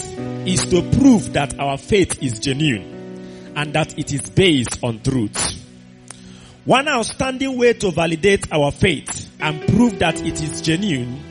[0.46, 5.54] is to prove that our faith is genuine and that it is based on truth.
[6.66, 11.22] One outstanding way to validate our faith and prove that it is genuine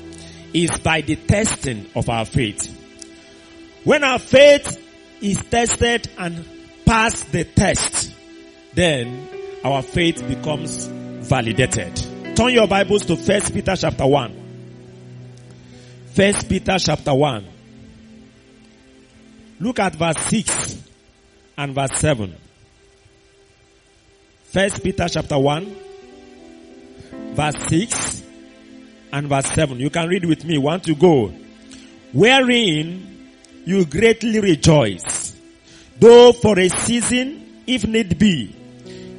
[0.54, 2.72] is by the testing of our faith.
[3.84, 4.82] When our faith
[5.22, 6.46] is tested and
[6.86, 8.12] pass the test,
[8.74, 9.28] then
[9.64, 11.96] our faith becomes validated.
[12.36, 14.32] Turn your Bibles to 1 Peter chapter 1.
[16.16, 17.46] 1 Peter chapter 1.
[19.60, 20.84] Look at verse 6
[21.58, 22.36] and verse 7.
[24.46, 25.76] First Peter chapter 1,
[27.36, 28.24] verse 6
[29.12, 29.80] and verse 7.
[29.80, 30.58] You can read with me.
[30.58, 31.34] Want to go?
[32.14, 33.30] Wherein
[33.66, 35.36] you greatly rejoice,
[36.00, 38.56] though for a season, if need be,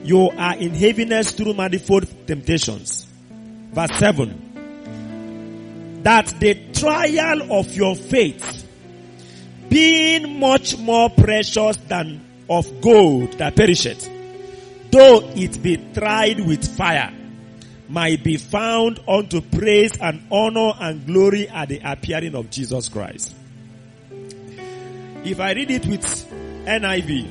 [0.04, 3.06] you are in heaviness through manifold temptations.
[3.72, 4.42] Verse 7.
[6.02, 8.64] That the trial of your faith,
[9.68, 14.08] being much more precious than of gold that perisheth,
[14.92, 17.12] though it be tried with fire,
[17.88, 23.34] might be found unto praise and honor and glory at the appearing of Jesus Christ.
[24.10, 26.04] If I read it with
[26.66, 27.28] NIV,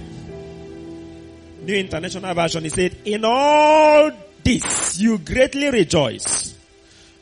[1.63, 4.11] New International Version, it said, in all
[4.43, 6.55] this you greatly rejoice,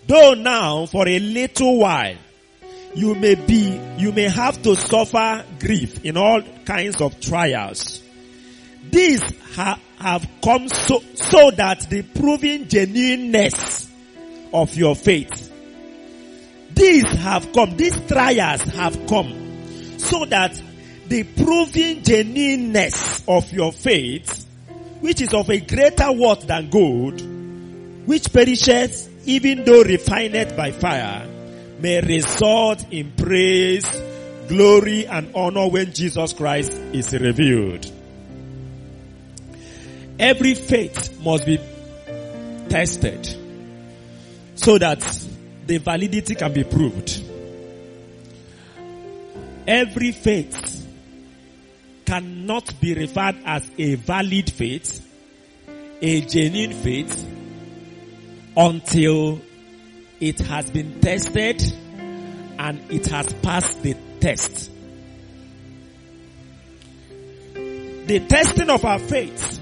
[0.08, 2.16] though now for a little while
[2.96, 8.02] you may be, you may have to suffer grief in all kinds of trials.
[8.90, 9.22] These
[9.56, 13.90] ha- have come so, so that the proving genuineness
[14.54, 15.50] of your faith.
[16.74, 20.62] These have come, these trials have come so that
[21.08, 24.46] the proving genuineness of your faith,
[25.00, 27.22] which is of a greater worth than gold,
[28.06, 31.26] which perishes even though refined by fire,
[31.80, 33.88] may result in praise,
[34.50, 37.90] glory, and honor when Jesus Christ is revealed.
[40.20, 41.60] Every faith must be
[42.70, 43.28] tested
[44.56, 45.00] so that
[45.66, 47.22] the validity can be proved.
[49.68, 50.88] Every faith
[52.06, 55.08] cannot be referred as a valid faith,
[56.02, 57.28] a genuine faith,
[58.56, 59.42] until
[60.20, 61.62] it has been tested
[62.60, 64.70] and it has passed the test.
[67.54, 69.60] The testing of our faith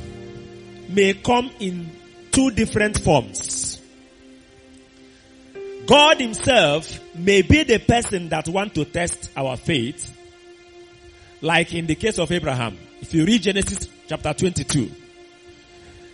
[0.93, 1.91] may come in
[2.31, 3.79] two different forms.
[5.85, 10.15] God himself may be the person that want to test our faith,
[11.41, 12.77] like in the case of Abraham.
[13.01, 14.91] If you read Genesis chapter 22,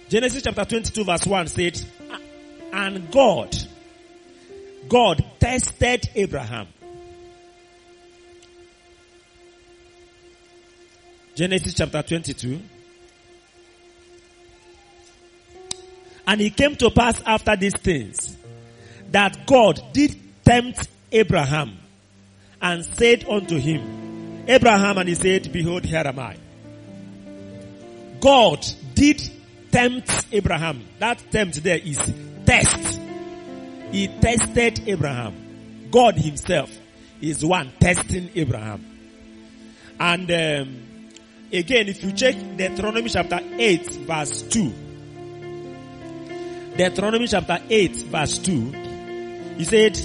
[0.09, 1.81] Genesis chapter 22 verse 1 said,
[2.71, 3.55] and God,
[4.87, 6.67] God tested Abraham.
[11.35, 12.59] Genesis chapter 22.
[16.27, 18.35] And it came to pass after these things
[19.11, 21.77] that God did tempt Abraham
[22.61, 26.35] and said unto him, Abraham, and he said, Behold, here am I.
[28.19, 29.21] God did
[29.71, 30.83] tempt Abraham.
[30.99, 31.97] That tempt there is
[32.45, 32.99] test.
[33.91, 35.87] He tested Abraham.
[35.91, 36.77] God himself
[37.21, 38.83] is one testing Abraham.
[39.99, 41.09] And um,
[41.53, 44.73] again, if you check Deuteronomy chapter 8 verse 2,
[46.77, 48.71] Deuteronomy chapter 8 verse 2,
[49.57, 49.99] he said,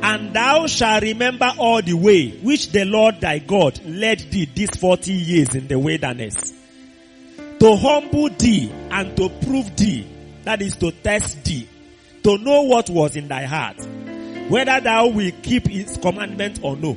[0.00, 4.70] And thou shalt remember all the way which the Lord thy God led thee these
[4.70, 6.54] 40 years in the wilderness,
[7.60, 10.06] to humble thee and to prove thee,
[10.44, 11.68] that is to test thee,
[12.22, 13.76] to know what was in thy heart,
[14.48, 16.96] whether thou will keep his commandment or no.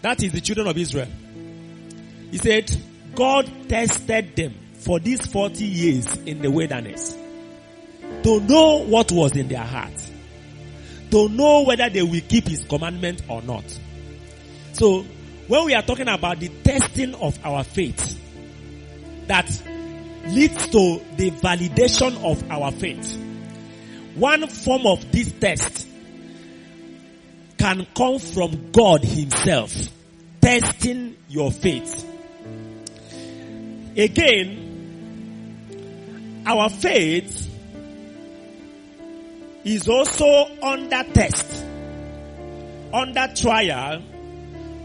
[0.00, 1.08] That is the children of Israel.
[2.30, 2.74] He said,
[3.14, 7.16] God tested them for these 40 years in the wilderness.
[8.26, 9.92] To know what was in their heart.
[11.12, 13.62] To know whether they will keep his commandment or not.
[14.72, 15.06] So,
[15.46, 18.20] when we are talking about the testing of our faith,
[19.28, 19.46] that
[20.26, 23.16] leads to the validation of our faith.
[24.16, 25.86] One form of this test
[27.58, 29.72] can come from God himself,
[30.40, 32.04] testing your faith.
[33.96, 34.64] Again,
[36.44, 37.45] our faith
[39.66, 41.64] is also under test,
[42.92, 44.00] under trial,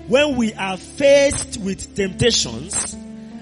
[0.07, 2.95] when we are faced with temptations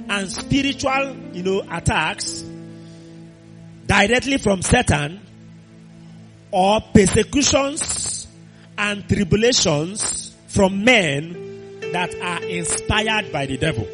[0.10, 2.44] and spiritual, you know, attacks
[3.88, 5.22] directly from Satan
[6.52, 8.28] or persecutions
[8.78, 13.88] and tribulations from men that are inspired by the devil.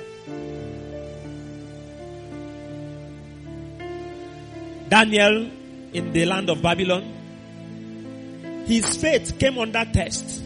[4.90, 5.52] Daniel
[5.94, 7.25] in the land of Babylon,
[8.66, 10.44] his faith came under test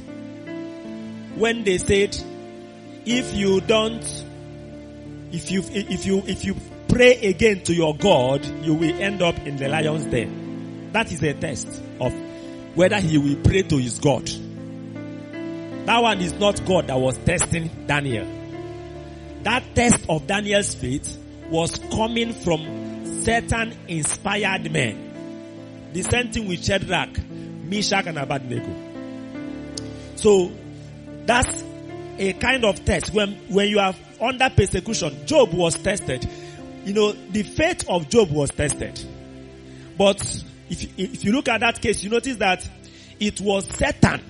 [1.36, 2.18] when they said,
[3.06, 4.04] if you don't,
[5.31, 6.56] if you, if you, if you
[6.89, 10.89] pray again to your God, you will end up in the lion's den.
[10.92, 11.68] That is a test
[12.00, 12.13] of
[12.75, 14.25] whether he will pray to his God.
[15.86, 18.27] That one is not God that was testing Daniel.
[19.44, 21.18] That test of Daniel's faith
[21.50, 25.92] was coming from Satan inspired men.
[25.94, 27.10] The same thing with Shadrach,
[27.69, 28.89] Meshach and Abednego.
[30.16, 30.51] So
[31.25, 31.63] that's
[32.18, 35.25] a kind of test when when you are under persecution.
[35.25, 36.27] Job was tested.
[36.86, 39.00] You know, the faith of Job was tested.
[39.98, 40.21] But
[40.69, 42.68] if if you look at that case, you notice that
[43.19, 44.22] it was Satan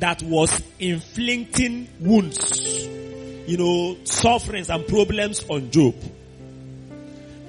[0.00, 2.86] that was inflicting wounds,
[3.46, 5.94] you know, sufferings and problems on Job.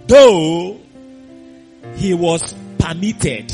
[0.08, 0.80] Though
[1.96, 3.52] he was permitted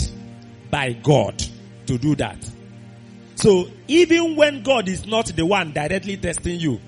[0.71, 1.44] by God
[1.88, 2.38] to do that.
[3.36, 6.80] So even when God is not the one directly testing you,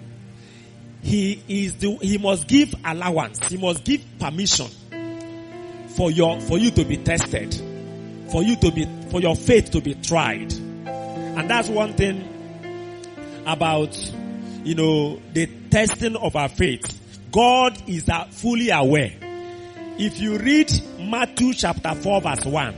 [1.01, 3.39] he is the, he must give allowance.
[3.47, 4.67] He must give permission
[5.89, 7.53] for your, for you to be tested,
[8.31, 10.51] for you to be, for your faith to be tried.
[10.53, 13.95] And that's one thing about,
[14.63, 16.95] you know, the testing of our faith.
[17.31, 19.13] God is fully aware.
[19.97, 22.75] If you read Matthew chapter 4 verse 1,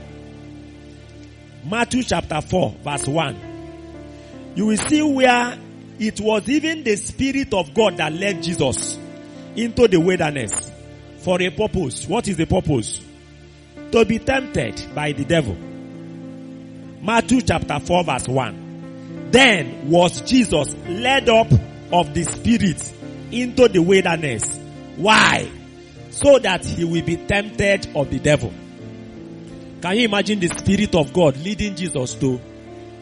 [1.64, 5.58] Matthew chapter 4 verse 1, you will see where
[5.98, 8.98] it was even the Spirit of God that led Jesus
[9.54, 10.70] into the wilderness
[11.18, 12.06] for a purpose.
[12.06, 13.00] What is the purpose?
[13.92, 15.56] To be tempted by the devil.
[17.00, 19.28] Matthew chapter 4 verse 1.
[19.30, 21.50] Then was Jesus led up
[21.92, 22.92] of the Spirit
[23.30, 24.58] into the wilderness.
[24.96, 25.48] Why?
[26.10, 28.52] So that he will be tempted of the devil.
[29.82, 32.40] Can you imagine the Spirit of God leading Jesus to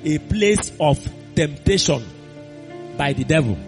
[0.03, 0.99] a place of
[1.35, 2.03] temptation
[2.97, 3.59] by the devil?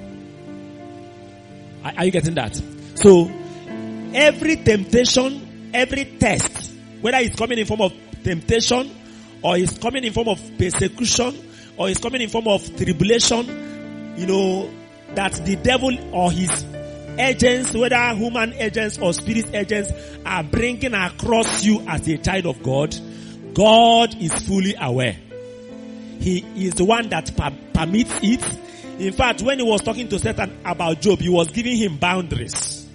[1.84, 2.56] Are, you getting that?
[2.94, 3.30] So,
[4.14, 6.72] every temptation, every test,
[7.02, 7.92] whether it's coming in form of
[8.24, 8.90] temptation,
[9.42, 11.36] or it's coming in form of persecution,
[11.76, 14.70] or it's coming in form of tribulation, you know,
[15.16, 16.64] that the devil or his
[17.18, 19.92] agents, whether human agents or spirit agents,
[20.24, 22.94] are bringing across you as a child of God,
[23.54, 25.16] God is fully aware.
[26.20, 28.44] He is the one that per- permits it.
[29.00, 32.88] In fact, when he was talking to Satan about Job, he was giving him boundaries.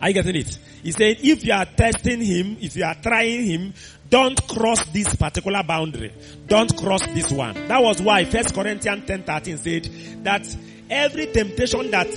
[0.00, 0.58] Are you getting it?
[0.82, 3.74] He said, if you are testing him, if you are trying him,
[4.10, 6.12] don't cross this particular boundary.
[6.46, 7.54] Don't cross this one.
[7.68, 9.84] That was why First Corinthians 10 13 said
[10.24, 10.56] that
[10.90, 12.08] every temptation that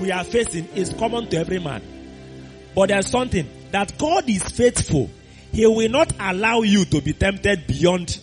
[0.00, 1.82] we are facing is common to every man.
[2.74, 5.10] But there's something that God is faithful.
[5.52, 8.18] He will not allow you to be tempted beyond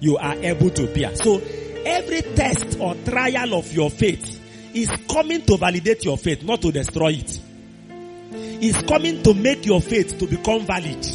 [0.00, 1.14] you are able to bear.
[1.16, 1.40] So
[1.84, 4.38] every test or trial of your faith
[4.74, 7.40] is coming to validate your faith, not to destroy it.
[8.32, 11.06] It's coming to make your faith to become valid.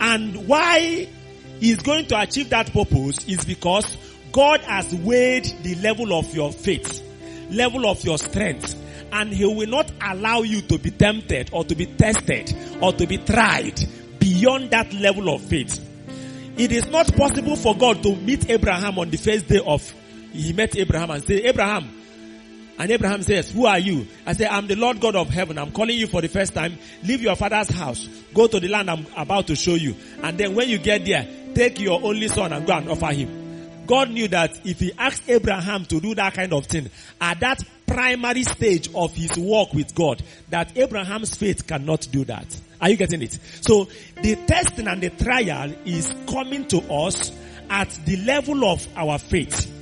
[0.00, 1.08] And why
[1.58, 3.96] he's going to achieve that purpose is because
[4.32, 7.02] God has weighed the level of your faith,
[7.50, 8.74] level of your strength,
[9.12, 13.06] and he will not allow you to be tempted or to be tested or to
[13.06, 13.80] be tried
[14.18, 15.82] beyond that level of faith.
[16.58, 19.94] It is not possible for God to meet Abraham on the first day of,
[20.32, 21.88] he met Abraham and say, Abraham,
[22.78, 24.06] and Abraham says, who are you?
[24.26, 25.58] I say, I'm the Lord God of heaven.
[25.58, 26.76] I'm calling you for the first time.
[27.04, 28.06] Leave your father's house.
[28.34, 29.96] Go to the land I'm about to show you.
[30.22, 33.45] And then when you get there, take your only son and go and offer him.
[33.86, 36.90] God knew that if he asked Abraham to do that kind of thing,
[37.20, 42.46] at that primary stage of his walk with God that Abraham's faith cannot do that.
[42.80, 43.38] Are you getting it?
[43.60, 43.88] So
[44.20, 47.32] the testing and the trial is coming to us
[47.70, 49.72] at the level of our faith.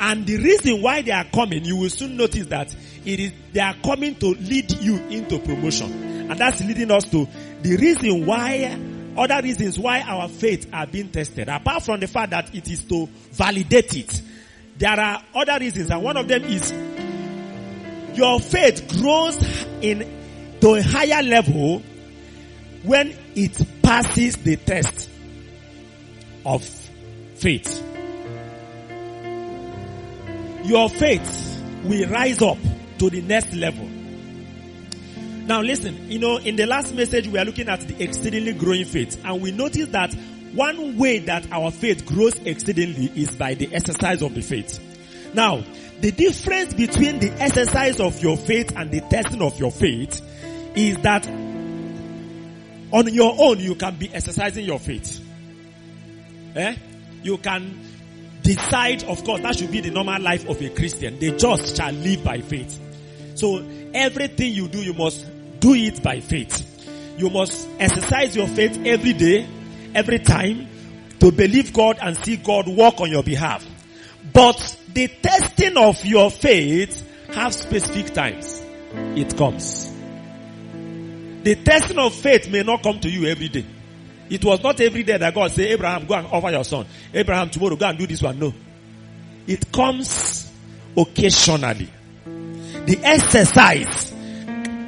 [0.00, 2.74] And the reason why they are coming, you will soon notice that
[3.04, 6.30] it is, they are coming to lead you into promotion.
[6.30, 7.26] And that's leading us to
[7.62, 8.78] the reason why,
[9.18, 11.48] other reasons why our faith are being tested.
[11.48, 14.22] Apart from the fact that it is to validate it.
[14.78, 16.72] There are other reasons and one of them is
[18.16, 21.82] your faith grows in to a higher level
[22.84, 25.10] when it passes the test
[26.44, 26.64] of
[27.36, 27.84] faith.
[30.64, 32.58] Your faith will rise up
[32.98, 33.97] to the next level.
[35.48, 38.84] Now listen, you know, in the last message we are looking at the exceedingly growing
[38.84, 40.12] faith and we notice that
[40.52, 44.78] one way that our faith grows exceedingly is by the exercise of the faith.
[45.32, 45.64] Now,
[46.02, 50.20] the difference between the exercise of your faith and the testing of your faith
[50.76, 55.18] is that on your own you can be exercising your faith.
[56.56, 56.76] Eh?
[57.22, 57.86] You can
[58.42, 61.18] decide, of course, that should be the normal life of a Christian.
[61.18, 62.78] The just shall live by faith.
[63.34, 65.24] So everything you do, you must
[65.60, 66.64] do it by faith.
[67.18, 69.46] You must exercise your faith every day,
[69.94, 70.68] every time
[71.20, 73.66] to believe God and see God work on your behalf.
[74.32, 78.62] But the testing of your faith have specific times.
[79.16, 79.92] It comes.
[81.42, 83.66] The testing of faith may not come to you every day.
[84.30, 86.86] It was not every day that God said, Abraham, go and offer your son.
[87.14, 88.38] Abraham, tomorrow, go and do this one.
[88.38, 88.52] No.
[89.46, 90.52] It comes
[90.96, 91.88] occasionally.
[92.24, 94.12] The exercise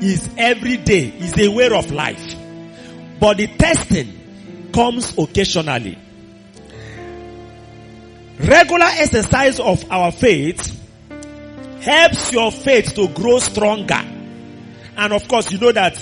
[0.01, 2.37] is every day, is a way of life.
[3.19, 5.99] But the testing comes occasionally.
[8.39, 10.77] Regular exercise of our faith
[11.83, 14.01] helps your faith to grow stronger.
[14.97, 15.99] And of course, you know that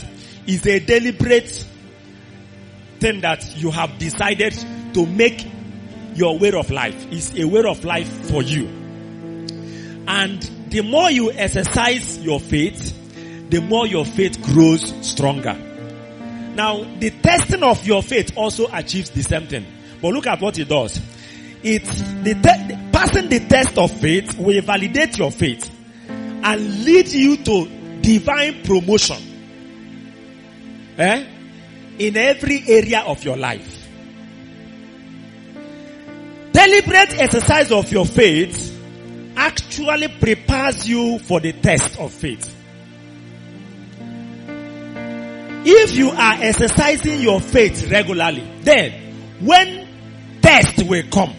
[0.47, 1.67] is a deliberate
[3.01, 4.55] thing that you have decided
[4.95, 5.47] to make
[6.15, 7.13] your way of life.
[7.13, 8.67] Is a way of life for you.
[10.07, 12.98] And the more you exercise your faith,
[13.49, 15.55] the more your faith grows stronger.
[16.55, 19.67] Now, the testing of your faith also achieves the same thing.
[20.03, 21.01] But look at what it does.
[21.63, 25.71] It's the te- passing the test of faith will validate your faith
[26.09, 29.17] and lead you to divine promotion.
[30.99, 31.27] Eh?
[31.99, 33.87] In every area of your life.
[36.53, 38.75] Deliberate exercise of your faith
[39.37, 42.58] actually prepares you for the test of faith.
[45.71, 51.35] If you are exercising your faith regularly, then when test will come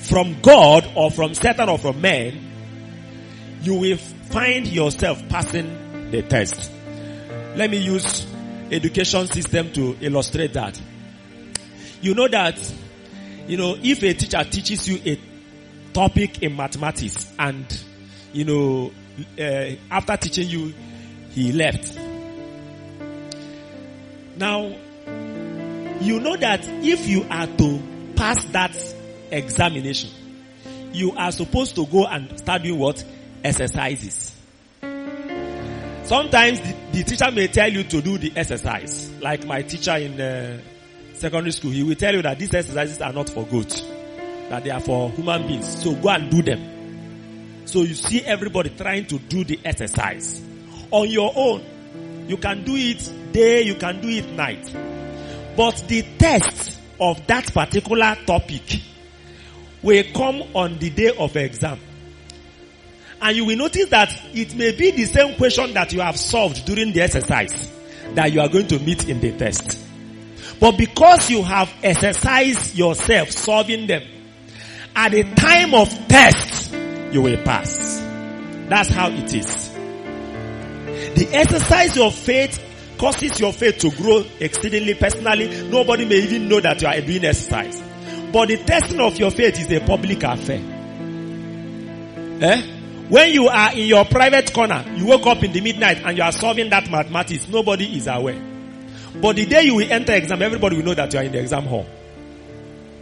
[0.00, 6.72] from God or from Satan or from man, you will find yourself passing the test.
[7.54, 8.26] Let me use
[8.72, 10.80] education system to illustrate that.
[12.00, 12.58] You know that,
[13.46, 15.20] you know, if a teacher teaches you a
[15.92, 17.80] topic in mathematics and,
[18.32, 18.92] you know,
[19.38, 20.74] uh, after teaching you,
[21.30, 22.07] he left.
[24.38, 24.66] Now,
[26.00, 27.82] you know that if you are to
[28.14, 28.94] pass that
[29.32, 30.10] examination,
[30.92, 33.04] you are supposed to go and start doing what?
[33.42, 34.32] Exercises.
[36.04, 39.10] Sometimes the, the, teacher may tell you to do the exercise.
[39.20, 40.60] Like my teacher in uh,
[41.14, 43.82] secondary school, he will tell you that these exercises are not for goats.
[44.50, 45.82] That they are for human beings.
[45.82, 47.66] So go and do them.
[47.66, 50.40] So you see everybody trying to do the exercise.
[50.92, 54.72] On your own, you can do it day, you can do it night.
[55.56, 58.80] But the test of that particular topic
[59.82, 61.78] will come on the day of exam.
[63.20, 66.64] And you will notice that it may be the same question that you have solved
[66.64, 67.72] during the exercise
[68.14, 69.78] that you are going to meet in the test.
[70.60, 74.02] But because you have exercised yourself solving them,
[74.94, 76.72] at the time of test,
[77.12, 77.98] you will pass.
[78.68, 79.68] That's how it is.
[81.14, 82.58] The exercise of faith
[82.98, 85.68] causes your faith to grow exceedingly personally.
[85.68, 87.82] Nobody may even know that you are doing exercise.
[88.32, 90.60] But the testing of your faith is a public affair.
[92.40, 92.62] Eh?
[93.08, 96.22] When you are in your private corner, you wake up in the midnight and you
[96.22, 98.38] are solving that mathematics, nobody is aware.
[99.20, 101.40] But the day you will enter exam, everybody will know that you are in the
[101.40, 101.86] exam hall.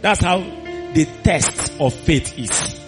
[0.01, 2.79] That's how the test of faith is.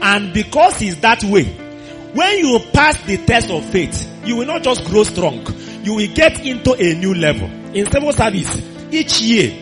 [0.00, 4.62] And because it's that way, when you pass the test of faith, you will not
[4.62, 5.44] just grow strong,
[5.82, 7.48] you will get into a new level.
[7.74, 8.56] In civil service,
[8.92, 9.52] each year,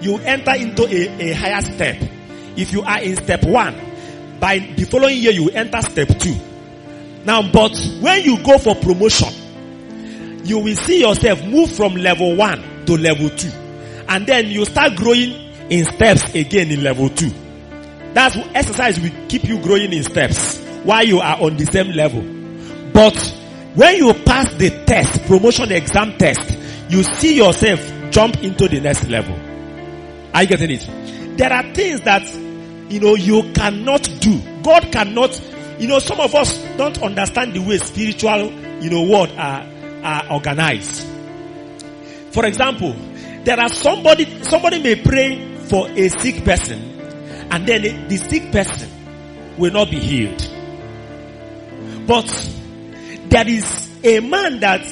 [0.00, 1.96] you enter into a, a higher step.
[2.56, 3.74] If you are in step one,
[4.40, 6.36] by the following year you enter step two.
[7.24, 9.32] Now, but when you go for promotion,
[10.44, 13.50] you will see yourself move from level one to level two.
[14.08, 15.32] And then you start growing
[15.70, 17.30] in steps again in level two.
[18.12, 22.22] That's exercise will keep you growing in steps while you are on the same level.
[22.92, 23.14] But
[23.74, 26.58] when you pass the test, promotion exam test,
[26.90, 29.34] you see yourself jump into the next level.
[30.34, 31.38] Are you getting it?
[31.38, 32.22] There are things that,
[32.90, 34.40] you know, you cannot do.
[34.62, 35.40] God cannot,
[35.78, 38.52] you know, some of us don't understand the way spiritual,
[38.82, 39.66] you know, world are,
[40.04, 41.06] are organized.
[42.32, 42.94] For example,
[43.44, 46.80] there are somebody, somebody may pray for a sick person
[47.50, 48.88] and then the sick person
[49.58, 50.48] will not be healed.
[52.06, 52.28] But
[53.32, 54.82] there is a man that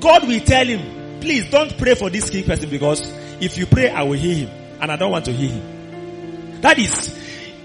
[0.00, 3.00] God will tell him, please don't pray for this sick person because
[3.40, 6.60] if you pray, I will hear him and I don't want to hear him.
[6.60, 7.16] That is,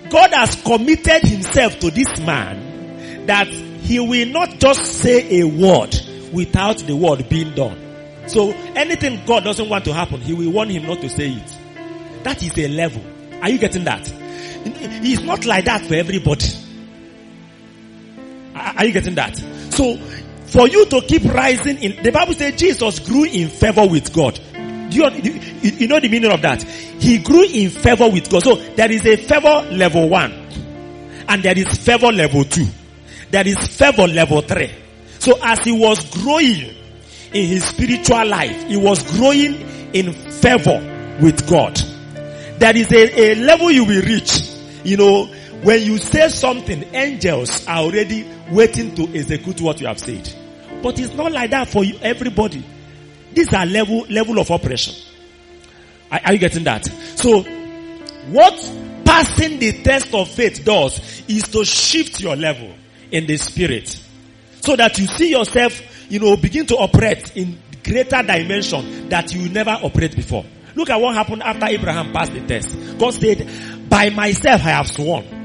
[0.09, 5.95] God has committed himself to this man that he will not just say a word
[6.31, 7.79] without the word being done.
[8.27, 12.23] So anything God doesn't want to happen, he will warn him not to say it.
[12.23, 13.03] That is a level.
[13.41, 14.07] Are you getting that?
[14.65, 16.45] It's not like that for everybody.
[18.77, 19.38] Are you getting that?
[19.72, 24.13] So for you to keep rising in, the Bible says Jesus grew in favor with
[24.13, 24.39] God.
[24.53, 26.62] Do you, you, you know the meaning of that?
[26.63, 28.43] He grew in favor with God.
[28.43, 30.32] So there is a favor level one
[31.27, 32.67] and there is favor level two.
[33.32, 34.72] There is favor level three.
[35.20, 36.75] So as he was growing
[37.34, 39.55] in his spiritual life, he was growing
[39.93, 41.75] in favor with God.
[42.60, 44.39] There is a, a level you will reach.
[44.84, 50.00] You know, when you say something, angels are already waiting to execute what you have
[50.00, 50.29] said.
[50.82, 52.65] But it's not like that for you, everybody.
[53.34, 54.93] These are level, level of operation.
[56.12, 56.86] Are, are you getting that?
[56.86, 57.41] So,
[58.29, 58.53] what
[59.05, 62.74] passing the test of faith does is to shift your level
[63.12, 63.88] in the spirit.
[64.62, 69.49] So that you see yourself, you know, begin to operate in greater dimension that you
[69.49, 70.45] never operate before.
[70.76, 72.97] Look at what happened after Abraham passed the test.
[72.97, 75.42] God said, by myself I have sworn.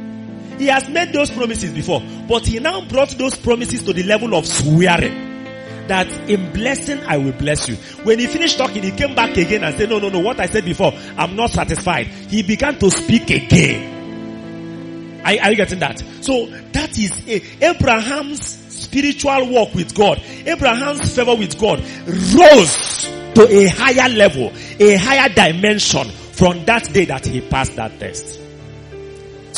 [0.59, 4.35] He has made those promises before, but he now brought those promises to the level
[4.35, 5.27] of swearing.
[5.89, 7.77] That in blessing I will bless you.
[8.05, 10.47] When he finished talking, he came back again and said, no, no, no, what I
[10.47, 12.07] said before, I'm not satisfied.
[12.07, 15.21] He began to speak again.
[15.25, 16.03] Are, are you getting that?
[16.21, 20.21] So that is a, Abraham's spiritual walk with God.
[20.45, 27.07] Abraham's favor with God rose to a higher level, a higher dimension from that day
[27.07, 28.48] that he passed that test.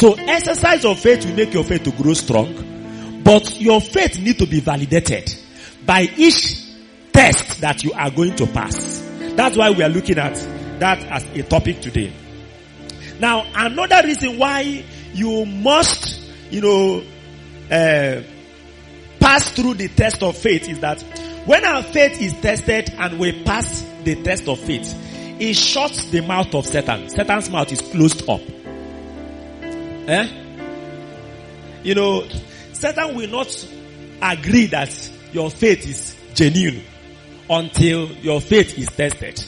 [0.00, 4.38] So exercise of faith will make your faith to grow strong, but your faith need
[4.38, 5.30] to be validated
[5.84, 6.58] by each
[7.12, 9.06] test that you are going to pass.
[9.34, 10.36] That's why we are looking at
[10.80, 12.14] that as a topic today.
[13.18, 16.18] Now, another reason why you must,
[16.50, 17.02] you know,
[17.70, 18.22] uh,
[19.20, 21.02] pass through the test of faith is that
[21.44, 24.94] when our faith is tested and we pass the test of faith,
[25.38, 27.10] it shuts the mouth of Satan.
[27.10, 28.40] Satan's mouth is closed up.
[30.10, 30.28] Eh?
[31.84, 32.26] You know,
[32.72, 33.68] Satan will not
[34.20, 36.82] agree that your faith is genuine
[37.48, 39.42] until your faith is tested.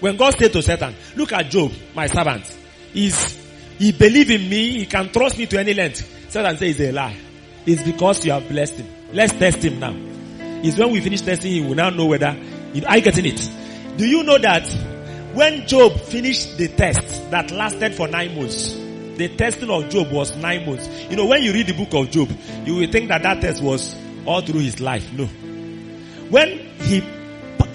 [0.00, 2.46] When God said to Satan, look at Job, my servant.
[2.92, 3.34] He's,
[3.78, 6.30] he believe in me, he can trust me to any length.
[6.30, 7.16] Satan says it's a lie.
[7.64, 8.88] It's because you have blessed him.
[9.12, 9.94] Let's test him now.
[10.62, 12.36] It's when we finish testing he will now know whether,
[12.74, 13.50] you know, are you getting it?
[13.96, 14.68] Do you know that
[15.32, 18.83] when Job finished the test that lasted for nine months,
[19.16, 20.88] the testing of Job was nine months.
[21.10, 22.30] You know, when you read the book of Job,
[22.64, 23.96] you will think that that test was
[24.26, 25.12] all through his life.
[25.12, 25.26] No.
[25.26, 27.00] When he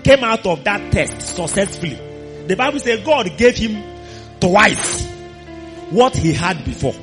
[0.04, 1.96] came out of that test successfully,
[2.48, 3.84] the Bible says God gave him
[4.40, 5.06] twice
[5.90, 6.96] what he had before.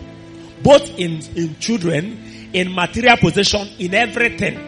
[0.62, 4.58] Both in, in children, in material possession, in everything.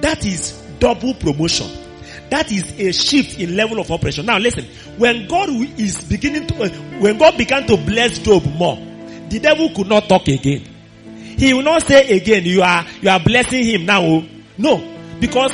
[0.00, 1.87] That is double promotion.
[2.30, 4.26] That is a shift in level of operation.
[4.26, 4.64] Now listen,
[4.98, 6.68] when God is beginning to, uh,
[7.00, 8.76] when God began to bless Job more,
[9.28, 10.62] the devil could not talk again.
[11.38, 14.24] He will not say again, you are, you are blessing him now.
[14.58, 15.52] No, because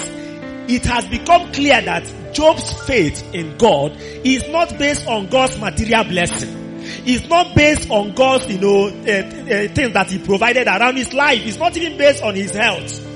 [0.67, 3.93] it has become clear that Job's faith in God
[4.25, 6.65] is not based on God's material blessing.
[7.07, 11.13] It's not based on God's, you know, uh, uh, things that He provided around His
[11.13, 11.47] life.
[11.47, 13.14] It's not even based on His health.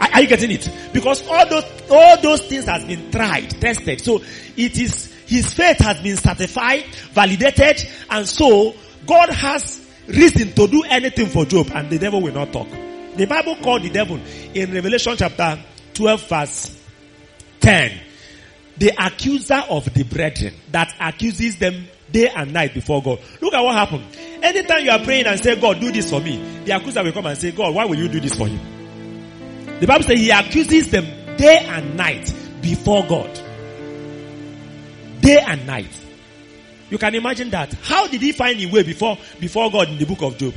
[0.00, 0.68] Are, you getting it?
[0.92, 4.00] Because all those, all those things has been tried, tested.
[4.00, 4.16] So
[4.56, 8.74] it is, His faith has been certified, validated, and so
[9.06, 12.68] God has reason to do anything for Job and the devil will not talk.
[13.16, 14.20] The Bible called the devil
[14.54, 15.62] in Revelation chapter
[15.94, 16.80] 12 verse
[17.60, 18.00] 10
[18.76, 23.20] the accuser of the brethren that accuses them day and night before God.
[23.40, 24.04] Look at what happened.
[24.42, 27.26] anytime you are praying and say, God, do this for me, the accuser will come
[27.26, 28.73] and say, God, why will you do this for him?
[29.80, 31.04] The Bible says he accuses them
[31.36, 33.30] day and night before God.
[35.20, 36.00] Day and night.
[36.90, 37.72] You can imagine that.
[37.82, 40.54] How did he find a way before, before God in the book of Job?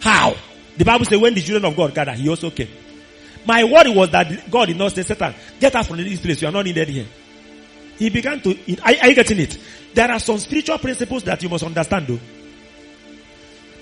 [0.00, 0.34] How?
[0.76, 2.68] The Bible says when the children of God gathered, he also came.
[3.46, 6.42] My worry was that God did not say, Satan, get out from this place.
[6.42, 7.06] You are not needed here.
[7.98, 8.50] He began to,
[8.82, 9.58] are, are you getting it?
[9.94, 12.20] There are some spiritual principles that you must understand though.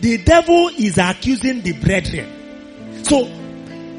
[0.00, 3.04] The devil is accusing the brethren.
[3.04, 3.24] So,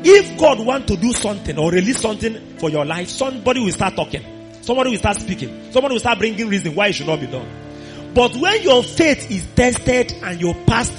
[0.08, 3.96] if God want to do something or release something for your life, somebody will start
[3.96, 4.24] talking.
[4.62, 5.72] Somebody will start speaking.
[5.72, 8.14] Somebody will start bringing reason why it should not be done.
[8.14, 10.90] But when your faith is tested and you pass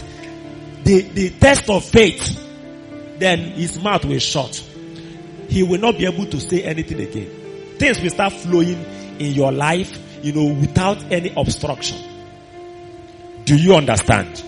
[0.83, 2.43] the, the test of faith,
[3.19, 4.57] then his mouth will shut.
[5.49, 7.31] He will not be able to say anything again.
[7.79, 8.85] Things will start flowing
[9.21, 11.99] in your life, you know, without any obstruction.
[13.45, 14.43] Do you understand?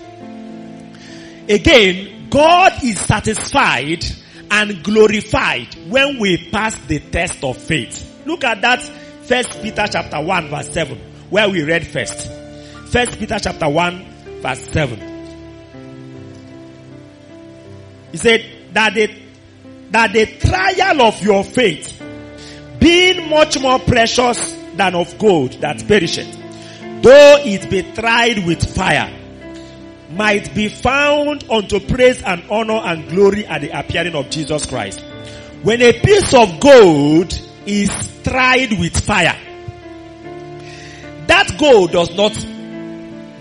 [1.49, 4.05] Again, God is satisfied
[4.51, 8.25] and glorified when we pass the test of faith.
[8.27, 10.99] Look at that first Peter chapter 1 verse 7
[11.31, 12.31] where we read first.
[12.91, 15.19] First Peter chapter 1 verse 7.
[18.13, 19.15] He said that the,
[19.91, 22.03] that the trial of your faith
[22.79, 26.33] being much more precious than of gold that perisheth,
[27.03, 29.18] though it be tried with fire,
[30.11, 35.01] might be found unto praise and honor and glory at the appearing of Jesus Christ.
[35.63, 37.91] When a piece of gold is
[38.23, 39.37] tried with fire,
[41.27, 42.33] that gold does not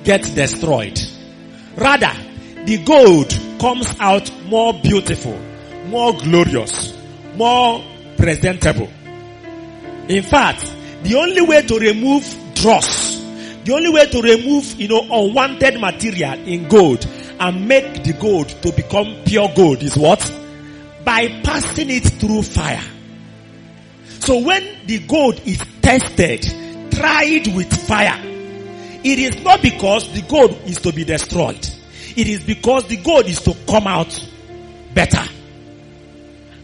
[0.04, 1.00] get destroyed.
[1.76, 2.12] Rather,
[2.66, 5.40] the gold comes out more beautiful,
[5.88, 6.98] more glorious,
[7.36, 7.84] more
[8.18, 8.90] presentable.
[10.10, 12.26] In fact, the only way to remove
[12.56, 13.07] dross,
[13.68, 17.06] the only way to remove, you know, unwanted material in gold
[17.38, 20.20] and make the gold to become pure gold is what?
[21.04, 22.82] By passing it through fire.
[24.20, 26.44] So when the gold is tested,
[26.94, 28.22] tried with fire,
[29.04, 31.68] it is not because the gold is to be destroyed.
[32.16, 34.30] It is because the gold is to come out
[34.94, 35.30] better.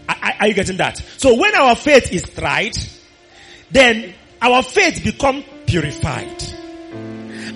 [0.07, 0.99] Are, are you getting that?
[1.17, 2.77] So when our faith is tried,
[3.71, 6.52] then our faith become purified.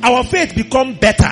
[0.03, 1.31] Our faith become better.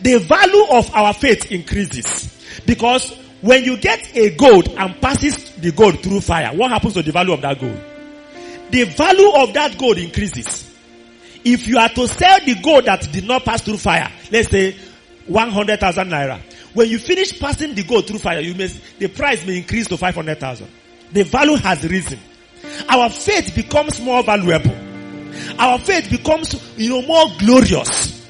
[0.00, 2.30] The value of our faith increases.
[2.66, 7.02] Because when you get a gold and passes the gold through fire, what happens to
[7.02, 7.80] the value of that gold?
[8.70, 10.70] The value of that gold increases.
[11.44, 14.76] If you are to sell the gold that did not pass through fire, let's say
[15.26, 16.40] 100,000 naira.
[16.72, 18.66] When you finish passing the gold through fire, you may,
[18.98, 20.66] the price may increase to 500,000.
[21.12, 22.18] The value has risen.
[22.88, 24.74] Our faith becomes more valuable.
[25.58, 28.26] Our faith becomes, you know, more glorious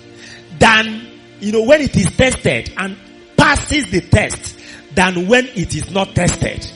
[0.59, 1.09] than,
[1.41, 2.97] you know, when it is tested and
[3.37, 4.59] passes the test
[4.95, 6.71] than when it is not tested.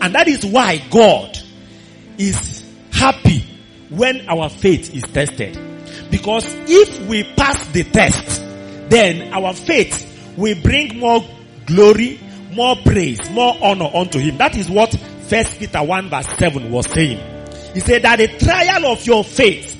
[0.00, 1.38] And that is why God
[2.18, 3.44] is happy
[3.90, 5.58] when our faith is tested.
[6.10, 8.40] Because if we pass the test,
[8.88, 11.24] then our faith will bring more
[11.66, 12.20] glory,
[12.52, 14.36] more praise, more honor unto him.
[14.38, 14.94] That is what
[15.28, 17.18] First Peter 1 verse 7 was saying.
[17.72, 19.73] He said that the trial of your faith,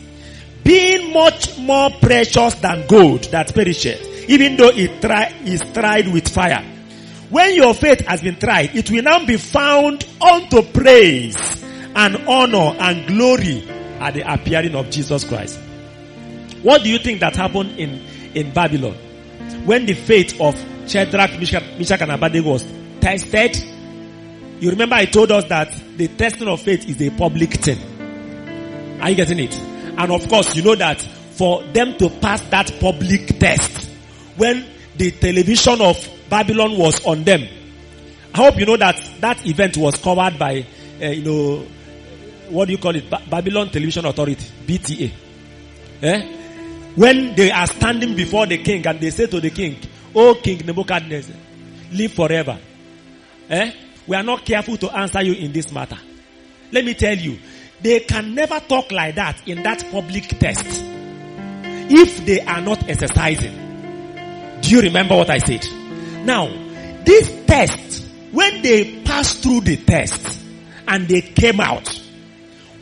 [0.64, 6.26] being much more precious than gold that perisheth, even though it try, is tried with
[6.28, 6.64] fire.
[7.30, 11.36] When your faith has been tried, it will now be found unto praise
[11.94, 13.68] and honor and glory
[14.00, 15.58] at the appearing of Jesus Christ.
[16.62, 18.02] What do you think that happened in,
[18.34, 18.94] in Babylon?
[19.64, 20.56] When the faith of
[20.88, 22.64] Shadrach, Meshach, and Abednego was
[23.00, 23.56] tested,
[24.60, 27.78] you remember I told us that the testing of faith is a public thing.
[29.00, 29.73] Are you getting it?
[29.96, 33.90] And of course, you know that for them to pass that public test,
[34.36, 35.96] when the television of
[36.28, 37.46] Babylon was on them,
[38.34, 40.66] I hope you know that that event was covered by,
[41.00, 41.66] uh, you know,
[42.48, 43.08] what do you call it?
[43.08, 45.12] Ba- Babylon Television Authority, BTA.
[46.02, 46.36] Eh?
[46.96, 49.78] When they are standing before the king and they say to the king,
[50.14, 51.36] Oh King Nebuchadnezzar,
[51.92, 52.58] live forever.
[53.48, 53.72] Eh?
[54.06, 55.98] We are not careful to answer you in this matter.
[56.70, 57.38] Let me tell you,
[57.84, 60.64] they can never talk like that in that public test
[61.90, 64.60] if they are not exercising.
[64.62, 65.66] Do you remember what I said?
[66.24, 66.48] Now,
[67.04, 70.40] this test, when they passed through the test
[70.88, 72.00] and they came out,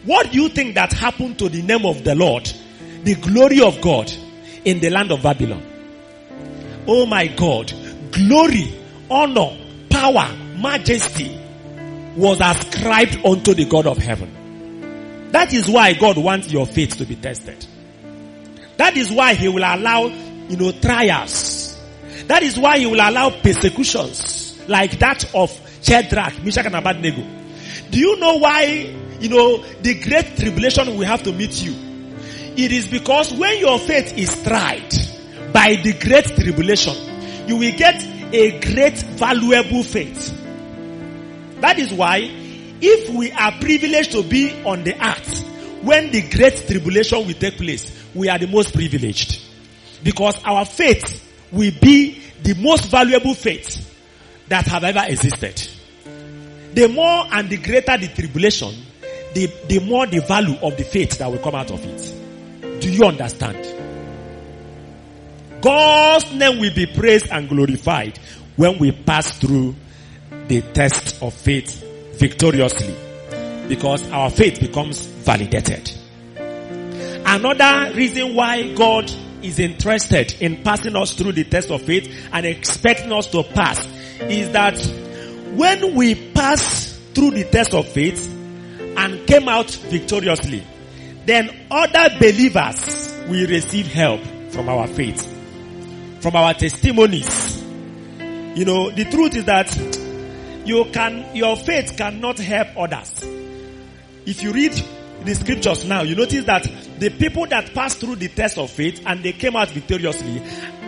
[0.04, 2.44] what do you think that happened to the name of the Lord,
[3.02, 4.10] the glory of God
[4.64, 5.66] in the land of Babylon?
[6.86, 7.72] Oh my God,
[8.12, 8.72] glory,
[9.10, 9.58] honor,
[9.90, 11.36] power, majesty
[12.16, 14.36] was ascribed unto the God of heaven.
[15.32, 17.66] That is why God wants your faith to be tested.
[18.76, 21.62] That is why He will allow, you know, trials
[22.26, 25.50] That is why he will allow persecutions like that of
[25.82, 27.22] Shadrach, Meshach and Abednego.
[27.90, 28.64] Do you know why,
[29.20, 31.74] you know, the great tribulation will have to meet you?
[32.56, 34.88] It is because when your faith is tried
[35.52, 36.94] by the great tribulation,
[37.48, 40.38] you will get a great valuable faith.
[41.60, 42.20] That is why
[42.82, 45.48] if we are privileged to be on the earth
[45.82, 49.40] when the great tribulation will take place, we are the most privileged.
[50.02, 51.20] Because our faith
[51.52, 53.88] will be the most valuable faith
[54.48, 55.68] that have ever existed.
[56.74, 58.74] The more and the greater the tribulation,
[59.34, 62.80] the, the more the value of the faith that will come out of it.
[62.80, 63.58] Do you understand?
[65.60, 68.18] God's name will be praised and glorified
[68.56, 69.76] when we pass through
[70.48, 71.81] the test of faith
[72.14, 72.94] victoriously
[73.68, 75.90] because our faith becomes validated.
[77.24, 79.10] Another reason why God
[79.42, 83.86] is interested in passing us through the test of faith and expecting us to pass
[84.22, 84.76] is that
[85.54, 88.28] when we pass through the test of faith
[88.96, 90.64] and came out victoriously,
[91.24, 94.20] then other believers will receive help
[94.50, 95.22] from our faith,
[96.20, 97.62] from our testimonies.
[98.54, 99.68] You know, the truth is that
[100.64, 103.22] you can, your faith cannot help others.
[104.24, 104.72] If you read
[105.24, 106.62] the scriptures now, you notice that
[106.98, 110.42] the people that passed through the test of faith and they came out victoriously,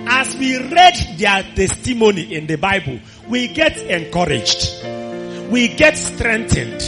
[0.06, 4.84] as we read their testimony in the Bible, we get encouraged.
[5.50, 6.82] We get strengthened.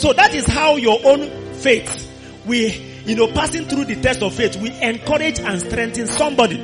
[0.00, 2.72] So that is how your own faith, we,
[3.04, 6.60] you know, passing through the test of faith, we encourage and strengthen somebody.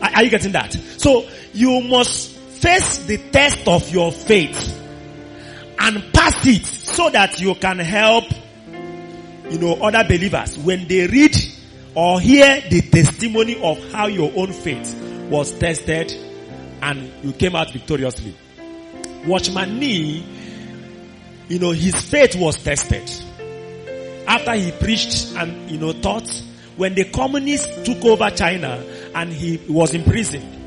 [0.00, 0.72] Are, are you getting that?
[0.72, 4.78] So you must face the test of your faith
[5.80, 8.24] and pass it so that you can help,
[9.50, 11.36] you know, other believers when they read
[11.96, 14.94] or hear the testimony of how your own faith
[15.28, 16.12] was tested
[16.80, 18.36] and you came out victoriously.
[19.26, 20.24] Watchman Nee,
[21.48, 23.10] you know, his faith was tested.
[24.26, 26.30] After he preached and, you know, taught,
[26.76, 28.82] when the communists took over China
[29.14, 30.61] and he was imprisoned,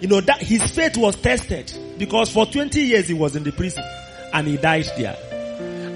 [0.00, 3.52] you know, that his faith was tested because for 20 years he was in the
[3.52, 3.84] prison
[4.32, 5.16] and he died there.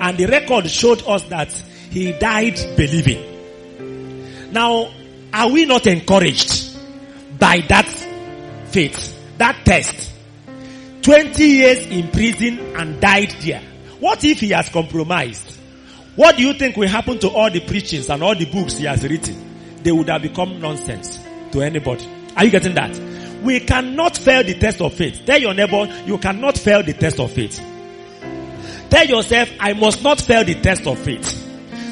[0.00, 1.52] And the record showed us that
[1.90, 4.52] he died believing.
[4.52, 4.90] Now,
[5.32, 6.76] are we not encouraged
[7.38, 7.86] by that
[8.70, 10.12] faith, that test?
[11.02, 13.62] 20 years in prison and died there.
[14.00, 15.58] What if he has compromised?
[16.16, 18.84] What do you think will happen to all the preachings and all the books he
[18.84, 19.76] has written?
[19.82, 21.18] They would have become nonsense
[21.52, 22.06] to anybody.
[22.36, 22.94] Are you getting that?
[23.42, 25.22] We cannot fail the test of faith.
[25.24, 27.59] Tell your neighbor, you cannot fail the test of faith.
[28.90, 31.46] Tell yourself, I must not fail the test of faith.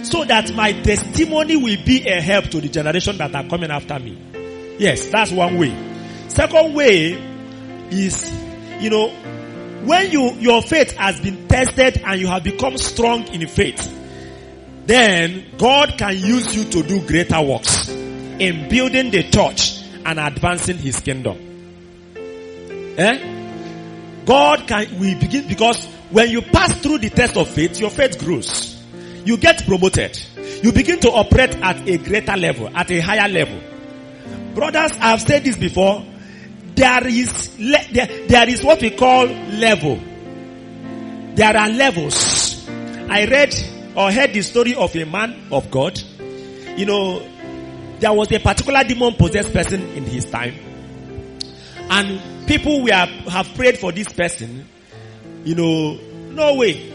[0.05, 3.99] So that my testimony will be a help to the generation that are coming after
[3.99, 4.19] me.
[4.79, 5.77] Yes, that's one way.
[6.29, 7.13] Second way
[7.91, 8.33] is,
[8.81, 9.09] you know,
[9.85, 13.95] when you, your faith has been tested and you have become strong in faith,
[14.87, 19.78] then God can use you to do greater works in building the church
[20.09, 21.37] and advancing his kingdom.
[22.97, 24.25] Eh?
[24.25, 28.19] God can, we begin because when you pass through the test of faith, your faith
[28.19, 28.83] grows.
[29.25, 30.19] You get promoted.
[30.63, 33.61] You begin to operate at a greater level, at a higher level.
[34.55, 36.05] Brothers, I've said this before.
[36.75, 40.01] There is, there, there is what we call level.
[41.35, 42.67] There are levels.
[42.69, 43.55] I read
[43.95, 46.01] or heard the story of a man of God.
[46.77, 47.23] You know,
[48.01, 50.55] there was a particular demon possessed person in his time.
[51.91, 54.69] And people were, have prayed for this person.
[55.45, 55.95] You know,
[56.31, 56.93] no way.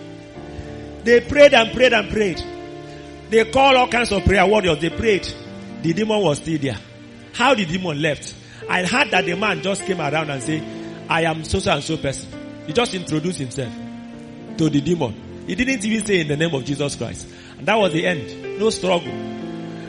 [1.03, 2.41] They prayed and prayed and prayed.
[3.29, 4.79] They called all kinds of prayer warriors.
[4.79, 5.27] They prayed.
[5.81, 6.77] The demon was still there.
[7.33, 8.35] How the demon left?
[8.69, 10.63] I heard that the man just came around and said,
[11.09, 12.29] I am so and so person.
[12.65, 13.73] He just introduced himself
[14.57, 15.43] to the demon.
[15.47, 17.27] He didn't even say in the name of Jesus Christ.
[17.57, 18.59] And that was the end.
[18.59, 19.11] No struggle.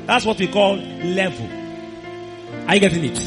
[0.07, 1.47] That's what we call level.
[2.69, 3.19] Are you getting it?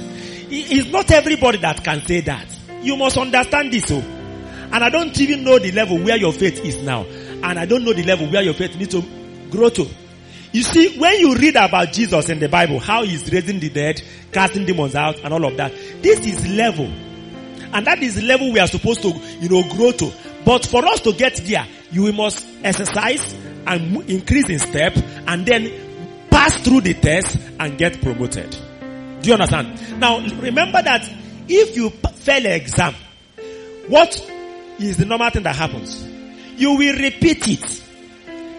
[0.49, 2.47] It's not everybody that can say that.
[2.81, 3.91] You must understand this.
[3.91, 3.99] Oh.
[4.71, 7.03] And I don't even know the level where your faith is now.
[7.03, 9.03] And I don't know the level where your faith needs to
[9.49, 9.87] grow to.
[10.51, 14.01] You see, when you read about Jesus in the Bible, how he's raising the dead,
[14.31, 16.85] casting demons out, and all of that, this is level.
[16.85, 20.11] And that is the level we are supposed to, you know, grow to.
[20.45, 23.33] But for us to get there, you must exercise
[23.65, 24.95] and increase in step,
[25.27, 25.86] and then
[26.47, 28.49] pass through the test and get promoted.
[29.21, 29.99] Do you understand?
[29.99, 31.09] Now, remember that
[31.49, 32.95] if you fail an exam,
[33.87, 34.15] what
[34.79, 36.05] is the normal thing that happens?
[36.55, 37.83] You will repeat it.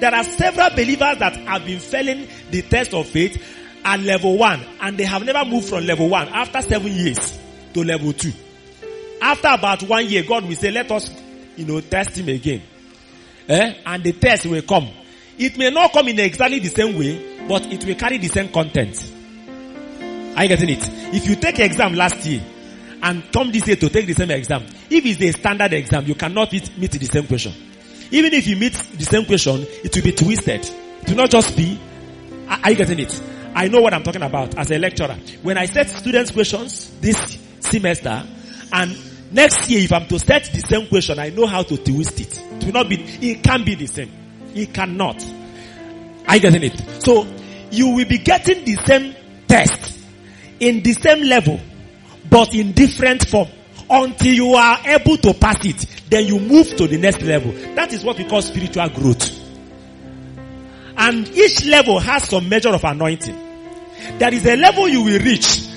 [0.01, 3.43] There are several believers that have been failing the test of faith
[3.85, 7.39] at level one and they have never moved from level one after seven years
[7.73, 8.33] to level two.
[9.23, 11.11] After about one year, God will say, let us,
[11.57, 12.63] you know, test him again.
[13.49, 13.75] Eh?
[13.87, 14.89] And the test will come.
[15.39, 18.49] It may not come in exactly the same way, but it will carry the same
[18.49, 18.97] content.
[20.37, 20.89] Are you getting it?
[21.15, 22.43] If you take exam last year
[23.03, 26.15] and come this year to take the same exam, if it's a standard exam, you
[26.15, 27.53] cannot meet, meet the same question.
[28.11, 30.69] Even if you meet the same question, it will be twisted.
[31.03, 31.79] It will not just be,
[32.49, 33.23] are you getting it?
[33.55, 35.17] I know what I'm talking about as a lecturer.
[35.43, 38.25] When I set students questions this semester
[38.73, 38.97] and
[39.33, 42.39] next year if I'm to set the same question, I know how to twist it.
[42.39, 44.11] It will not be, it can't be the same.
[44.55, 45.25] It cannot.
[46.27, 47.03] Are you getting it?
[47.03, 47.27] So
[47.71, 49.15] you will be getting the same
[49.47, 49.99] test
[50.61, 51.61] in the same level,
[52.29, 53.49] but in different form
[53.91, 55.87] until you are able to pass it.
[56.11, 57.53] Then you move to the next level.
[57.75, 59.37] That is what we call spiritual growth.
[60.97, 63.37] And each level has some measure of anointing.
[64.19, 65.69] There is a level you will reach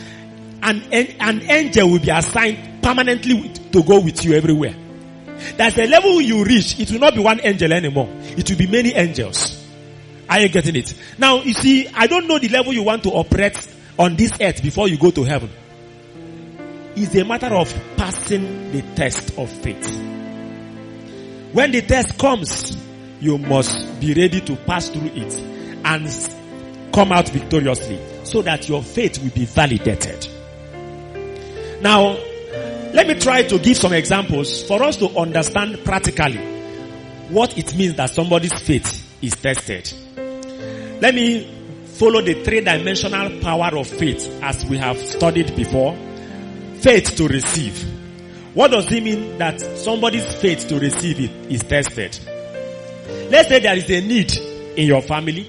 [0.63, 4.75] and an angel will be assigned permanently to go with you everywhere.
[5.57, 8.09] There's the level you reach, it will not be one angel anymore.
[8.21, 9.57] It will be many angels.
[10.29, 10.93] Are you getting it?
[11.17, 13.57] Now, you see, I don't know the level you want to operate
[13.99, 15.49] on this earth before you go to heaven.
[16.95, 19.87] It's a matter of passing the test of faith.
[21.53, 22.77] When the test comes,
[23.19, 25.33] you must be ready to pass through it
[25.83, 30.27] and come out victoriously so that your faith will be validated.
[31.81, 32.17] Now,
[32.93, 36.37] let me try to give some examples for us to understand practically
[37.29, 39.91] what it means that somebody's faith is tested.
[41.01, 45.95] Let me follow the three dimensional power of faith as we have studied before.
[46.81, 47.81] Faith to receive.
[48.53, 52.19] What does it mean that somebody's faith to receive it is tested?
[53.29, 54.35] Let's say there is a need
[54.77, 55.47] in your family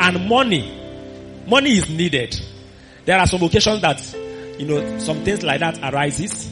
[0.00, 2.40] and money, money is needed.
[3.04, 4.16] There are some occasions that,
[4.58, 6.48] you know, some things like that arises,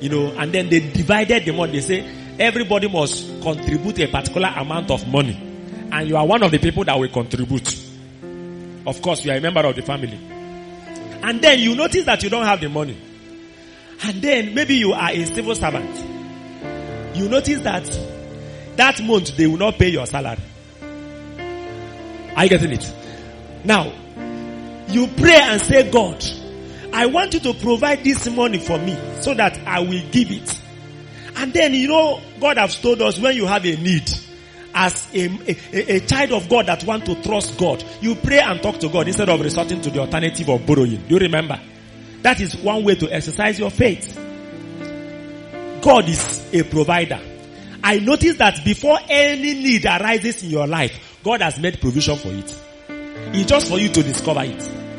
[0.00, 1.72] you know, and then they divided the money.
[1.72, 5.46] They say everybody must contribute a particular amount of money.
[5.92, 7.86] And you are one of the people that will contribute.
[8.86, 10.18] Of course, you are a member of the family.
[11.22, 12.98] And then you notice that you don't have the money.
[14.02, 15.94] And then maybe you are a civil servant.
[17.14, 17.84] You notice that
[18.76, 20.40] that month they will not pay your salary.
[22.34, 22.92] Are you getting it?
[23.64, 23.92] Now,
[24.88, 26.24] you pray and say, God,
[26.92, 30.60] I want you to provide this money for me so that I will give it.
[31.36, 34.10] And then, you know, God has told us when you have a need,
[34.74, 38.62] as a, a, a, child of God that want to trust God, you pray and
[38.62, 41.06] talk to God instead of resorting to the alternative of borrowing.
[41.08, 41.60] Do you remember?
[42.22, 44.16] That is one way to exercise your faith.
[45.82, 47.20] God is a provider.
[47.82, 52.28] I notice that before any need arises in your life, God has made provision for
[52.28, 52.54] it.
[53.34, 54.89] It's just for you to discover it.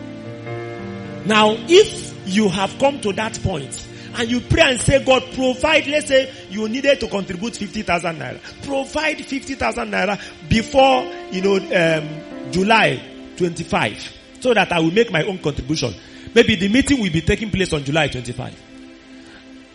[1.25, 5.88] Now, if you have come to that point and you pray and say, God, provide,
[5.88, 8.39] let's say you needed to contribute 50,000 naira.
[8.63, 13.01] Provide 50,000 naira before, you know, um, July
[13.38, 15.93] 25 so that I will make my own contribution.
[16.34, 18.60] Maybe the meeting will be taking place on July 25.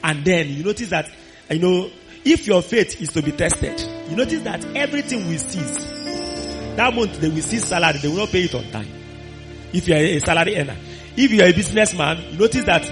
[0.03, 1.11] And then you notice that,
[1.51, 1.91] you know,
[2.25, 3.81] if your faith is to be tested,
[4.11, 5.85] you notice that everything will cease.
[6.77, 8.89] That month they will cease salary, they will not pay it on time.
[9.73, 10.77] If you are a salary earner.
[11.17, 12.83] If you are a businessman, you notice that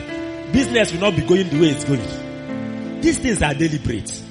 [0.52, 3.00] business will not be going the way it's going.
[3.00, 4.22] These things are deliberate.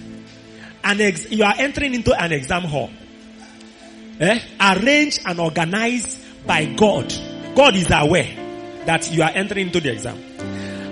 [0.84, 2.90] And ex- you are entering into an exam hall.
[4.20, 4.40] Eh?
[4.60, 7.14] Arranged and organized by God.
[7.56, 8.28] God is aware
[8.86, 10.18] that you are entering into the exam.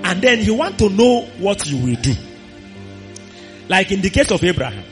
[0.04, 2.14] And then you want to know what you will do.
[3.68, 4.86] Like in the case of Abraham.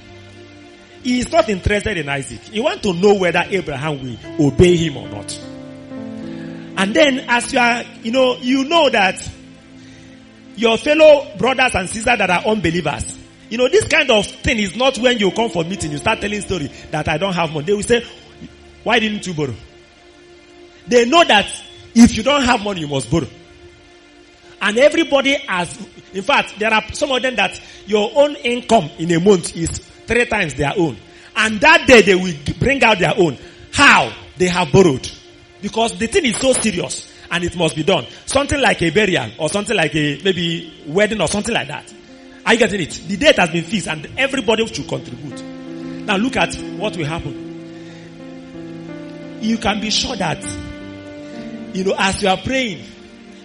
[1.03, 2.41] He is not interested in Isaac.
[2.41, 5.31] He wants to know whether Abraham will obey him or not.
[6.79, 9.29] And then as you are, you know, you know that
[10.55, 14.77] your fellow brothers and sisters that are unbelievers, you know, this kind of thing is
[14.77, 17.65] not when you come for meeting, you start telling story that I don't have money.
[17.65, 18.05] They will say,
[18.85, 19.55] why didn't you borrow?
[20.87, 21.51] They know that
[21.95, 23.27] if you don't have money, you must borrow.
[24.61, 25.77] And everybody has,
[26.13, 29.67] in fact, there are some of them that your own income in a month is
[30.07, 30.95] three times their own.
[31.35, 33.37] And that day they will bring out their own.
[33.73, 34.13] How?
[34.37, 35.18] They have borrowed.
[35.61, 38.05] Because the thing is so serious and it must be done.
[38.25, 41.93] Something like a burial or something like a maybe wedding or something like that.
[42.45, 42.91] Are you getting it?
[43.07, 45.43] The date has been fixed and everybody should contribute.
[46.05, 47.47] Now look at what will happen.
[49.41, 50.43] You can be sure that,
[51.73, 52.83] you know, as you are praying,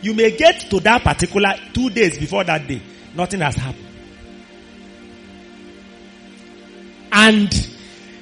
[0.02, 2.80] you may get to that particular two days before that day.
[3.14, 3.86] Nothing has happened.
[7.12, 7.68] And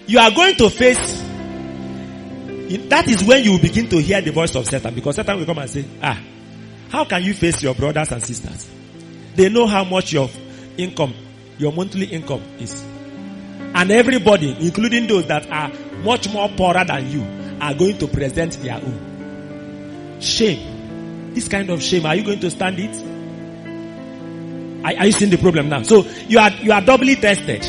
[0.06, 1.22] you are going to face
[2.76, 5.58] that is when you begin to hear the voice of Satan because Satan will come
[5.58, 6.20] and say, ah,
[6.90, 8.70] how can you face your brothers and sisters?
[9.34, 10.28] They know how much your
[10.76, 11.14] income,
[11.58, 12.82] your monthly income is.
[13.74, 15.70] And everybody, including those that are
[16.02, 17.22] much more poorer than you,
[17.60, 20.18] are going to present their own.
[20.20, 21.32] Shame.
[21.34, 23.12] This kind of shame, are you going to stand it?
[24.84, 25.82] Are, are you seeing the problem now?
[25.82, 27.64] So you are you are doubly tested.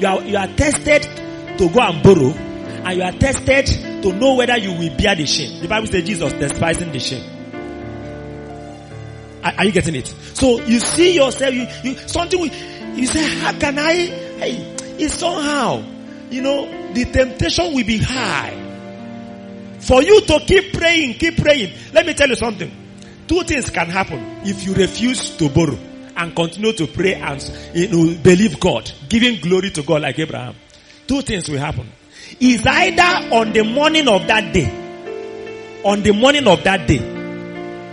[0.00, 1.02] You are you are tested
[1.58, 2.32] to go and borrow,
[2.84, 3.66] and you are tested
[4.02, 5.60] to know whether you will bear the shame.
[5.60, 7.24] The Bible says Jesus despising the shame.
[9.42, 10.06] Are, are you getting it?
[10.06, 12.50] So you see yourself, you, you something
[12.98, 13.92] you say, how can I?
[13.94, 15.84] Hey, it's somehow,
[16.30, 18.64] you know, the temptation will be high.
[19.80, 21.72] For you to keep praying, keep praying.
[21.92, 22.70] Let me tell you something.
[23.28, 25.78] Two things can happen if you refuse to borrow
[26.16, 27.40] and continue to pray and
[27.74, 30.56] you know, believe God, giving glory to God like Abraham.
[31.06, 31.90] Two things will happen.
[32.40, 34.68] Is either on the morning of that day,
[35.84, 36.98] on the morning of that day,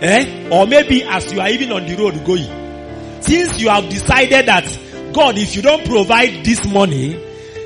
[0.02, 0.48] eh?
[0.50, 3.22] Or maybe as you are even on the road going.
[3.22, 4.64] Since you have decided that
[5.12, 7.20] God, if you don't provide this money,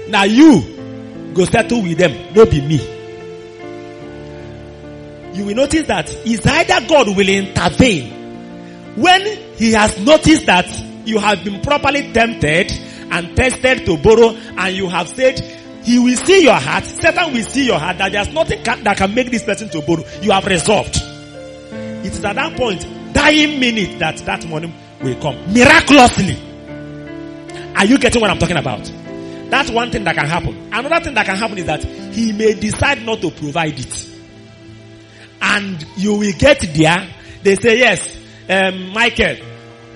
[0.08, 2.78] now you go settle with them, not be me.
[5.34, 8.20] You will notice that it's either God will intervene
[8.96, 9.22] when
[9.56, 10.66] he has noticed that
[11.06, 12.72] you have been properly tempted
[13.10, 15.40] and tested to borrow and you have said
[15.82, 18.96] he will see your heart, Satan will see your heart that there's nothing can, that
[18.96, 20.04] can make this person to borrow.
[20.20, 20.96] You have resolved.
[20.96, 24.72] It is at that point, dying minute that that money
[25.02, 25.52] will come.
[25.52, 26.36] Miraculously.
[27.76, 28.90] Are you getting what I'm talking about?
[29.50, 30.68] That's one thing that can happen.
[30.72, 34.08] Another thing that can happen is that he may decide not to provide it.
[35.42, 37.08] And you will get there.
[37.42, 38.18] They say, yes,
[38.48, 39.36] um, Michael,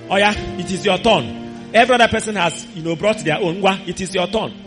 [0.09, 1.71] oh yeah, it is your turn.
[1.73, 3.63] Every other person has, you know, brought their own.
[3.87, 4.64] It is your turn.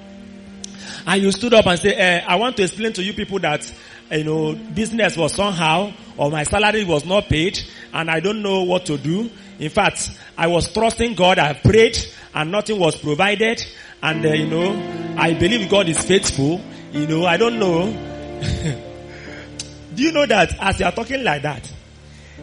[1.08, 3.72] And you stood up and say, eh, I want to explain to you people that,
[4.10, 7.58] you know, business was somehow, or my salary was not paid,
[7.94, 9.30] and I don't know what to do.
[9.58, 11.96] In fact, I was trusting God, I prayed,
[12.34, 13.64] and nothing was provided,
[14.02, 16.60] and uh, you know, I believe God is faithful.
[16.92, 17.86] You know, I don't know.
[19.94, 21.72] do you know that as you are talking like that,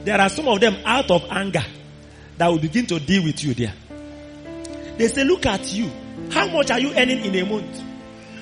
[0.03, 1.63] there are some of them out of anger
[2.39, 3.75] that will begin to deal with you there.
[4.97, 5.91] They say, look at you.
[6.31, 7.94] How much are you earning in a month?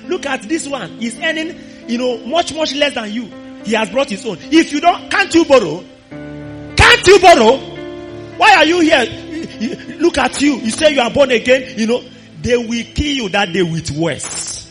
[0.08, 0.98] Look at this one.
[0.98, 3.24] He's earning, you know, much, much less than you.
[3.64, 4.38] He has brought his own.
[4.40, 5.82] If you don't, can't you borrow?
[6.10, 7.56] Can't you borrow?
[8.36, 9.98] Why are you here?
[9.98, 10.56] Look at you.
[10.56, 11.78] You say you are born again.
[11.78, 12.02] You know,
[12.42, 14.70] they will kill you that day with words.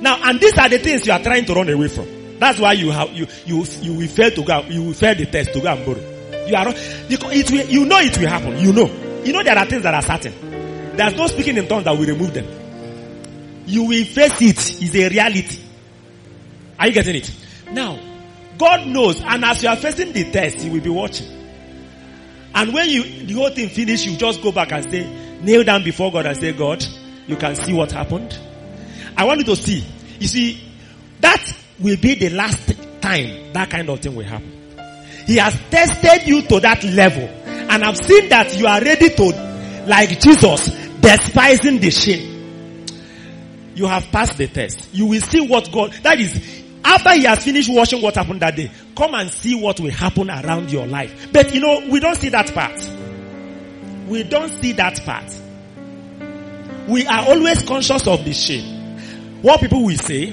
[0.00, 2.38] Now, and these are the things you are trying to run away from.
[2.38, 5.26] That's why you have, you, you, you will fail to go, you will fail the
[5.26, 6.46] test to go and borrow.
[6.46, 6.64] You are,
[7.08, 8.58] because it will, you know it will happen.
[8.58, 8.86] You know.
[9.24, 10.96] You know there are things that are certain.
[10.96, 12.46] There's no speaking in tongues that will remove them.
[13.70, 14.82] You will face it.
[14.82, 15.60] It's a reality.
[16.78, 17.32] Are you getting it?
[17.70, 17.98] Now,
[18.58, 21.28] God knows, and as you are facing the test, He will be watching.
[22.54, 25.84] And when you, the whole thing finish, you just go back and say, kneel down
[25.84, 26.84] before God and say, God,
[27.26, 28.36] you can see what happened.
[29.16, 29.84] I want you to see.
[30.18, 30.60] You see,
[31.20, 31.40] that
[31.78, 34.52] will be the last time that kind of thing will happen.
[35.26, 37.22] He has tested you to that level.
[37.22, 42.39] And I've seen that you are ready to, like Jesus, despising the shame.
[43.80, 44.92] You have passed the test.
[44.92, 46.34] You will see what God, that is,
[46.84, 50.28] after he has finished watching what happened that day, come and see what will happen
[50.28, 51.28] around your life.
[51.32, 52.78] But you know, we don't see that part.
[54.06, 55.34] We don't see that part.
[56.90, 59.40] We are always conscious of the shame.
[59.40, 60.32] What people will say,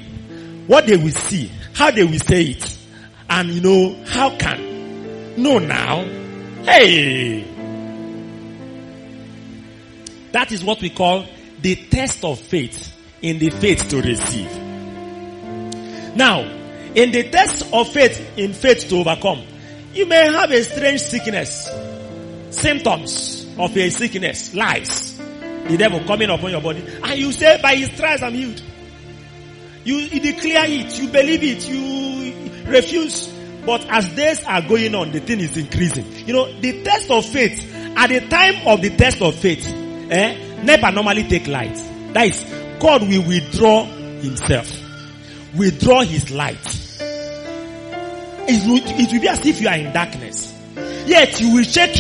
[0.68, 2.78] what they will see, how they will say it,
[3.30, 5.42] and you know, how can.
[5.42, 6.04] No now.
[6.66, 7.44] Hey!
[10.34, 11.26] That is what we call
[11.62, 14.52] the test of faith in the faith to receive.
[16.16, 16.42] Now,
[16.96, 19.46] in the test of faith in faith to overcome,
[19.94, 21.70] you may have a strange sickness,
[22.50, 25.18] symptoms of a sickness, lies,
[25.68, 28.62] the devil coming upon your body, and you say, by his stripes I'm healed.
[29.84, 33.34] You, you declare it, you believe it, you refuse.
[33.66, 36.28] But as days are going on, the thing is increasing.
[36.28, 39.66] You know, the test of faith, at the time of the test of faith,
[40.10, 41.76] eh, never normally take light.
[42.14, 42.44] That is,
[42.80, 44.72] God will withdraw himself.
[45.56, 46.58] Withdraw his light.
[48.50, 50.54] It will, it will be as if you are in darkness.
[51.06, 51.94] Yet you will check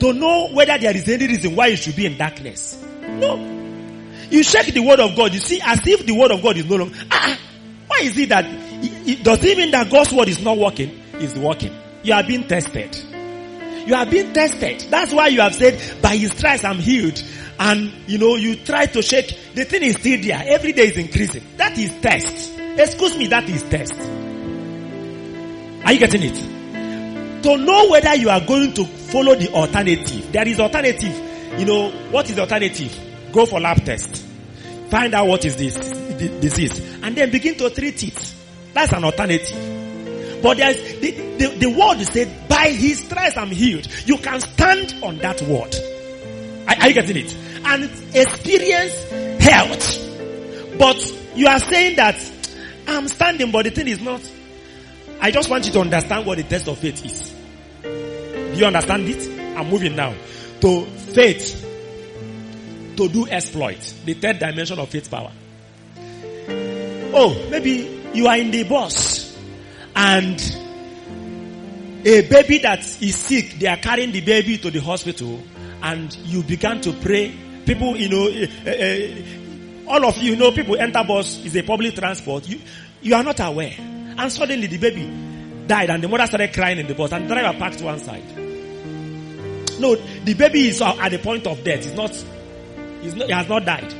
[0.00, 2.82] to know whether there is any reason why you should be in darkness.
[3.02, 3.36] No.
[4.30, 6.66] You check the word of God, you see as if the word of God is
[6.68, 7.38] no longer, ah,
[7.86, 11.00] why is it that, it, it, does it mean that God's word is not working?
[11.14, 11.74] It's working.
[12.02, 12.96] You are being tested.
[13.86, 14.80] You are being tested.
[14.90, 17.22] That's why you have said, by his stripes I'm healed.
[17.58, 20.42] And, you know, you try to shake, the thing is still there.
[20.46, 21.42] Every day is increasing.
[21.56, 22.52] That is test.
[22.58, 23.98] Excuse me, that is test.
[25.84, 27.42] Are you getting it?
[27.42, 30.30] To know whether you are going to follow the alternative.
[30.32, 31.58] There is alternative.
[31.58, 32.96] You know, what is alternative?
[33.32, 34.24] Go for lab test.
[34.90, 35.76] Find out what is this
[36.40, 36.78] disease.
[37.02, 38.34] And then begin to treat it.
[38.72, 40.42] That's an alternative.
[40.42, 43.88] But there's the, the, the word said, by his stripes I'm healed.
[44.06, 45.74] You can stand on that word.
[46.68, 47.34] Are, you getting it?
[47.64, 50.78] And experience health.
[50.78, 50.96] But
[51.34, 52.16] you are saying that
[52.86, 54.20] I'm standing, but the thing is not.
[55.20, 57.34] I just want you to understand what the test of faith is.
[57.82, 59.56] Do you understand it?
[59.56, 60.14] I'm moving now
[60.60, 61.64] to faith
[62.96, 63.94] to do exploit.
[64.04, 65.32] The third dimension of faith power.
[67.14, 69.36] Oh, maybe you are in the bus
[69.96, 70.38] and
[72.04, 75.42] a baby that is sick, they are carrying the baby to the hospital
[75.82, 77.34] and you began to pray.
[77.64, 81.94] People, you know, uh, uh, all of you know people enter bus is a public
[81.94, 82.48] transport.
[82.48, 82.60] You,
[83.02, 83.74] you are not aware.
[83.78, 85.06] And suddenly the baby
[85.66, 88.24] died and the mother started crying in the bus and the driver parked one side.
[89.78, 91.86] No, the baby is at the point of death.
[91.86, 93.94] It's not, it's not, he has not died.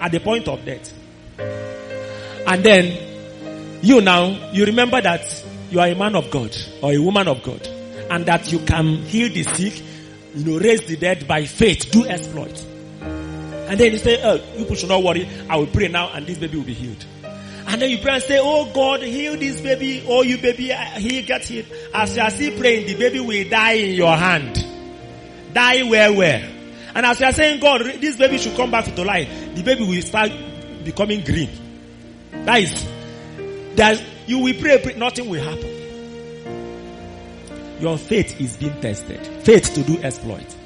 [0.00, 0.92] At the point of death.
[1.38, 6.98] And then, you now, you remember that you are a man of God or a
[6.98, 7.66] woman of God
[8.10, 9.82] and that you can heal the sick,
[10.36, 12.64] you know, raise the dead by faith, do exploit.
[13.00, 15.28] And then you say, oh, people should not worry.
[15.48, 17.04] I will pray now and this baby will be healed.
[17.68, 20.04] And then you pray and say, oh God, heal this baby.
[20.06, 21.66] Oh, you baby, he gets healed.
[21.92, 24.64] As you are still praying, the baby will die in your hand.
[25.52, 26.48] Die where, where?
[26.94, 29.84] And as you are saying, God, this baby should come back to life, the baby
[29.84, 30.30] will start
[30.84, 31.50] becoming green.
[32.44, 35.75] That is, you will pray, pray, nothing will happen.
[37.80, 39.26] Your faith is being tested.
[39.44, 40.56] Faith to do exploit.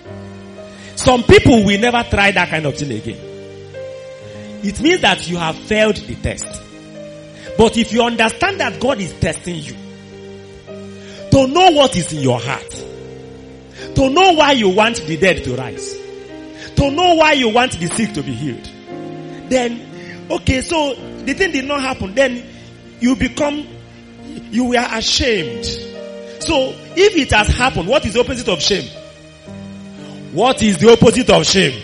[0.96, 3.18] Some people will never try that kind of thing again.
[4.62, 6.62] It means that you have failed the test.
[7.56, 9.74] But if you understand that God is testing you,
[11.30, 12.70] to know what is in your heart,
[13.94, 15.96] to know why you want the dead to rise,
[16.76, 18.68] to know why you want the sick to be healed,
[19.48, 20.94] then, okay, so
[21.24, 22.44] the thing did not happen, then
[23.00, 23.66] you become,
[24.50, 25.64] you were ashamed.
[25.64, 28.88] So, if it has happened, what is the opposite of shame?
[30.32, 31.82] What is the opposite of shame?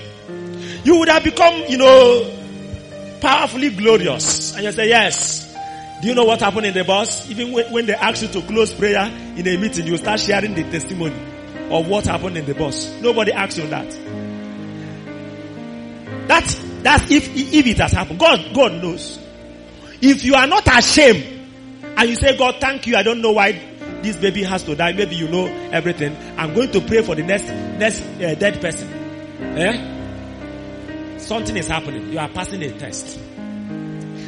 [0.85, 4.55] You would have become, you know, powerfully glorious.
[4.55, 5.55] And you say, yes.
[6.03, 7.31] Do you know what happened in the bus?
[7.31, 9.07] Even when, they ask you to close prayer
[9.37, 11.17] in a meeting, you start sharing the testimony
[11.71, 13.01] of what happened in the bus.
[13.01, 13.91] Nobody asks you that.
[16.29, 18.21] That's, that's if, if it has happened.
[18.21, 19.19] God, God knows.
[20.03, 21.25] If you are not ashamed
[21.97, 22.97] and you say, God, thank you.
[22.97, 24.93] I don't know why this baby has to die.
[24.93, 26.17] Maybe you know everything.
[26.39, 28.89] I'm going to pray for the next, next uh, dead person.
[29.41, 31.19] Eh?
[31.19, 32.13] Something is happening.
[32.13, 33.19] You are passing a test.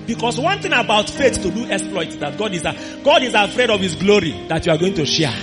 [0.07, 3.69] Because one thing about faith to do exploits that God is, a, God is afraid
[3.69, 5.35] of his glory that you are going to share.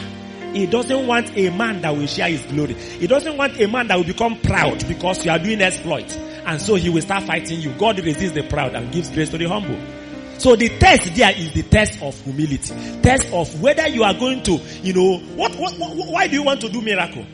[0.53, 2.73] He doesn't want a man that will share his glory.
[2.73, 6.15] He doesn't want a man that will become proud because you are doing exploits.
[6.17, 7.73] And so he will start fighting you.
[7.73, 9.77] God resists the proud and gives grace to the humble.
[10.37, 12.73] So the test there is the test of humility.
[13.01, 16.43] Test of whether you are going to, you know, what, what, what, why do you
[16.43, 17.25] want to do miracle?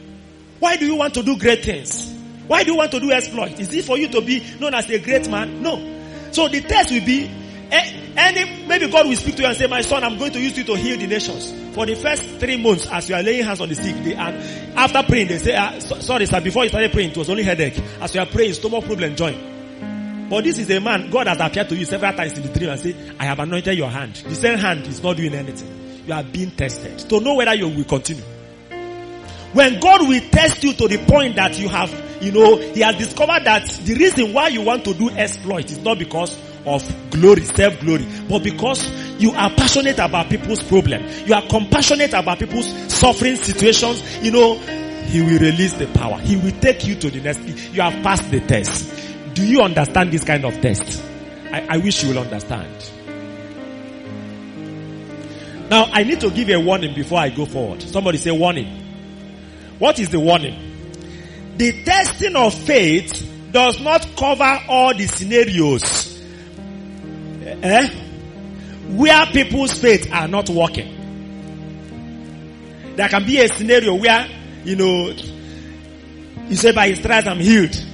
[0.60, 2.14] Why do you want to do great things?
[2.48, 3.60] Why do you want to do exploit?
[3.60, 5.62] Is it for you to be known as a great man?
[5.62, 5.78] No.
[6.32, 7.30] So the test will be,
[7.72, 10.58] any, maybe God will speak to you and say, my son, I'm going to use
[10.58, 11.52] you to heal the nations.
[11.74, 14.78] For the first three months, as you are laying hands on the sick, they, and
[14.78, 17.44] after praying, they say, ah, so, sorry sir, before you started praying, it was only
[17.44, 17.80] headache.
[18.02, 19.61] As you are praying, stomach problem join.
[20.32, 22.70] But this is a man, God has appeared to you several times in the dream
[22.70, 24.16] and say, I have anointed your hand.
[24.16, 26.06] The same hand is not doing anything.
[26.08, 28.24] You are being tested to know whether you will continue.
[29.52, 32.96] When God will test you to the point that you have, you know, He has
[32.96, 37.42] discovered that the reason why you want to do exploit is not because of glory,
[37.42, 38.90] self-glory, but because
[39.22, 41.04] you are passionate about people's problem.
[41.26, 44.02] You are compassionate about people's suffering situations.
[44.24, 46.20] You know, He will release the power.
[46.20, 47.42] He will take you to the next.
[47.74, 49.11] You have passed the test.
[49.34, 51.02] Do you understand this kind of test?
[51.52, 52.92] I, I wish you will understand.
[55.70, 57.82] Now, I need to give a warning before I go forward.
[57.82, 58.68] Somebody say warning.
[59.80, 61.56] What is the warning?
[61.58, 66.22] The testing of faith does not cover all the scenarios
[67.46, 67.90] eh,
[68.90, 70.98] where people's faith are not working.
[72.96, 74.28] There can be a scenario where,
[74.66, 75.14] you know,
[76.50, 77.91] you say by his stripes I'm healed.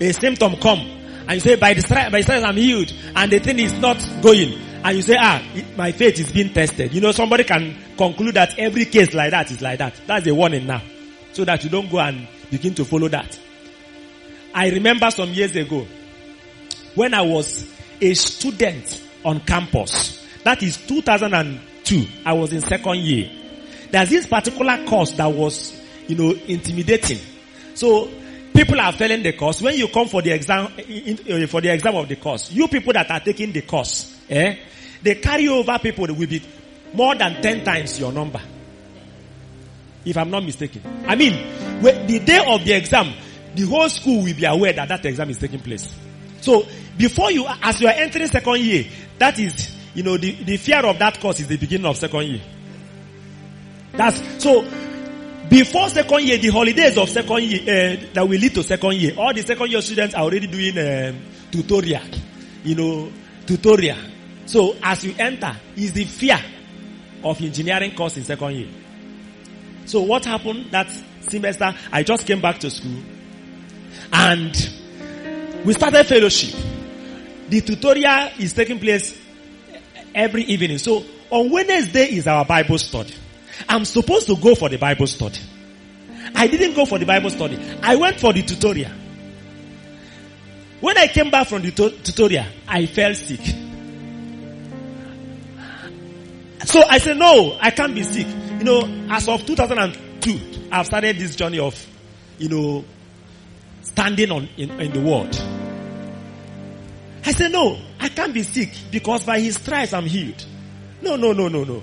[0.00, 3.58] A symptom come and you say by the stripes, by I'm healed and the thing
[3.58, 4.58] is not going.
[4.84, 5.42] And you say, ah,
[5.76, 6.94] my faith is being tested.
[6.94, 10.00] You know, somebody can conclude that every case like that is like that.
[10.06, 10.82] That's a warning now.
[11.32, 13.38] So that you don't go and begin to follow that.
[14.54, 15.86] I remember some years ago
[16.94, 17.66] when I was
[18.00, 20.24] a student on campus.
[20.44, 23.30] That is 2002 2002, I was in second year.
[23.90, 27.18] There's this particular course that was, you know, intimidating.
[27.74, 28.10] So
[28.56, 29.60] people are failing the course.
[29.60, 33.10] When you come for the exam, for the exam of the course, you people that
[33.10, 34.56] are taking the course, eh,
[35.02, 36.42] they carry over people will be
[36.94, 38.40] more than 10 times your number.
[40.04, 40.82] If I'm not mistaken.
[41.06, 41.32] I mean,
[41.82, 43.12] the day of the exam,
[43.54, 45.92] the whole school will be aware that that exam is taking place.
[46.40, 46.64] So,
[46.96, 48.84] before you, as you are entering second year,
[49.18, 52.22] that is, you know, the, the fear of that course is the beginning of second
[52.24, 52.40] year.
[53.92, 54.62] That's, so,
[55.56, 59.14] before second year, the holidays of second year, uh, that will lead to second year,
[59.16, 61.18] all the second year students are already doing um,
[61.50, 62.02] tutorial,
[62.62, 63.10] you know,
[63.46, 63.96] tutorial.
[64.44, 66.38] So, as you enter, is the fear
[67.24, 68.68] of engineering course in second year.
[69.86, 70.90] So what happened that
[71.20, 71.74] semester?
[71.92, 73.00] I just came back to school
[74.12, 74.52] and
[75.64, 76.54] we started fellowship.
[77.48, 79.18] The tutorial is taking place
[80.14, 80.78] every evening.
[80.78, 83.14] So on Wednesday is our Bible study.
[83.68, 85.40] I'm supposed to go for the Bible study.
[86.34, 87.58] I didn't go for the Bible study.
[87.82, 88.90] I went for the tutorial.
[90.80, 93.40] When I came back from the tutorial, I fell sick.
[96.64, 98.26] So I said, no, I can't be sick.
[98.58, 101.74] You know, as of 2002, I've started this journey of,
[102.38, 102.84] you know,
[103.82, 105.34] standing on in, in the world.
[107.24, 110.44] I said, no, I can't be sick because by his stripes I'm healed.
[111.02, 111.82] No, no, no, no, no.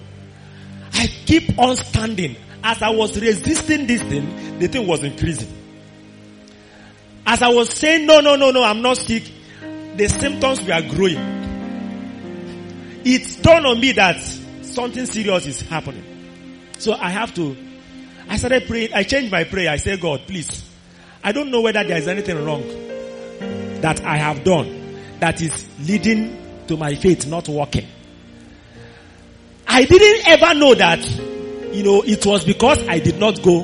[0.93, 2.35] I keep on standing.
[2.63, 5.51] As I was resisting this thing, the thing was increasing.
[7.25, 9.23] As I was saying, no, no, no, no, I'm not sick,
[9.95, 11.17] the symptoms were growing.
[13.05, 14.21] It dawned on me that
[14.61, 16.03] something serious is happening.
[16.79, 17.55] So I have to,
[18.29, 19.69] I started praying, I changed my prayer.
[19.69, 20.69] I said, God, please,
[21.23, 22.61] I don't know whether there is anything wrong
[23.81, 27.87] that I have done that is leading to my faith not working.
[29.67, 31.05] I didn't ever know that,
[31.73, 33.63] you know, it was because I did not go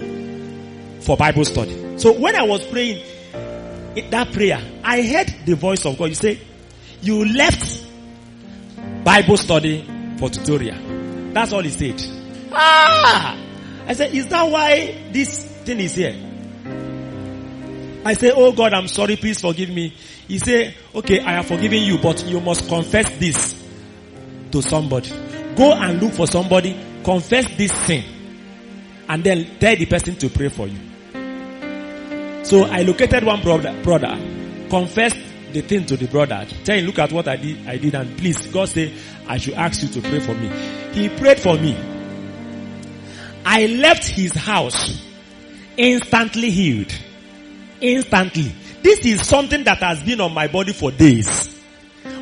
[1.02, 1.98] for Bible study.
[1.98, 3.04] So when I was praying
[4.10, 6.06] that prayer, I heard the voice of God.
[6.06, 6.40] You say,
[7.02, 7.84] you left
[9.04, 9.86] Bible study
[10.18, 10.78] for tutorial.
[11.34, 12.02] That's all he said.
[12.52, 13.38] Ah!
[13.88, 16.16] I said, is that why this thing is here?
[18.06, 19.94] I say, oh God, I'm sorry, please forgive me.
[20.28, 23.56] He say, okay, I have forgiven you, but you must confess this
[24.52, 25.12] to somebody.
[25.60, 28.06] Go and look for somebody, confess this sin,
[29.10, 30.80] and then tell the person to pray for you.
[32.46, 34.18] So I located one brother, brother,
[34.70, 35.20] confessed
[35.52, 38.18] the thing to the brother, tell him, look at what I did, I did, and
[38.18, 38.94] please, God say,
[39.28, 40.48] I should ask you to pray for me.
[40.94, 41.76] He prayed for me.
[43.44, 45.04] I left his house
[45.76, 46.94] instantly healed.
[47.82, 48.54] Instantly.
[48.82, 51.54] This is something that has been on my body for days.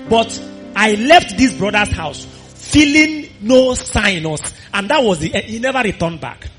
[0.09, 0.41] But
[0.75, 2.25] I left this brother's house
[2.67, 4.41] feeling no sinus
[4.73, 6.49] and that was the, he never returned back.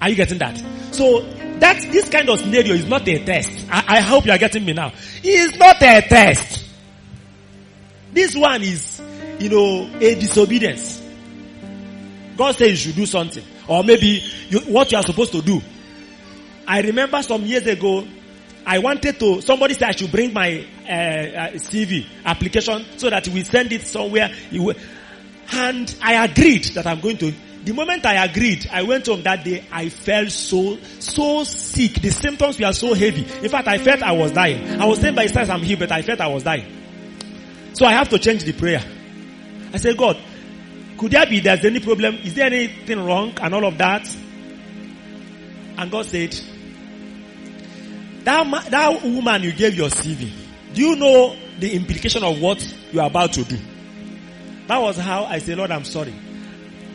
[0.00, 0.56] Are you getting that?
[0.92, 1.22] So
[1.58, 3.66] that this kind of scenario is not a test.
[3.70, 4.92] I, I hope you are getting me now.
[5.22, 6.64] It is not a test.
[8.12, 9.02] This one is,
[9.38, 11.02] you know, a disobedience.
[12.36, 13.44] God says you should do something.
[13.66, 15.60] Or maybe you, what you are supposed to do.
[16.66, 18.06] I remember some years ago,
[18.68, 23.26] I wanted to, somebody said I should bring my uh, uh, CV application so that
[23.28, 24.30] we send it somewhere.
[25.52, 27.32] And I agreed that I'm going to.
[27.64, 31.94] The moment I agreed, I went home that day, I felt so, so sick.
[31.94, 33.22] The symptoms were so heavy.
[33.42, 34.78] In fact, I felt I was dying.
[34.78, 36.66] I was saying by size I'm here, but I felt I was dying.
[37.72, 38.84] So I have to change the prayer.
[39.72, 40.18] I said, God,
[40.98, 42.16] could there be there's any problem?
[42.16, 44.14] Is there anything wrong and all of that?
[45.78, 46.38] And God said,
[48.28, 50.30] that, that woman you gave your CV,
[50.74, 52.62] do you know the implication of what
[52.92, 53.58] you are about to do?
[54.66, 56.14] That was how I said, Lord, I'm sorry.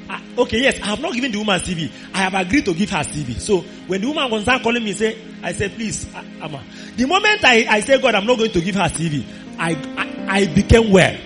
[0.08, 1.92] I, okay, yes, I have not given the woman CV.
[2.14, 3.40] I have agreed to give her CV.
[3.40, 6.64] So when the woman was calling me, say, I said, please, Amma.
[6.96, 9.26] The moment I, I say, God, I'm not going to give her CV,
[9.58, 11.18] I, I, I became well.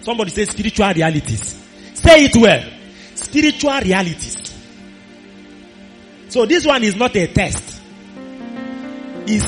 [0.00, 1.56] Somebody say spiritual realities.
[1.94, 2.68] Say it well.
[3.14, 4.58] Spiritual realities.
[6.30, 7.71] So this one is not a test.
[9.26, 9.44] Is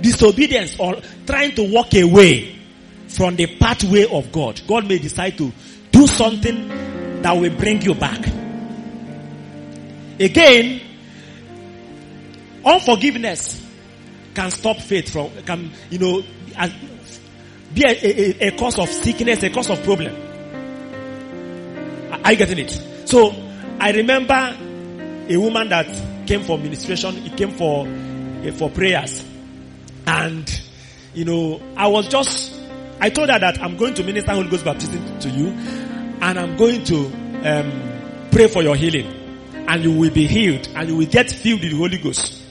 [0.00, 0.96] disobedience or
[1.26, 2.58] trying to walk away
[3.08, 4.60] from the pathway of God.
[4.66, 5.52] God may decide to
[5.90, 6.68] do something
[7.22, 8.26] that will bring you back.
[10.18, 10.80] Again,
[12.64, 13.66] unforgiveness
[14.34, 16.22] can stop faith from, can, you know,
[17.74, 20.14] be a, a, a cause of sickness, a cause of problem.
[22.24, 23.08] Are you getting it?
[23.08, 23.34] So,
[23.78, 24.56] I remember
[25.28, 25.86] a woman that
[26.26, 27.86] came for ministration, it came for,
[28.56, 29.24] for prayers.
[30.06, 30.60] And,
[31.14, 32.52] you know, I was just,
[33.00, 35.48] I told her that I'm going to minister Holy Ghost baptism to you.
[36.20, 37.06] and I'm going to
[37.44, 39.16] um, pray for your healing.
[39.68, 42.42] And you will be healed and you will get filled with the Holy Ghost.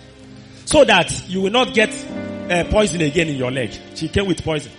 [0.66, 1.90] So that you will not get
[2.50, 3.72] uh, poison again in your leg.
[3.96, 4.72] She came with poison.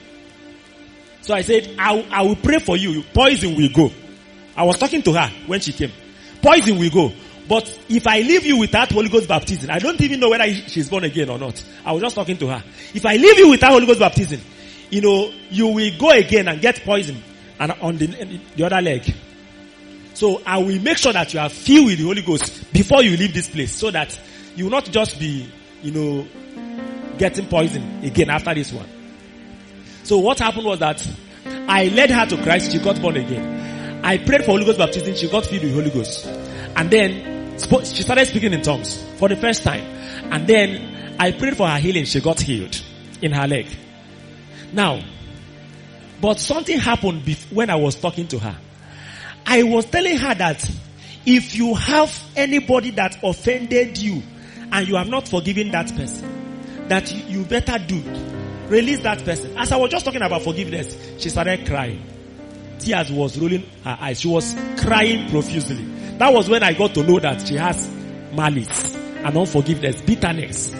[1.23, 3.03] So I said, I, I will pray for you.
[3.13, 3.91] Poison will go.
[4.57, 5.93] I was talking to her when she came.
[6.43, 7.13] Poison will go.
[7.51, 10.89] But if I leave you without Holy Ghost baptism, I don't even know whether she's
[10.89, 11.61] born again or not.
[11.85, 12.63] I was just talking to her.
[12.95, 14.41] If I leave you without Holy Ghost baptism,
[14.89, 17.21] you know, you will go again and get poison
[17.59, 18.07] and on the,
[18.55, 19.03] the other leg.
[20.15, 23.17] So I will make sure that you are filled with the Holy Ghost before you
[23.17, 24.17] leave this place so that
[24.55, 25.51] you will not just be,
[25.83, 26.29] you know,
[27.19, 28.87] getting poison again after this one.
[30.05, 31.05] So what happened was that
[31.67, 32.71] I led her to Christ.
[32.71, 34.05] She got born again.
[34.05, 35.17] I prayed for Holy Ghost baptism.
[35.17, 36.27] She got filled with Holy Ghost.
[36.77, 39.83] And then she started speaking in tongues for the first time.
[40.33, 42.05] And then I prayed for her healing.
[42.05, 42.81] She got healed
[43.23, 43.67] in her leg.
[44.73, 45.03] Now,
[46.21, 48.57] but something happened when I was talking to her.
[49.47, 50.71] I was telling her that
[51.27, 54.23] if you have anybody that offended you
[54.73, 58.03] and you have not forgiven that person, that you better do.
[58.69, 59.57] Release that person.
[59.59, 62.05] As I was just talking about forgiveness, she started crying.
[62.79, 64.21] Tears was rolling her eyes.
[64.21, 65.85] She was crying profusely.
[66.21, 67.89] That was when I got to know that she has
[68.35, 70.71] malice and unforgiveness, bitterness.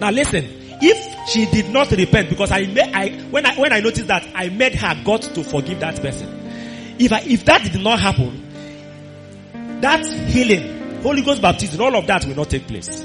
[0.00, 0.44] Now listen,
[0.82, 4.48] if she did not repent, because I, I when I when I noticed that I
[4.48, 6.96] made her God to forgive that person.
[6.98, 12.24] If I, if that did not happen, that healing, Holy Ghost baptism, all of that
[12.26, 13.04] will not take place.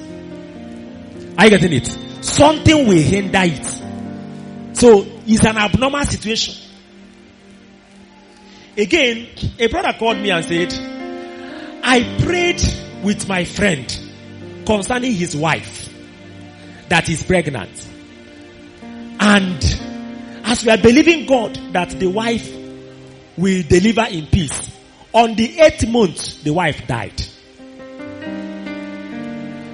[1.37, 1.85] Are you getting it?
[2.25, 4.75] Something will hinder it.
[4.75, 6.55] So it's an abnormal situation.
[8.75, 9.27] Again,
[9.59, 11.02] a brother called me and said,
[11.83, 12.61] I prayed
[13.03, 13.85] with my friend
[14.65, 15.93] concerning his wife
[16.89, 17.89] that is pregnant.
[19.19, 19.63] And
[20.45, 22.49] as we are believing God that the wife
[23.37, 24.71] will deliver in peace,
[25.11, 27.21] on the eighth month, the wife died.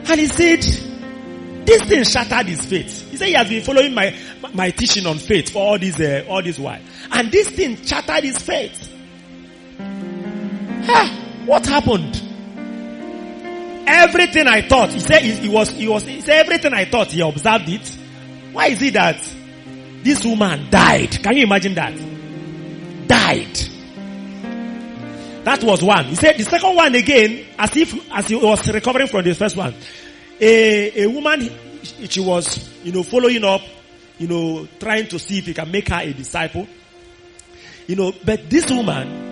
[0.09, 0.63] And he said,
[1.65, 3.11] this thing shattered his faith.
[3.11, 4.15] He said he has been following my,
[4.53, 6.81] my teaching on faith for all this, uh, all this while.
[7.11, 8.87] And this thing shattered his faith.
[11.49, 12.15] What happened?
[13.87, 17.21] Everything I thought, he said he, was, he was, he said everything I thought, he
[17.21, 17.87] observed it.
[18.51, 19.17] Why is it that
[20.03, 21.23] this woman died?
[21.23, 21.97] Can you imagine that?
[23.07, 23.57] Died.
[25.43, 26.05] That was one.
[26.05, 29.55] He said the second one again, as if, as he was recovering from the first
[29.57, 29.73] one.
[30.39, 31.49] A, a woman,
[31.81, 33.61] she was, you know, following up,
[34.19, 36.67] you know, trying to see if he can make her a disciple.
[37.87, 39.28] You know, but this woman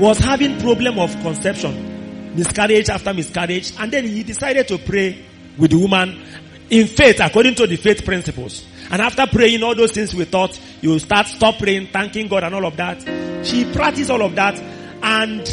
[0.00, 5.22] was having problem of conception, miscarriage after miscarriage, and then he decided to pray
[5.58, 6.18] with the woman
[6.70, 8.66] in faith according to the faith principles.
[8.90, 12.54] And after praying all those things we thought, you start stop praying, thanking God and
[12.54, 13.46] all of that.
[13.46, 14.58] She practiced all of that
[15.02, 15.46] and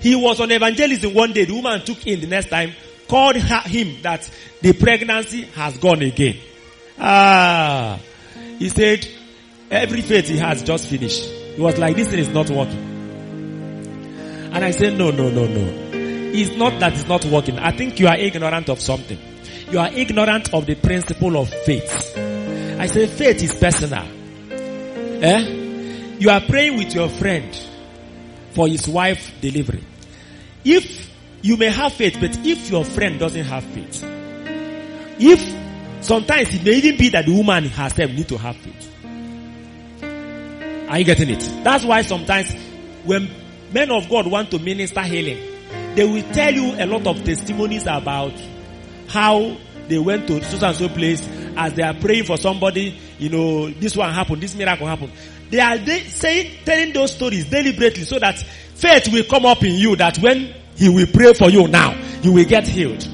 [0.00, 1.46] he was on evangelism one day.
[1.46, 2.72] The woman took in the next time,
[3.08, 4.30] called her, him that
[4.60, 6.36] the pregnancy has gone again.
[6.98, 7.98] Ah,
[8.58, 9.08] he said
[9.70, 11.24] every faith he has just finished.
[11.24, 12.97] He was like, this thing is not working.
[14.58, 15.90] And I said, no, no, no, no.
[16.34, 17.60] It's not that it's not working.
[17.60, 19.16] I think you are ignorant of something.
[19.70, 22.18] You are ignorant of the principle of faith.
[22.76, 24.02] I say faith is personal.
[25.22, 26.16] Eh?
[26.18, 27.56] You are praying with your friend
[28.50, 29.84] for his wife delivery.
[30.64, 31.08] If
[31.40, 34.02] you may have faith, but if your friend doesn't have faith,
[35.20, 38.92] if sometimes it may even be that the woman herself need to have faith.
[40.90, 41.48] Are you getting it?
[41.62, 42.52] That's why sometimes
[43.04, 43.30] when
[43.72, 45.38] men of God want to minister healing,
[45.94, 48.32] they will tell you a lot of testimonies about
[49.08, 49.56] how
[49.88, 53.70] they went to so and so place as they are praying for somebody, you know,
[53.70, 55.12] this one happened, this miracle happened.
[55.50, 59.74] They are they saying, telling those stories deliberately so that faith will come up in
[59.74, 63.06] you that when he will pray for you now, you will get healed.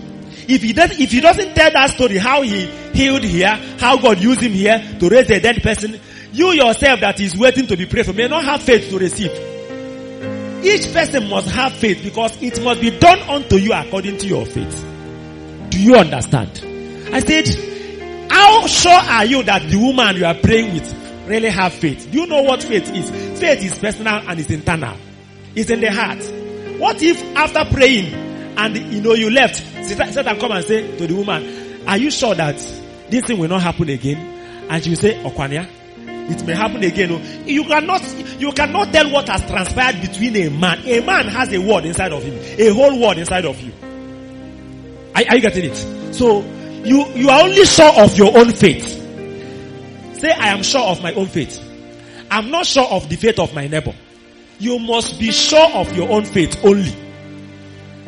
[0.47, 4.19] If he does, if he doesn't tell that story, how he healed here, how God
[4.21, 5.99] used him here to raise a dead person,
[6.33, 9.31] you yourself that is waiting to be prayed for may not have faith to receive.
[10.65, 14.47] Each person must have faith because it must be done unto you according to your
[14.47, 14.85] faith.
[15.69, 16.63] Do you understand?
[17.13, 17.49] I said,
[18.31, 22.09] how sure are you that the woman you are praying with really have faith?
[22.11, 23.11] Do you know what faith is?
[23.39, 24.97] Faith is personal and it's internal.
[25.55, 26.19] It's in the heart.
[26.81, 28.13] What if after praying
[28.57, 32.35] and you know you left, Satan come and say to the woman, are you sure
[32.35, 32.57] that
[33.11, 34.17] this thing will not happen again?
[34.71, 35.69] And she will say, Okwania,
[36.31, 37.11] it may happen again.
[37.13, 38.03] oh." You cannot,
[38.39, 40.81] you cannot tell what has transpired between a man.
[40.87, 43.73] A man has a word inside of him, a whole word inside of you.
[45.15, 46.15] Are, are you getting it?
[46.15, 46.43] So
[46.85, 49.01] you you are only sure of your own faith.
[50.19, 51.61] Say, I am sure of my own faith.
[52.31, 53.95] I'm not sure of the faith of my neighbor.
[54.59, 56.95] you must be sure of your own faith only.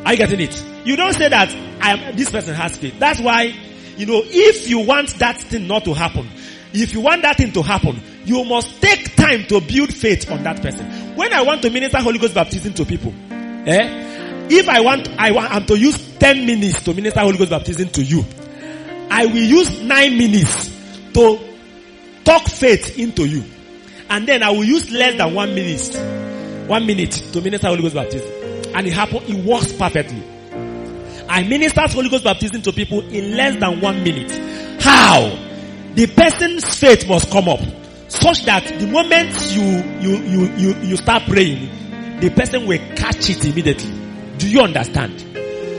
[0.05, 0.63] Are you getting it?
[0.85, 1.49] You don't say that
[1.81, 2.97] I am, this person has faith.
[2.99, 3.53] That's why,
[3.97, 6.29] you know, if you want that thing not to happen,
[6.81, 10.43] if you want that thing to happen, you must take time to build faith on
[10.43, 11.15] that person.
[11.15, 13.13] When I want to minister Holy Ghost baptism to people,
[13.65, 17.49] eh, if I want, I want, I'm to use 10 minutes to minister Holy Ghost
[17.49, 18.25] baptism to you.
[19.09, 20.69] I will use 9 minutes
[21.13, 21.39] to
[22.23, 23.43] talk faith into you.
[24.09, 27.95] And then I will use less than 1 minute, 1 minute to minister Holy Ghost
[27.95, 28.31] baptism.
[28.75, 30.23] And it happen, it works perfectly.
[31.29, 34.81] I minister Holy Ghost baptism to people in less than 1 minute.
[34.81, 35.46] How?
[35.97, 37.59] The person's faith must come up
[38.07, 39.63] such that the moment you,
[39.99, 43.89] you, you, you, you start praying, the person will catch it immediately.
[44.37, 45.19] Do you understand?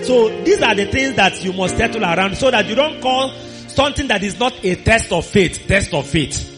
[0.05, 3.31] So these are the things that you must settle around so that you don't call
[3.69, 6.51] something that is not a test of faith, test of faith.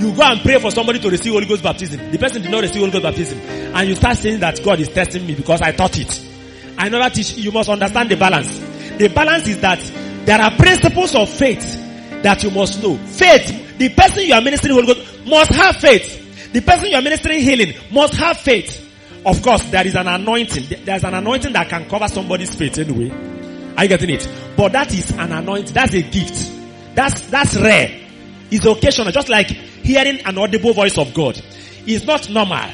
[0.00, 2.10] You go and pray for somebody to receive Holy Ghost baptism.
[2.10, 3.38] The person did not receive Holy Ghost baptism.
[3.76, 6.20] And you start saying that God is testing me because I taught it.
[6.76, 8.58] I know that you must understand the balance.
[8.98, 9.78] The balance is that
[10.26, 11.81] there are principles of faith
[12.22, 12.96] that you must know.
[12.96, 16.52] Faith, the person you are ministering Holy Ghost must have faith.
[16.52, 18.78] The person you are ministering healing must have faith.
[19.24, 20.84] Of course, there is an anointing.
[20.84, 23.10] There's an anointing that can cover somebody's faith anyway.
[23.76, 24.28] Are you getting it?
[24.56, 25.72] But that is an anointing.
[25.72, 26.94] That's a gift.
[26.94, 28.00] That's, that's rare.
[28.50, 29.12] It's occasional.
[29.12, 31.40] Just like hearing an audible voice of God.
[31.86, 32.70] It's not normal.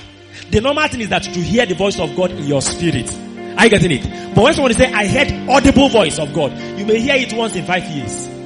[0.51, 3.13] The normal thing is that to hear the voice of God in your spirit.
[3.57, 4.35] Are you getting it?
[4.35, 7.55] But when somebody say, I heard audible voice of God, you may hear it once
[7.55, 8.38] in five years.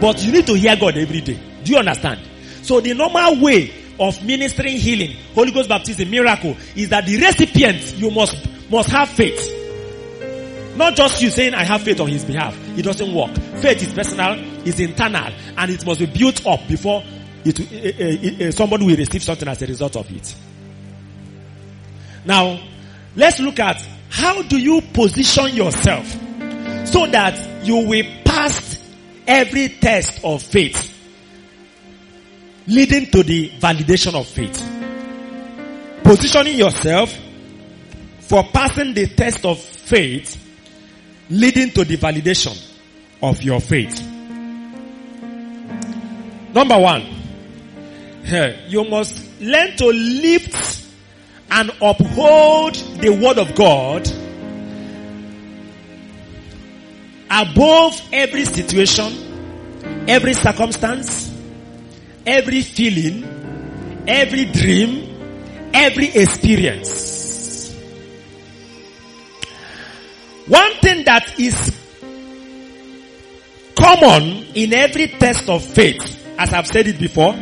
[0.00, 1.38] But you need to hear God every day.
[1.64, 2.20] Do you understand?
[2.62, 7.96] So the normal way of ministering healing, Holy Ghost baptism, miracle, is that the recipient,
[7.96, 8.36] you must,
[8.70, 9.52] must have faith.
[10.76, 12.54] Not just you saying, I have faith on his behalf.
[12.78, 13.34] It doesn't work.
[13.62, 14.34] Faith is personal,
[14.66, 17.02] is internal, and it must be built up before
[17.46, 20.34] it, uh, uh, uh, somebody will receive something as a result of it.
[22.24, 22.60] Now,
[23.14, 26.06] let's look at how do you position yourself
[26.86, 28.75] so that you will pass
[29.26, 30.92] every test of faith
[32.66, 34.62] leading to the validation of faith.
[36.02, 37.16] Positioning yourself
[38.20, 40.42] for passing the test of faith
[41.30, 42.56] leading to the validation
[43.22, 44.00] of your faith.
[46.52, 47.02] Number one,
[48.68, 50.84] you must learn to lift
[51.50, 54.06] and uphold the word of God
[57.36, 61.30] above every situation, every circumstance,
[62.24, 67.74] every feeling, every dream, every experience.
[70.46, 71.76] One thing that is
[73.78, 77.34] common in every test of faith, as I've said it before,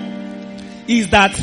[0.88, 1.40] is that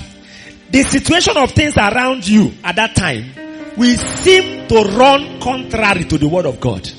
[0.70, 3.32] the situation of things around you at that time
[3.78, 6.90] will seem to run contrary to the word of God.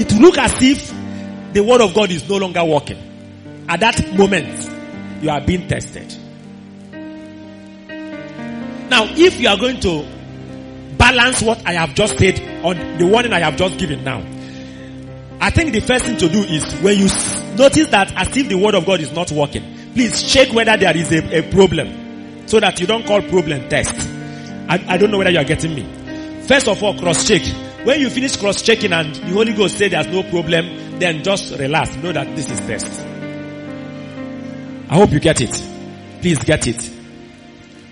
[0.00, 0.90] It look as if
[1.52, 2.96] the word of God is no longer working.
[3.68, 4.70] At that moment,
[5.22, 6.14] you are being tested.
[8.88, 10.06] Now, if you are going to
[10.96, 14.20] balance what I have just said on the warning I have just given now,
[15.38, 17.04] I think the first thing to do is when you
[17.58, 20.96] notice that as if the word of God is not working, please check whether there
[20.96, 23.94] is a, a problem so that you don't call problem test.
[24.66, 25.82] I, I don't know whether you are getting me.
[26.46, 27.42] First of all, cross check.
[27.84, 31.58] When you finish cross checking and the Holy Ghost say there's no problem, then just
[31.58, 31.96] relax.
[31.96, 33.00] Know that this is test.
[34.90, 35.52] I hope you get it.
[36.20, 36.90] Please get it.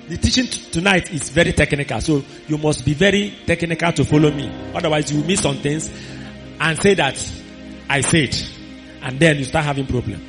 [0.08, 4.30] The teaching t- tonight is very technical, so you must be very technical to follow
[4.30, 4.50] me.
[4.74, 5.90] Otherwise, you miss some things
[6.60, 7.32] and say that
[7.88, 8.36] I said,
[9.02, 10.20] and then you start having problem.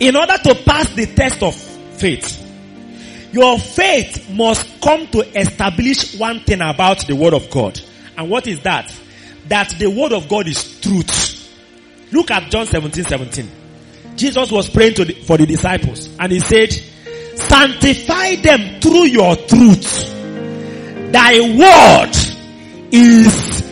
[0.00, 2.51] In order to pass the test of faith,
[3.32, 7.80] your faith must come to establish one thing about the word of God.
[8.16, 8.94] And what is that?
[9.48, 11.50] That the word of God is truth.
[12.12, 13.50] Look at John 17, 17.
[14.16, 20.12] Jesus was praying the, for the disciples and he said, sanctify them through your truth.
[21.10, 22.12] Thy word
[22.92, 23.62] is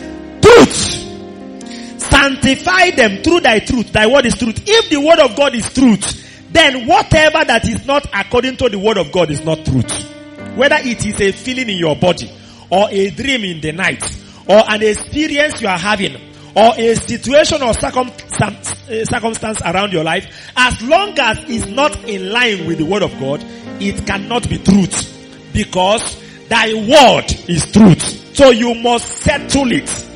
[0.41, 2.01] truth.
[2.01, 3.93] Sanctify them through thy truth.
[3.93, 4.63] Thy word is truth.
[4.65, 6.21] If the word of God is truth,
[6.51, 10.09] then whatever that is not according to the word of God is not truth.
[10.55, 12.29] Whether it is a feeling in your body
[12.69, 14.03] or a dream in the night
[14.47, 16.15] or an experience you are having
[16.55, 22.03] or a situation or circumstance, uh, circumstance around your life, as long as it's not
[22.03, 23.41] in line with the word of God,
[23.79, 28.35] it cannot be truth because thy word is truth.
[28.35, 30.07] So you must settle it.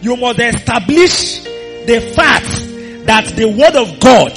[0.00, 4.32] You must establish the fact that the word of God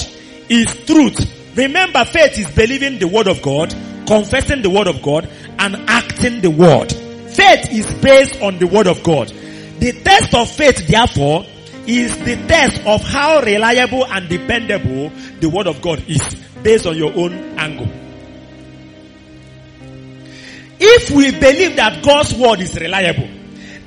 [0.49, 1.55] is truth.
[1.55, 3.69] Remember, faith is believing the word of God,
[4.07, 6.91] confessing the word of God and acting the word.
[6.91, 9.27] Faith is based on the word of God.
[9.79, 11.45] The test of faith, therefore,
[11.87, 16.21] is the test of how reliable and dependable the word of God is
[16.61, 17.87] based on your own angle.
[20.79, 23.29] If we believe that God's word is reliable,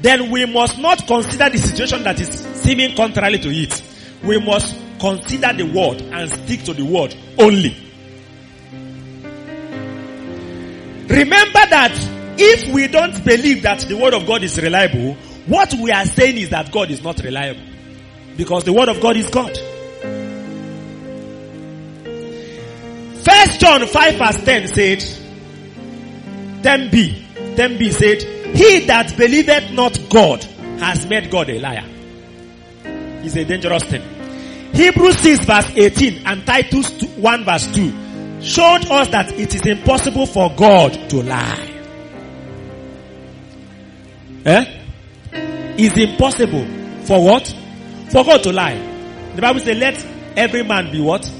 [0.00, 2.28] then we must not consider the situation that is
[2.60, 3.82] seeming contrary to it.
[4.24, 7.76] We must consider the word and stick to the word only.
[11.08, 11.92] Remember that
[12.38, 15.14] if we don't believe that the word of God is reliable,
[15.46, 17.62] what we are saying is that God is not reliable.
[18.36, 19.56] Because the word of God is God.
[23.24, 24.98] First John 5 verse 10 said,
[26.62, 30.42] 10b, 10b said, He that believeth not God
[30.78, 31.88] has made God a liar.
[33.24, 34.02] It's a dangerous thing.
[34.72, 40.26] Hebrews 6 verse 18 and Titus 1 verse 2 showed us that it is impossible
[40.26, 41.68] for God to lie.
[44.44, 44.64] Eh?
[45.78, 46.66] It's impossible
[47.04, 47.46] for what?
[48.10, 48.76] For God to lie.
[49.34, 50.04] The Bible says, let
[50.36, 51.30] every man be what?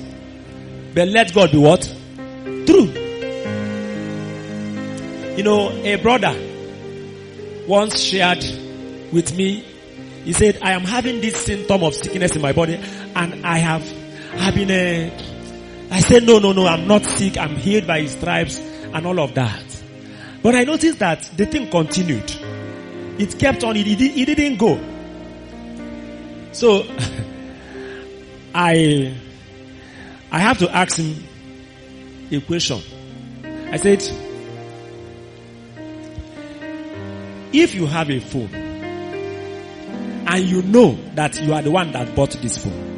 [0.95, 1.83] But let God be what?
[2.45, 2.93] True.
[5.37, 6.35] You know, a brother
[7.66, 8.45] once shared
[9.12, 9.64] with me,
[10.24, 12.80] he said, I am having this symptom of sickness in my body
[13.15, 13.83] and I have,
[14.33, 15.13] have been a,
[15.91, 17.37] I said, no, no, no, I'm not sick.
[17.37, 19.83] I'm healed by his stripes and all of that.
[20.43, 22.31] But I noticed that the thing continued.
[23.19, 23.77] It kept on.
[23.77, 24.81] It, it, it didn't go.
[26.53, 26.85] So,
[28.55, 29.17] I,
[30.31, 31.23] I have to ask him
[32.31, 32.81] a question.
[33.45, 34.03] I said,
[37.53, 38.55] if you have a phone
[40.27, 42.91] and you know that you are the one that bought this phone,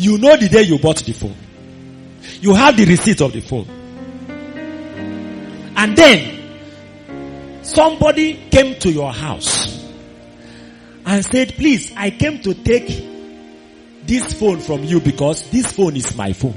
[0.00, 1.36] you know the day you bought the phone,
[2.40, 3.68] you have the receipt of the phone,
[5.76, 9.84] and then somebody came to your house
[11.06, 12.86] and said, please, I came to take
[14.06, 16.54] this phone from you because this phone is my phone.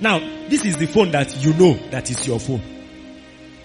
[0.00, 2.62] Now, this is the phone that you know that is your phone.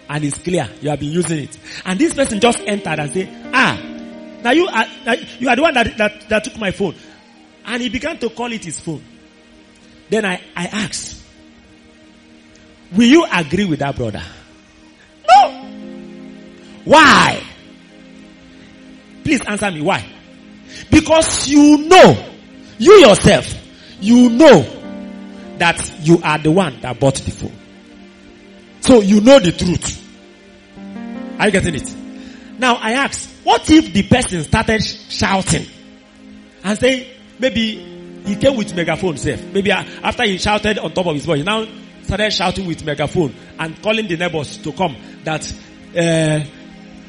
[0.09, 0.69] And it's clear.
[0.81, 1.57] You have been using it.
[1.83, 3.77] And this person just entered and said, ah,
[4.43, 6.95] now you are, now you are the one that, that, that took my phone.
[7.67, 9.03] And he began to call it his phone.
[10.09, 11.21] Then I, I asked,
[12.95, 14.23] will you agree with that brother?
[15.27, 15.49] No.
[16.85, 17.43] Why?
[19.25, 19.81] Please answer me.
[19.81, 20.07] Why?
[20.89, 22.31] Because you know,
[22.77, 23.53] you yourself,
[23.99, 24.61] you know
[25.57, 27.57] that you are the one that bought the phone.
[28.79, 30.03] So you know the truth.
[31.37, 31.95] Are you getting it?
[32.59, 35.65] Now I ask, what if the person started shouting
[36.63, 37.75] and say, maybe
[38.25, 39.43] he came with megaphone safe.
[39.53, 41.65] Maybe after he shouted on top of his voice, now
[42.03, 45.51] started shouting with megaphone and calling the neighbors to come that,
[45.95, 46.45] uh,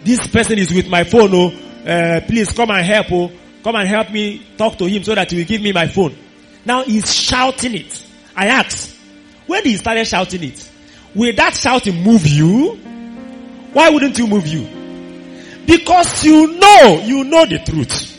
[0.05, 1.49] this person is with my phone, oh,
[1.87, 5.31] uh, please come and help, oh, come and help me talk to him so that
[5.31, 6.17] he will give me my phone.
[6.65, 8.07] Now he's shouting it.
[8.37, 8.95] I ask,
[9.47, 10.71] when he started shouting it,
[11.15, 12.75] will that shouting move you?
[13.73, 14.63] Why wouldn't you move you?
[15.67, 18.18] Because you know, you know the truth.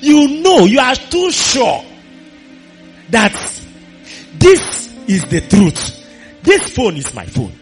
[0.00, 1.84] You know, you are too sure
[3.10, 3.32] that
[4.34, 6.42] this is the truth.
[6.42, 7.52] This phone is my phone.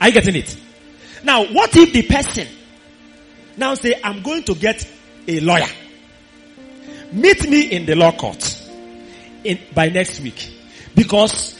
[0.00, 0.56] Are you getting it?
[1.24, 2.46] Now, what if the person
[3.56, 4.86] now say, I'm going to get
[5.26, 5.66] a lawyer.
[7.12, 8.62] Meet me in the law court
[9.44, 10.52] in, by next week.
[10.94, 11.58] Because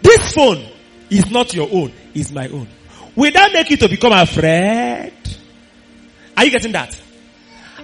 [0.00, 0.64] this phone
[1.10, 2.68] is not your own, it's my own.
[3.16, 5.12] Will that make you to become afraid?
[6.36, 6.98] Are you getting that?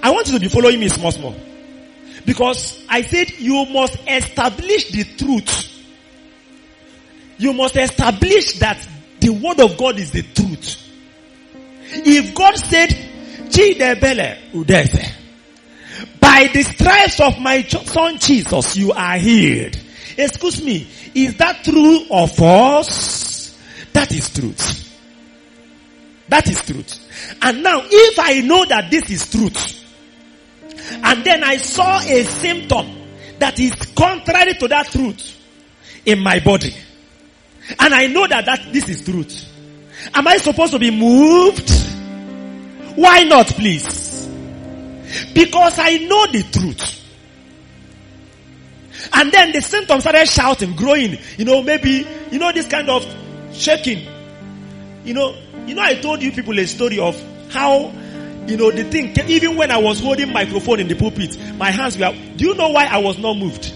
[0.02, 1.34] I want you to be following me small, small.
[2.24, 5.64] Because I said you must establish the truth.
[7.38, 8.86] You must establish that
[9.20, 10.76] the word of God is the truth.
[11.90, 12.90] If God said,
[14.52, 15.12] udese,
[16.20, 19.78] by the stripes of my son Jesus, you are healed.
[20.16, 23.56] Excuse me, is that true or false?
[23.92, 24.84] That is truth.
[26.28, 27.38] That is truth.
[27.40, 29.87] And now, if I know that this is truth,
[30.90, 32.86] and then I saw a symptom
[33.38, 35.36] that is contrary to that truth
[36.04, 36.74] in my body,
[37.78, 39.44] and I know that, that this is truth,
[40.14, 41.70] am I supposed to be moved?
[42.96, 44.26] Why not, please?
[45.32, 46.94] Because I know the truth.
[49.12, 51.16] And then the symptoms started shouting, growing.
[51.36, 53.06] You know, maybe, you know, this kind of
[53.52, 54.06] shaking.
[55.04, 55.36] You know,
[55.66, 57.20] you know, I told you people a story of
[57.50, 57.92] how,
[58.48, 61.98] you know, the thing, even when I was holding microphone in the pulpit, my hands
[61.98, 63.72] were, do you know why I was not moved?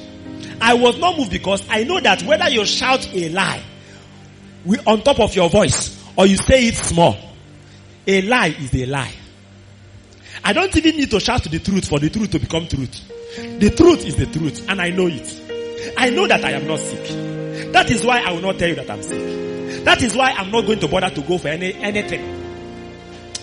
[0.61, 3.63] I was not moved because I know that whether you shout a lie
[4.65, 7.17] with, on top of your voice or you say it small,
[8.07, 9.13] a lie is a lie.
[10.45, 13.09] I don't even need to shout the truth for the truth to become truth.
[13.37, 15.95] The truth is the truth and I know it.
[15.97, 17.73] I know that I am not sick.
[17.73, 19.85] That is why I will not tell you that I'm sick.
[19.85, 22.42] That is why I'm not going to bother to go for any, anything.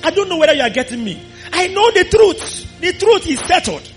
[0.04, 1.22] I don't know whether you are getting me.
[1.52, 2.80] I know the truth.
[2.80, 3.92] The truth is settled.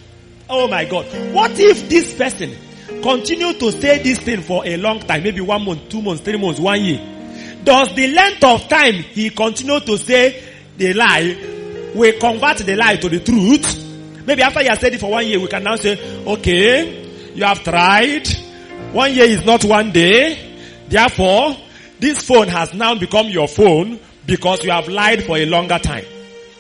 [0.48, 1.06] Oh my God.
[1.32, 2.54] What if this person
[3.02, 6.38] continue to say this thing for a long time, maybe one month, two months, three
[6.38, 7.00] months, one year?
[7.64, 10.42] Does the length of time he continue to say
[10.76, 13.78] the lie will convert the lie to the truth?
[14.26, 17.44] Maybe after he has said it for one year, we can now say, okay, you
[17.44, 18.26] have tried.
[18.92, 20.84] One year is not one day.
[20.88, 21.56] Therefore,
[21.98, 26.04] this phone has now become your phone because you have lied for a longer time.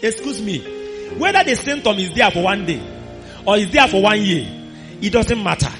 [0.02, 0.58] Excuse me.
[1.18, 2.82] Whether the symptom is there for one day
[3.46, 4.46] or is there for one year,
[5.00, 5.70] it doesn't matter.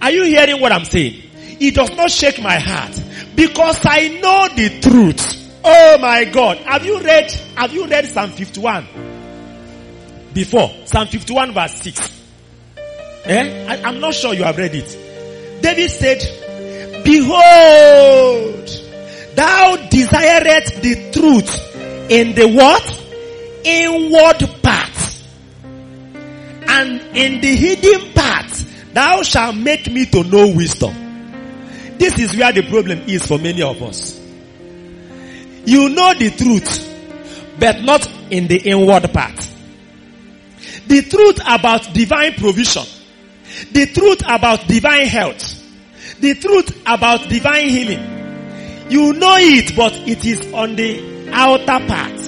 [0.00, 1.22] Are you hearing what I'm saying?
[1.60, 3.00] It does not shake my heart
[3.36, 5.60] because I know the truth.
[5.64, 6.58] Oh my God.
[6.58, 8.86] Have you read, have you read Psalm 51?
[10.32, 10.70] Before.
[10.86, 12.22] Psalm 51 verse 6.
[13.24, 13.66] Eh?
[13.68, 15.62] I, I'm not sure you have read it.
[15.62, 18.68] David said, behold,
[19.34, 23.00] thou desirest the truth in the what?
[23.64, 25.28] Inward parts.
[25.64, 30.94] And in the hidden parts, thou shalt make me to know wisdom.
[31.98, 34.18] This is where the problem is for many of us.
[35.64, 39.36] You know the truth, but not in the inward part.
[40.86, 42.84] The truth about divine provision.
[43.70, 45.60] The truth about divine health.
[46.20, 48.21] The truth about divine healing.
[48.92, 52.20] You know it, but it is on the outer part.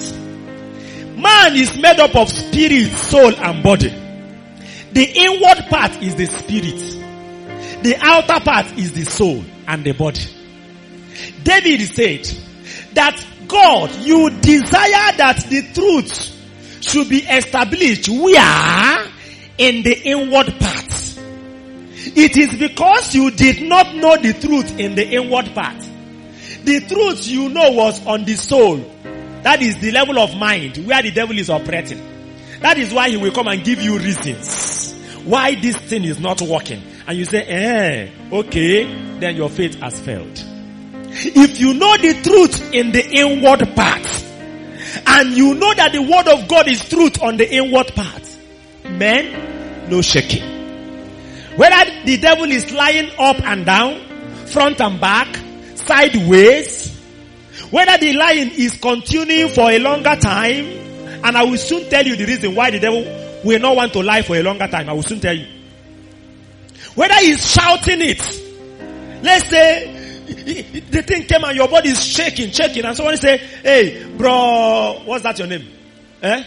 [1.15, 3.89] Man is made up of spirit, soul, and body.
[4.91, 7.83] The inward part is the spirit.
[7.83, 10.25] The outer part is the soul and the body.
[11.43, 12.25] David said
[12.95, 19.07] that God, you desire that the truth should be established where?
[19.59, 21.19] In the inward part.
[22.17, 25.75] It is because you did not know the truth in the inward part.
[26.65, 28.77] The truth you know was on the soul.
[29.43, 32.01] That is the level of mind where the devil is operating.
[32.61, 34.93] That is why he will come and give you reasons
[35.25, 36.81] why this thing is not working.
[37.07, 38.85] And you say, eh, okay,
[39.19, 40.43] then your faith has failed.
[41.07, 44.23] If you know the truth in the inward part,
[45.07, 48.23] and you know that the word of God is truth on the inward part,
[48.83, 50.43] men, no shaking.
[51.57, 55.27] Whether the devil is lying up and down, front and back,
[55.85, 56.95] sideways,
[57.71, 60.65] whether the lying is continuing for a longer time,
[61.23, 63.03] and I will soon tell you the reason why the devil
[63.43, 64.89] will not want to lie for a longer time.
[64.89, 65.47] I will soon tell you.
[66.95, 68.19] Whether he's shouting it,
[69.21, 69.91] let's say
[70.25, 75.23] the thing came and your body is shaking, shaking, and someone say, "Hey, bro, what's
[75.23, 75.67] that your name?"
[76.21, 76.43] Eh?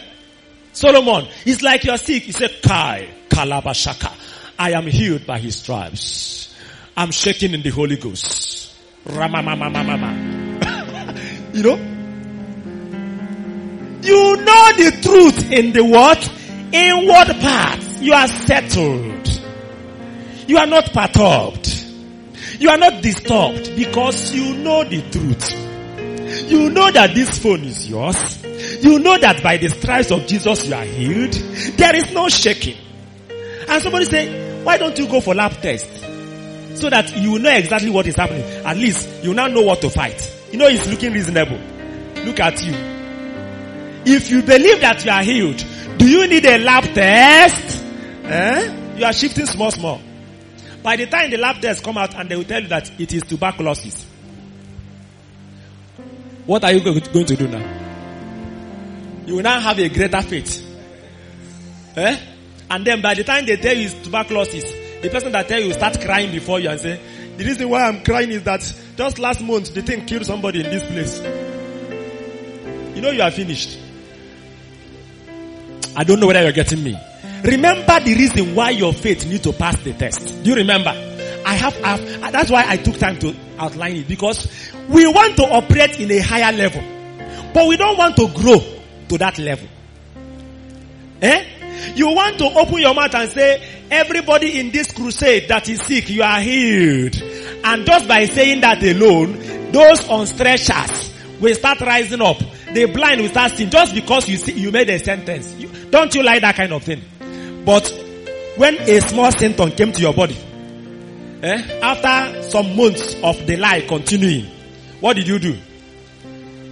[0.73, 1.27] Solomon.
[1.45, 2.23] It's like you're sick.
[2.23, 4.11] He said, "Kai Kalabashaka,
[4.57, 6.53] I am healed by his stripes.
[6.97, 8.68] I'm shaking in the Holy Ghost."
[9.05, 11.53] Ramamamamamama.
[11.53, 11.77] you know?
[14.01, 16.31] You know the truth in the what?
[16.71, 17.83] Inward part.
[18.01, 19.27] You are settled.
[20.47, 21.67] You are not perturbed.
[22.59, 25.51] You are not disturbed because you know the truth.
[26.51, 28.43] You know that this phone is yours.
[28.83, 31.33] You know that by the stripes of Jesus you are healed.
[31.33, 32.77] There is no shaking.
[33.67, 35.87] And somebody say, why don't you go for lab test?
[36.75, 38.43] So that you know exactly what is happening.
[38.65, 40.35] At least you now know what to fight.
[40.51, 41.59] You know it's looking reasonable.
[42.25, 42.73] Look at you.
[44.05, 45.63] If you believe that you are healed,
[45.97, 47.83] do you need a lab test?
[48.23, 48.95] Eh?
[48.97, 50.01] You are shifting small, small.
[50.81, 53.13] By the time the lab tests come out and they will tell you that it
[53.13, 54.05] is tuberculosis.
[56.45, 57.79] What are you going to do now?
[59.25, 60.65] You will now have a greater faith.
[61.95, 62.19] Eh?
[62.71, 65.73] And then by the time they tell you it's tuberculosis, the person that tell you
[65.73, 66.99] start crying before you and say,
[67.37, 68.61] the reason why I'm crying is that
[68.97, 71.19] just last month the thing killed somebody in this place.
[72.95, 73.79] You know you are finished.
[75.95, 76.99] I don't know whether you're getting me.
[77.43, 80.43] Remember the reason why your faith need to pass the test.
[80.43, 80.89] Do you remember?
[81.45, 84.47] I have, I've, that's why I took time to outline it because
[84.89, 86.83] we want to operate in a higher level,
[87.53, 88.59] but we don't want to grow
[89.07, 89.67] to that level.
[91.21, 91.58] Eh?
[91.95, 96.09] You want to open your mouth and say, everybody in this crusade that is sick,
[96.09, 97.15] you are healed.
[97.63, 102.37] And just by saying that alone, those on stretchers will start rising up.
[102.73, 105.55] The blind will start seeing just because you see, you made a sentence.
[105.55, 107.01] You, don't you like that kind of thing?
[107.65, 107.87] But
[108.57, 110.37] when a small symptom came to your body,
[111.41, 114.45] eh, after some months of the lie continuing,
[114.99, 115.57] what did you do?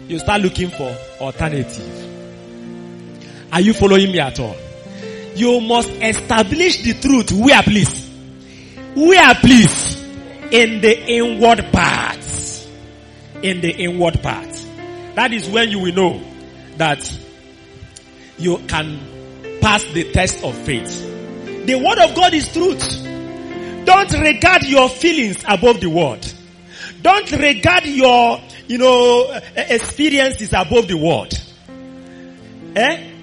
[0.07, 2.05] You start looking for alternative.
[3.51, 4.55] Are you following me at all?
[5.37, 8.09] You must establish the truth where please.
[8.95, 9.95] Where please?
[10.51, 12.67] In the inward parts.
[13.43, 14.65] In the inward parts.
[15.13, 16.23] That is when you will know
[16.77, 17.19] that
[18.37, 21.65] you can pass the test of faith.
[21.65, 23.03] The word of God is truth.
[23.85, 26.25] Don't regard your feelings above the word.
[27.01, 31.33] Don't regard your, you know, experiences above the word.
[32.75, 33.16] Eh?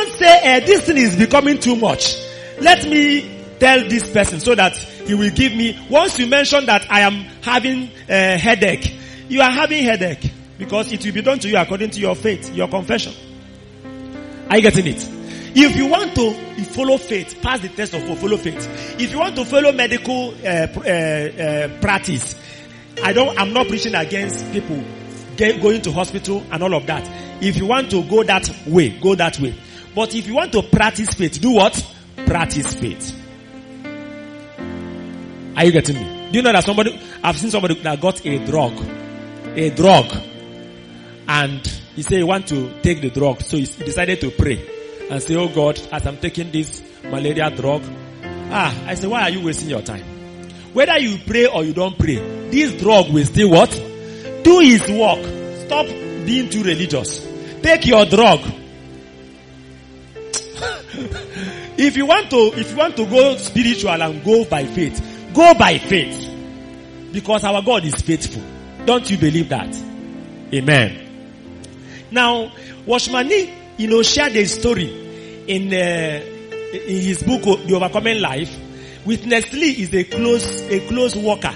[0.00, 2.16] Don't say, eh, this thing is becoming too much.
[2.58, 6.90] Let me tell this person so that he will give me, once you mention that
[6.90, 8.96] I am having a headache,
[9.28, 12.50] you are having headache because it will be done to you according to your faith,
[12.54, 13.12] your confession.
[14.48, 15.06] Are you getting it?
[15.54, 16.32] If you want to
[16.64, 18.96] follow faith, pass the test of follow faith.
[18.98, 22.36] If you want to follow medical uh, uh, uh, practice,
[23.04, 23.38] I don't.
[23.38, 24.82] I'm not preaching against people
[25.36, 27.06] get, going to hospital and all of that.
[27.42, 29.54] If you want to go that way, go that way.
[29.94, 31.94] But if you want to practice faith, do what?
[32.26, 33.16] Practice faith.
[35.56, 36.28] Are you getting me?
[36.30, 36.98] Do you know that somebody?
[37.22, 38.72] I've seen somebody that got a drug,
[39.56, 40.06] a drug,
[41.28, 44.64] and he said he want to take the drug, so he decided to pray
[45.10, 47.82] and say, "Oh God, as I'm taking this malaria drug,
[48.50, 50.04] ah, I say, why are you wasting your time?
[50.72, 52.16] Whether you pray or you don't pray,
[52.50, 53.70] this drug will still what?
[54.44, 55.24] Do his work.
[55.66, 57.26] Stop being too religious.
[57.62, 58.40] Take your drug.
[61.78, 65.54] if you want to, if you want to go spiritual and go by faith, go
[65.54, 66.28] by faith.
[67.12, 68.42] Because our God is faithful.
[68.84, 69.74] Don't you believe that?
[70.52, 72.06] Amen.
[72.10, 72.52] Now,
[72.86, 76.20] Watchman Nee, you know, shared a story in, uh,
[76.72, 78.58] in his book, The Overcoming Life.
[79.04, 81.54] Witness Lee is a close, a close worker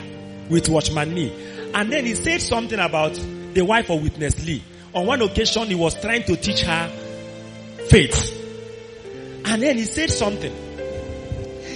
[0.48, 1.70] with Watchman Nee.
[1.74, 3.14] And then he said something about
[3.52, 4.62] the wife of Witness Lee.
[4.94, 6.88] On one occasion, he was trying to teach her
[7.88, 8.43] faith.
[9.44, 10.52] And then he said something.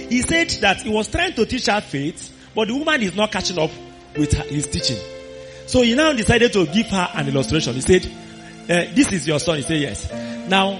[0.09, 3.31] He said that he was trying to teach her faith, but the woman is not
[3.31, 3.69] catching up
[4.17, 4.97] with her, his teaching.
[5.67, 7.75] So he now decided to give her an illustration.
[7.75, 8.05] He said,
[8.63, 9.57] uh, this is your son.
[9.57, 10.11] He said, yes.
[10.49, 10.79] Now,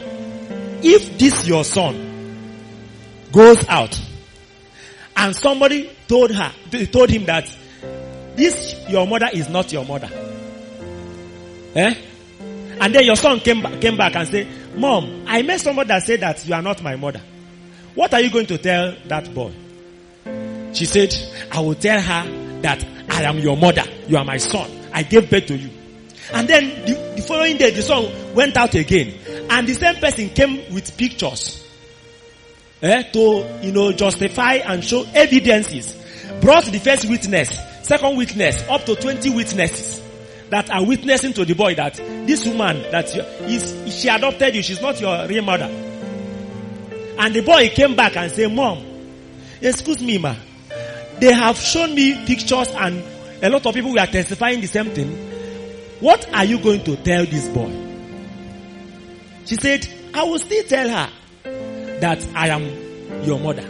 [0.82, 2.07] if this your son
[3.32, 3.99] goes out
[5.16, 6.52] and somebody told her,
[6.91, 7.56] told him that
[8.36, 10.10] this your mother is not your mother.
[11.76, 11.94] Eh?
[12.82, 14.48] And then your son came came back and said,
[14.80, 17.22] Mom, I met somebody that said that you are not my mother.
[17.95, 19.51] What are you going to tell that boy?
[20.73, 21.14] She said,
[21.51, 23.84] I will tell her that I am your mother.
[24.07, 24.72] You are my son.
[24.93, 25.69] I gave birth to you.
[26.31, 29.14] And then the, the following day, the son went out again.
[29.49, 31.68] And the same person came with pictures.
[32.81, 35.97] Eh, to, you know, justify and show evidences.
[36.39, 37.49] Brought the first witness,
[37.85, 40.09] second witness, up to 20 witnesses
[40.49, 43.15] that are witnessing to the boy that this woman that
[43.47, 45.65] is, she adopted you, she's not your real mother.
[47.17, 48.84] And the boy came back and said, Mom,
[49.61, 50.35] excuse me, ma.
[51.19, 53.03] They have shown me pictures and
[53.43, 55.11] a lot of people were testifying the same thing.
[55.99, 57.69] What are you going to tell this boy?
[59.45, 61.09] She said, I will still tell her
[61.99, 63.67] that I am your mother.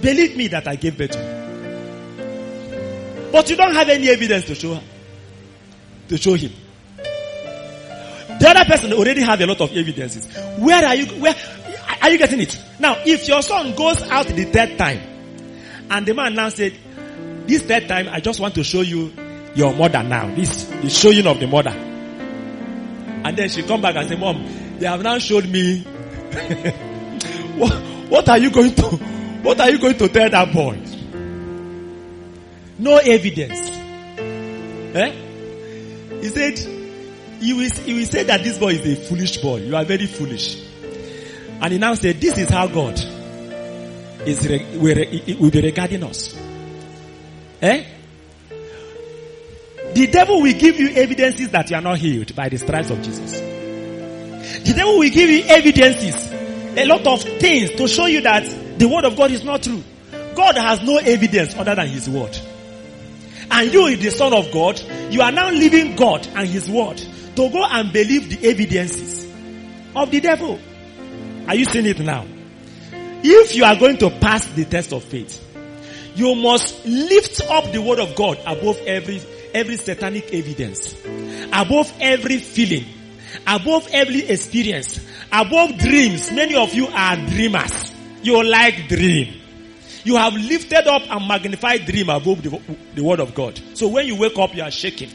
[0.00, 1.38] Believe me that I gave birth to you.
[3.32, 4.82] But you don't have any evidence to show her.
[6.08, 6.52] To show him.
[8.38, 10.26] The other person already have a lot of evidences.
[10.58, 11.34] Where are you, where,
[12.00, 12.58] are you getting it?
[12.78, 15.00] Now, if your son goes out the third time,
[15.90, 16.74] and the man now said,
[17.46, 19.12] this third time, I just want to show you
[19.54, 20.32] your mother now.
[20.34, 21.70] This, the showing of the mother.
[21.70, 24.46] And then she come back and say, mom,
[24.78, 25.82] they have now showed me.
[27.56, 27.72] what,
[28.08, 28.82] what are you going to,
[29.42, 30.78] what are you going to tell that boy?
[32.78, 33.70] No evidence.
[34.94, 35.27] Eh?
[36.20, 36.58] He said,
[37.40, 39.58] you will, will say that this boy is a foolish boy.
[39.58, 40.64] You are very foolish.
[41.60, 42.98] And he now said, this is how God
[44.26, 46.36] is, will, will be regarding us.
[47.62, 47.84] Eh?
[49.94, 53.02] The devil will give you evidences that you are not healed by the stripes of
[53.02, 53.40] Jesus.
[53.40, 56.30] The devil will give you evidences,
[56.76, 59.82] a lot of things to show you that the word of God is not true.
[60.34, 62.38] God has no evidence other than his word.
[63.50, 64.80] And you, the son of God,
[65.10, 69.24] you are now leaving God and his word to go and believe the evidences
[69.94, 70.58] of the devil.
[71.46, 72.26] Are you seeing it now?
[73.22, 75.44] If you are going to pass the test of faith,
[76.14, 79.20] you must lift up the word of God above every,
[79.54, 80.94] every satanic evidence,
[81.52, 82.86] above every feeling,
[83.46, 85.00] above every experience,
[85.32, 86.30] above dreams.
[86.32, 87.92] Many of you are dreamers.
[88.22, 89.40] You like dream.
[90.08, 92.58] You have lifted up and magnified dream above the,
[92.94, 93.60] the word of God.
[93.74, 95.10] So when you wake up, you are shaking.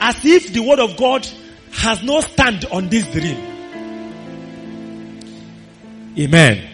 [0.00, 1.26] As if the word of God
[1.72, 3.36] has no stand on this dream.
[6.16, 6.68] Amen.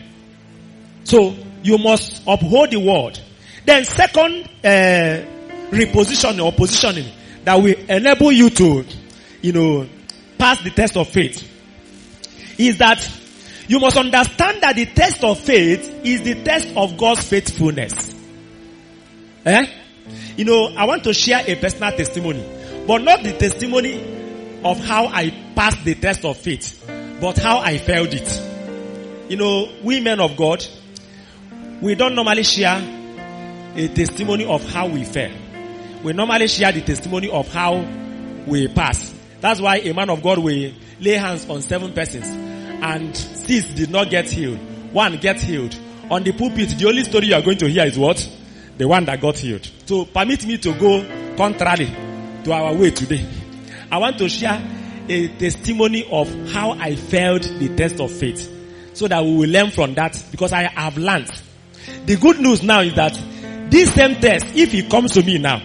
[1.04, 3.18] So you must uphold the word.
[3.64, 5.24] Then second uh,
[5.70, 7.10] repositioning or positioning
[7.44, 8.84] that will enable you to,
[9.40, 9.88] you know,
[10.36, 11.50] pass the test of faith
[12.58, 12.98] is that
[13.68, 18.14] you must understand that the test of faith is the test of God's faithfulness.
[19.44, 19.66] Eh?
[20.38, 22.42] You know, I want to share a personal testimony,
[22.86, 26.82] but not the testimony of how I passed the test of faith,
[27.20, 29.30] but how I failed it.
[29.30, 30.66] You know, we men of God,
[31.82, 32.80] we don't normally share
[33.76, 35.32] a testimony of how we fail.
[36.02, 37.86] We normally share the testimony of how
[38.46, 39.14] we pass.
[39.42, 42.47] That's why a man of God will lay hands on seven persons
[42.82, 44.58] and six did not get healed.
[44.92, 45.78] One gets healed.
[46.10, 48.16] On the pulpit, the only story you are going to hear is what?
[48.78, 49.68] The one that got healed.
[49.86, 51.04] So permit me to go
[51.36, 51.86] contrary
[52.44, 53.26] to our way today.
[53.90, 54.62] I want to share
[55.08, 58.54] a testimony of how I failed the test of faith
[58.94, 61.30] so that we will learn from that because I have learned.
[62.06, 63.18] The good news now is that
[63.70, 65.62] this same test, if it comes to me now,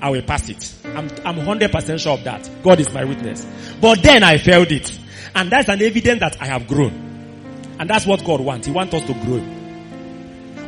[0.00, 0.74] I will pass it.
[0.84, 2.48] I'm, I'm 100% sure of that.
[2.62, 3.46] God is my witness.
[3.80, 4.98] But then I failed it.
[5.36, 7.76] And that's an evidence that I have grown.
[7.78, 8.66] And that's what God wants.
[8.66, 9.40] He wants us to grow.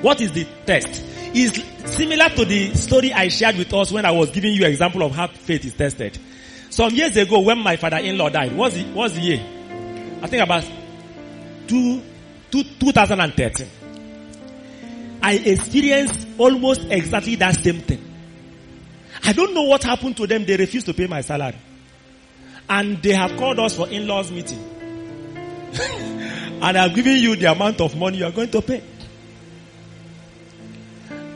[0.03, 1.03] What is the test?
[1.35, 1.55] Is
[1.87, 5.03] similar to the story I shared with us when I was giving you an example
[5.03, 6.19] of how faith is tested.
[6.69, 9.41] Some years ago when my father-in-law died, what's the, what's the year?
[10.23, 10.65] I think about
[11.67, 12.03] two,
[12.51, 13.69] two, 2013.
[15.23, 18.05] I experienced almost exactly that same thing.
[19.25, 20.45] I don't know what happened to them.
[20.45, 21.57] They refused to pay my salary.
[22.69, 24.59] And they have called us for in-laws meeting.
[26.61, 28.83] and I've given you the amount of money you are going to pay.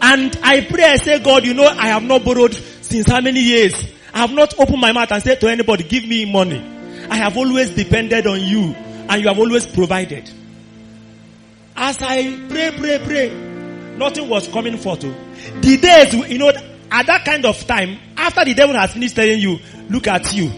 [0.05, 3.41] And I pray, I say, God, you know, I have not borrowed since how many
[3.41, 3.75] years?
[4.13, 6.59] I have not opened my mouth and said to anybody, give me money.
[7.09, 10.31] I have always depended on you and you have always provided.
[11.77, 13.31] As I pray, pray, pray,
[13.97, 15.05] nothing was coming forth.
[15.05, 15.15] Oh.
[15.61, 16.51] The days, you know,
[16.91, 20.51] at that kind of time, after the devil has finished telling you, look at you,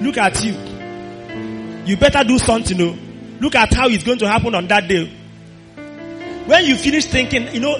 [0.00, 0.54] look at you,
[1.86, 2.78] you better do something.
[2.78, 2.94] You oh.
[2.94, 3.08] know.
[3.40, 5.06] Look at how it's going to happen on that day.
[6.46, 7.76] When you finish thinking, you know,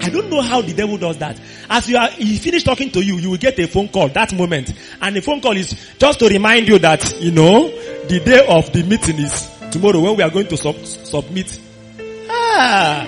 [0.00, 1.40] I don't know how the devil does that.
[1.68, 4.32] As you are, he finish talking to you, you will get a phone call that
[4.34, 4.72] moment.
[5.00, 8.72] And the phone call is just to remind you that, you know, the day of
[8.72, 11.58] the meeting is tomorrow when we are going to sub- submit.
[12.28, 13.06] Ah,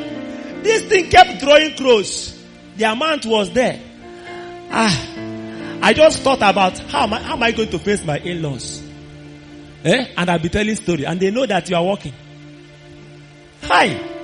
[0.62, 2.42] this thing kept drawing close.
[2.76, 3.80] The amount was there.
[4.70, 5.15] Ah,
[5.82, 8.82] I just thought about how am I, how am I going to face my in-laws?
[9.84, 10.06] Eh?
[10.16, 12.12] And I'll be telling story and they know that you are working.
[13.62, 14.14] Hi.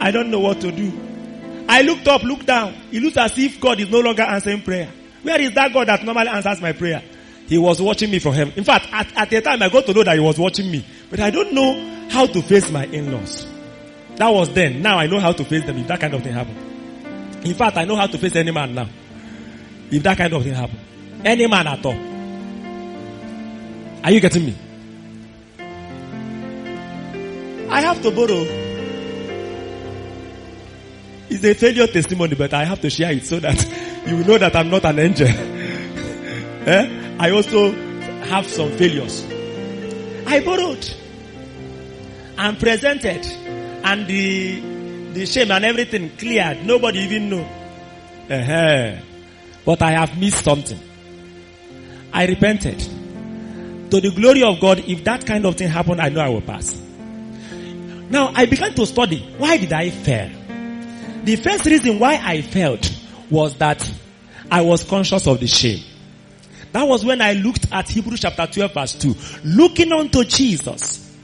[0.00, 0.92] I don't know what to do.
[1.68, 2.74] I looked up, looked down.
[2.90, 4.90] It looks as if God is no longer answering prayer.
[5.22, 7.02] Where is that God that normally answers my prayer?
[7.46, 8.54] He was watching me from heaven.
[8.56, 10.86] In fact, at, at the time I got to know that he was watching me.
[11.10, 13.46] But I don't know how to face my in-laws.
[14.16, 14.80] That was then.
[14.82, 16.69] Now I know how to face them if that kind of thing happen.
[17.44, 18.88] In fact, I know how to face any man now.
[19.90, 20.78] If that kind of thing happen.
[21.24, 21.98] Any man at all.
[24.04, 24.54] Are you getting me?
[27.70, 28.70] I have to borrow
[31.30, 33.56] it's a failure testimony, but I have to share it so that
[34.06, 35.28] you know that I'm not an angel.
[36.66, 37.16] eh?
[37.20, 39.24] I also have some failures.
[40.26, 40.86] I borrowed
[42.36, 43.24] and presented
[43.84, 44.60] and the,
[45.12, 46.64] the shame and everything cleared.
[46.64, 47.42] Nobody even know.
[48.30, 48.96] Uh-huh.
[49.64, 50.78] But I have missed something.
[52.12, 52.78] I repented.
[53.90, 56.40] To the glory of God, if that kind of thing happened, I know I will
[56.40, 56.80] pass.
[58.08, 59.18] Now I began to study.
[59.38, 60.30] Why did I fail?
[61.24, 62.88] The first reason why I failed
[63.30, 63.92] was that
[64.50, 65.84] I was conscious of the shame.
[66.72, 69.14] That was when I looked at Hebrews chapter 12 verse 2.
[69.44, 71.16] Looking unto Jesus,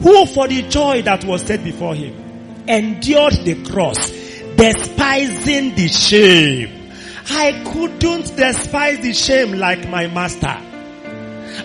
[0.00, 2.21] who for the joy that was set before him,
[2.68, 4.10] endured the cross,
[4.56, 6.92] despising the shame.
[7.30, 10.58] I couldn't despise the shame like my master.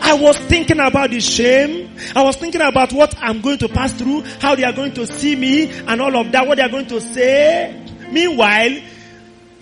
[0.02, 1.96] I was thinking about the shame.
[2.16, 5.08] I was thinking about what I'm going to pass through, how they are going to
[5.08, 7.84] see me and all of that, what they are going to say.
[8.12, 8.80] Meanwhile,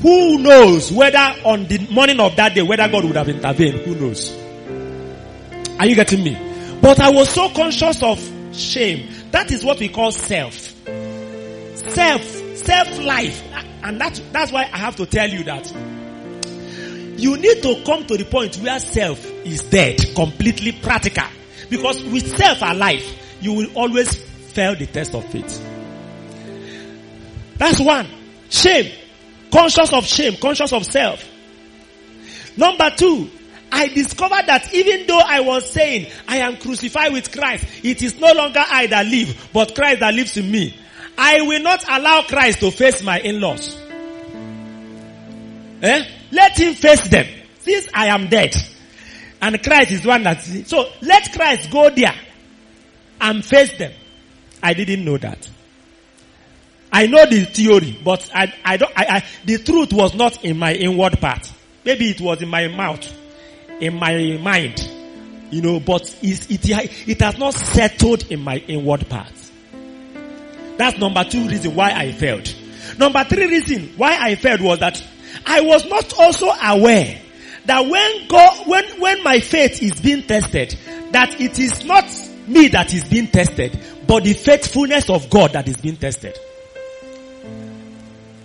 [0.01, 3.79] who knows whether on the morning of that day, whether God would have intervened?
[3.81, 4.35] Who knows?
[5.79, 6.37] Are you getting me?
[6.81, 8.19] But I was so conscious of
[8.53, 9.09] shame.
[9.31, 10.74] That is what we call self.
[11.75, 12.23] Self,
[12.57, 13.43] self life.
[13.83, 15.71] And that, that's why I have to tell you that
[17.17, 21.27] you need to come to the point where self is dead, completely practical.
[21.69, 23.03] Because with self alive,
[23.41, 25.61] you will always fail the test of faith.
[27.57, 28.07] That's one.
[28.49, 28.91] Shame.
[29.51, 31.23] Conscious of shame, conscious of self.
[32.57, 33.29] Number two,
[33.71, 38.19] I discovered that even though I was saying I am crucified with Christ, it is
[38.19, 40.77] no longer I that live, but Christ that lives in me.
[41.17, 43.77] I will not allow Christ to face my in-laws.
[45.81, 46.05] Eh?
[46.31, 47.27] Let him face them.
[47.59, 48.55] Since I am dead.
[49.41, 52.15] And Christ is one that, so let Christ go there
[53.21, 53.93] and face them.
[54.61, 55.49] I didn't know that.
[56.91, 60.57] I know the theory, but I, I don't, I, I, the truth was not in
[60.57, 61.51] my inward part.
[61.83, 63.13] Maybe it was in my mouth,
[63.79, 64.89] in my mind,
[65.51, 69.33] you know, but it, it, it has not settled in my inward part.
[70.77, 72.53] That's number two reason why I failed.
[72.97, 75.01] Number three reason why I failed was that
[75.45, 77.21] I was not also aware
[77.65, 80.77] that when God, when, when my faith is being tested,
[81.11, 82.05] that it is not
[82.47, 86.37] me that is being tested, but the faithfulness of God that is being tested.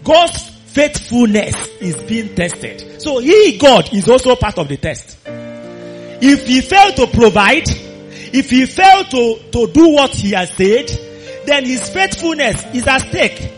[0.02, 3.02] God's faithfulness is being tested.
[3.02, 5.19] So he, God, is also part of the test.
[5.27, 10.90] If he failed to provide, if he failed to, to do what he has said,
[11.46, 13.52] then his faithfulness is at stake.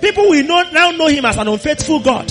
[0.00, 2.30] People will know, now know him as an unfaithful God.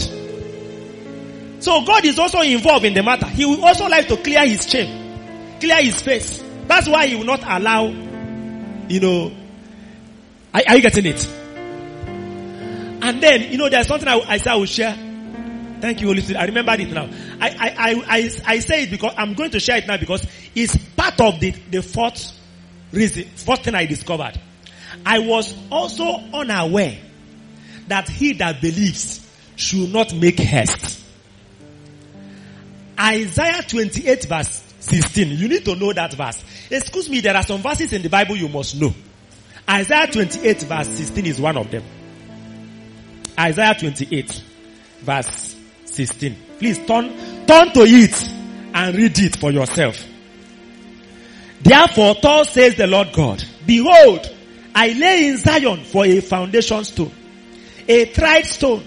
[1.60, 3.28] So God is also involved in the matter.
[3.28, 6.44] He will also like to clear his shame, clear his face.
[6.68, 9.32] That's why he will not allow, you know,
[10.54, 11.26] are, are you getting it?
[13.02, 14.94] And then, you know, there's something I, I I will share.
[15.80, 16.40] Thank you, Holy Spirit.
[16.42, 17.10] I remember it now.
[17.40, 20.26] I, I, I, I, I say it because I'm going to share it now because
[20.54, 22.34] it's part of the, the fourth
[22.92, 24.40] reason, fourth thing I discovered.
[25.06, 26.98] I was also unaware
[27.88, 31.04] that he that believes should not make haste.
[33.00, 35.30] Isaiah 28 verse 16.
[35.30, 36.44] You need to know that verse.
[36.70, 38.94] Excuse me, there are some verses in the Bible you must know.
[39.70, 41.84] Isaiah 28 verse 16 is one of them.
[43.40, 44.44] Isaiah 28
[45.02, 45.56] verse
[45.86, 46.36] 16.
[46.60, 47.10] Please turn,
[47.46, 48.30] turn to it
[48.74, 50.06] and read it for yourself.
[51.62, 54.36] Therefore, thus says the Lord God, behold,
[54.76, 57.12] I lay in Zion for a foundation stone,
[57.88, 58.84] a tried stone,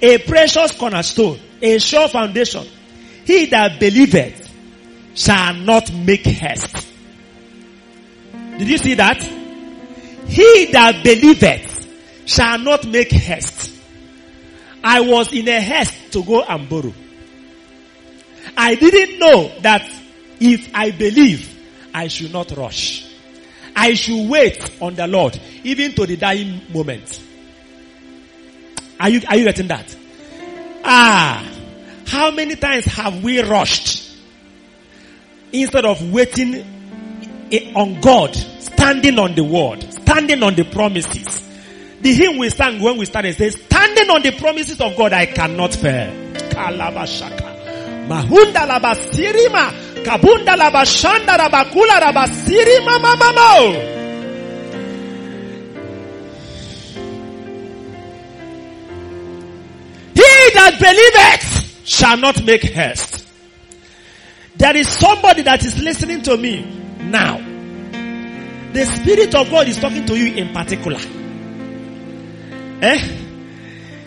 [0.00, 2.66] a precious cornerstone, a sure foundation.
[3.24, 4.50] He that believeth
[5.14, 6.88] shall not make haste.
[8.58, 9.22] Did you see that?
[9.22, 13.74] He that believeth shall not make haste.
[14.82, 16.94] I was in a haste to go and borrow.
[18.56, 19.82] I didn't know that
[20.40, 21.58] if I believe,
[21.92, 23.09] I should not rush.
[23.76, 27.22] I should wait on the Lord, even to the dying moment.
[28.98, 29.96] Are you, are you getting that?
[30.84, 31.46] Ah,
[32.06, 34.16] how many times have we rushed
[35.52, 36.64] instead of waiting
[37.74, 41.48] on God, standing on the word, standing on the promises?
[42.00, 45.26] The hymn we sang when we started says, standing on the promises of God, I
[45.26, 46.10] cannot fail.
[50.04, 53.72] Kabunda labashanda rabakula labasirima mamamo.
[60.14, 63.26] He that believeth shall not make haste.
[64.56, 66.62] There is somebody that is listening to me
[67.00, 67.38] now.
[68.72, 71.00] The Spirit of God is talking to you in particular.
[72.82, 72.98] Eh?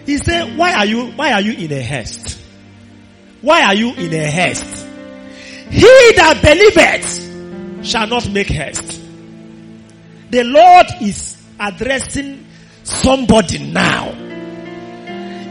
[0.06, 2.40] He said, why are you, why are you in a haste?
[3.42, 4.88] Why are you in a haste?
[5.70, 9.02] He that believeth shall not make haste.
[10.30, 12.46] The Lord is addressing
[12.84, 14.14] somebody now.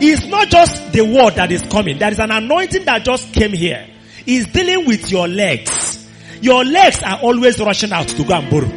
[0.04, 1.98] It's not just the word that is coming.
[1.98, 3.86] There is an anointing that just came here.
[4.24, 6.08] He's dealing with your legs.
[6.40, 8.70] Your legs are always rushing out to go and borrow.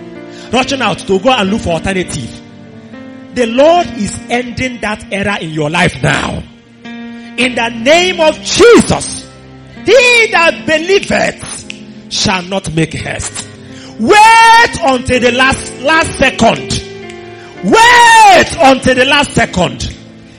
[0.52, 2.42] Rushing out to go and look for alternative.
[3.34, 6.44] The Lord is ending that era in your life now.
[6.84, 9.25] In the name of Jesus.
[9.86, 13.48] He that believeth shall not make haste.
[14.00, 16.72] Wait until the last, last second.
[17.64, 19.82] Wait until the last second.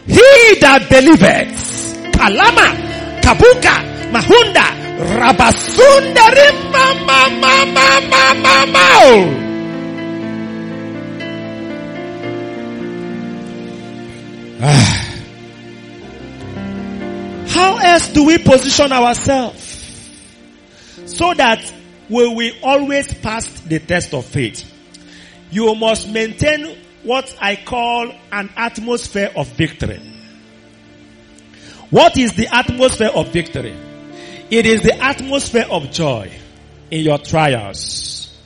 [0.07, 2.13] He that believeth.
[2.13, 2.75] Kalama,
[3.23, 3.75] Kabuka,
[4.11, 4.67] Mahunda,
[5.19, 8.67] Rabasundari, Mama, Mama, Mama,
[14.61, 15.06] Mama.
[17.57, 19.83] How else do we position ourselves
[21.07, 21.73] so that
[22.11, 24.71] we will always pass the test of faith?
[25.51, 30.03] You must maintain what I call an atmosphere of victory.
[31.89, 33.75] What is the atmosphere of victory?
[34.51, 36.31] It is the atmosphere of joy
[36.91, 38.39] in your trials.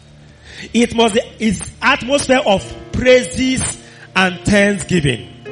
[0.72, 2.62] It must its atmosphere of
[2.92, 3.76] praises
[4.14, 5.42] and thanksgiving.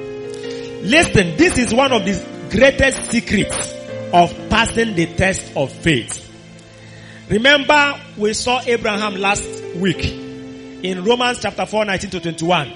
[0.85, 3.75] Listen, this is one of the greatest secrets
[4.13, 6.25] of passing the test of faith.
[7.29, 9.45] Remember, we saw Abraham last
[9.77, 12.73] week in Romans chapter 4, 19 to 21.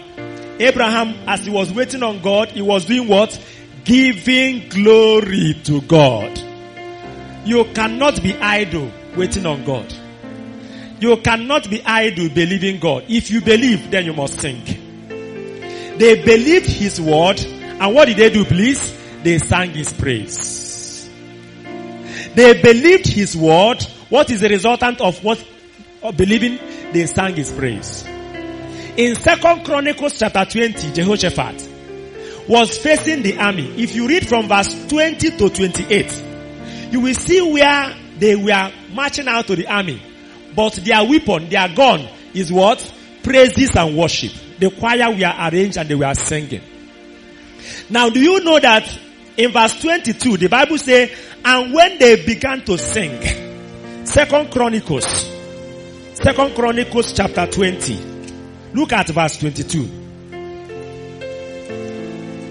[0.60, 3.38] Abraham, as he was waiting on God, he was doing what?
[3.84, 6.38] Giving glory to God.
[7.44, 9.92] You cannot be idle waiting on God.
[11.00, 13.06] You cannot be idle believing God.
[13.08, 14.62] If you believe, then you must sing.
[15.98, 19.01] They believed his word, and what did they do, please?
[19.22, 21.08] They sang his praise.
[22.34, 23.82] They believed his word.
[24.08, 25.44] What is the resultant of what
[26.02, 26.58] of believing?
[26.92, 28.04] They sang his praise.
[28.96, 31.68] In Second Chronicles chapter 20, Jehoshaphat
[32.48, 33.82] was facing the army.
[33.82, 36.22] If you read from verse 20 to 28,
[36.90, 40.02] you will see where they were marching out to the army.
[40.54, 42.78] But their weapon, their gun is what?
[43.22, 44.32] Praises and worship.
[44.58, 46.62] The choir were arranged and they were singing.
[47.88, 48.98] Now do you know that
[49.36, 51.10] in verse 22, the Bible says,
[51.44, 53.20] and when they began to sing,
[54.06, 55.06] Second Chronicles,
[56.14, 57.98] Second Chronicles chapter 20,
[58.74, 60.00] look at verse 22.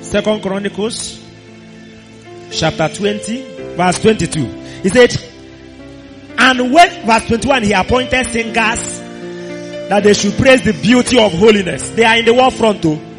[0.01, 1.23] Second Chronicles
[2.51, 4.45] chapter 20, verse 22.
[4.83, 5.15] He said,
[6.37, 8.99] and when, verse 21, he appointed singers
[9.89, 11.89] that they should praise the beauty of holiness.
[11.89, 13.10] They are in the war front too.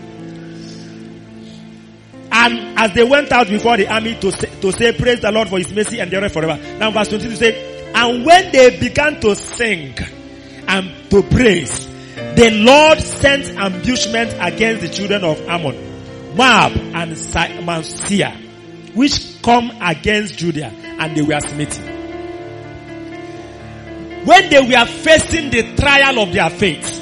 [2.82, 5.56] As they went out before the army to say, to say, praise the Lord for
[5.56, 6.60] his mercy and endureth forever.
[6.78, 9.94] Now verse 22 said, and when they began to sing
[10.66, 11.86] and to praise,
[12.34, 18.32] the Lord sent ambushment against the children of Ammon, Moab and Mount Seir,
[18.94, 21.84] which come against Judah and they were smitten.
[24.24, 26.98] When they were facing the trial of their faith,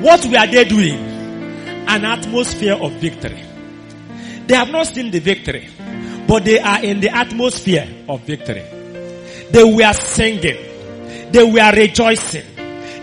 [0.00, 0.98] what were they doing?
[1.86, 3.48] An atmosphere of victory.
[4.50, 5.68] They have not seen the victory,
[6.26, 8.64] but they are in the atmosphere of victory.
[9.48, 11.30] They were singing.
[11.30, 12.46] They were rejoicing.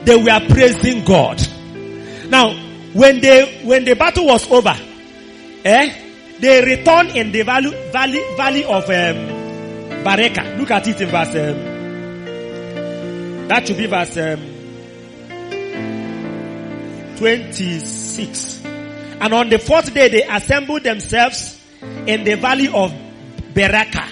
[0.04, 1.42] They were praising God.
[2.28, 2.54] Now,
[2.92, 4.76] when they, when the battle was over,
[5.64, 5.94] eh,
[6.38, 9.38] they returned in the valley, valley, valley of um.
[10.60, 11.58] Look at it in verse, um,
[13.48, 14.42] that should be verse um,
[17.16, 18.57] 26.
[19.20, 22.94] And on the fourth day they assembled themselves in the valley of
[23.54, 24.08] Berachah.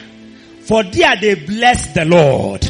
[0.62, 2.62] For there they blessed the Lord.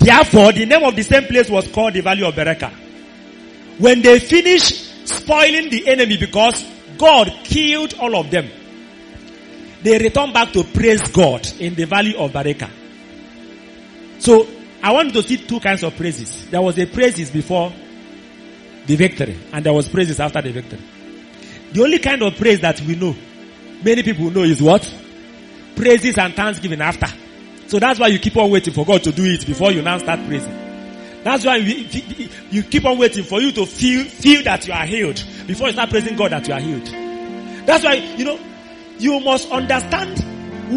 [0.00, 2.72] Therefore, the name of the same place was called the valley of Berachah.
[3.78, 6.64] When they finished spoiling the enemy because
[6.98, 8.48] God killed all of them,
[9.82, 12.70] they returned back to praise God in the valley of Berachah.
[14.18, 14.48] So,
[14.82, 16.50] I want to see two kinds of praises.
[16.50, 17.72] There was a praises before
[18.86, 20.80] the victory, and there was praises after the victory.
[21.72, 23.14] The only kind of praise that we know,
[23.82, 24.82] many people know is what?
[25.76, 27.06] Praises and thanksgiving after.
[27.68, 29.98] So that's why you keep on waiting for God to do it before you now
[29.98, 30.52] start praising.
[31.24, 31.86] That's why you,
[32.50, 35.72] you keep on waiting for you to feel, feel that you are healed before you
[35.72, 36.86] start praising God that you are healed.
[37.66, 38.38] That's why, you know,
[38.98, 40.18] you must understand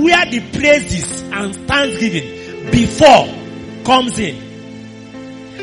[0.03, 3.27] where the praises and thanksgiving before
[3.83, 4.35] comes in.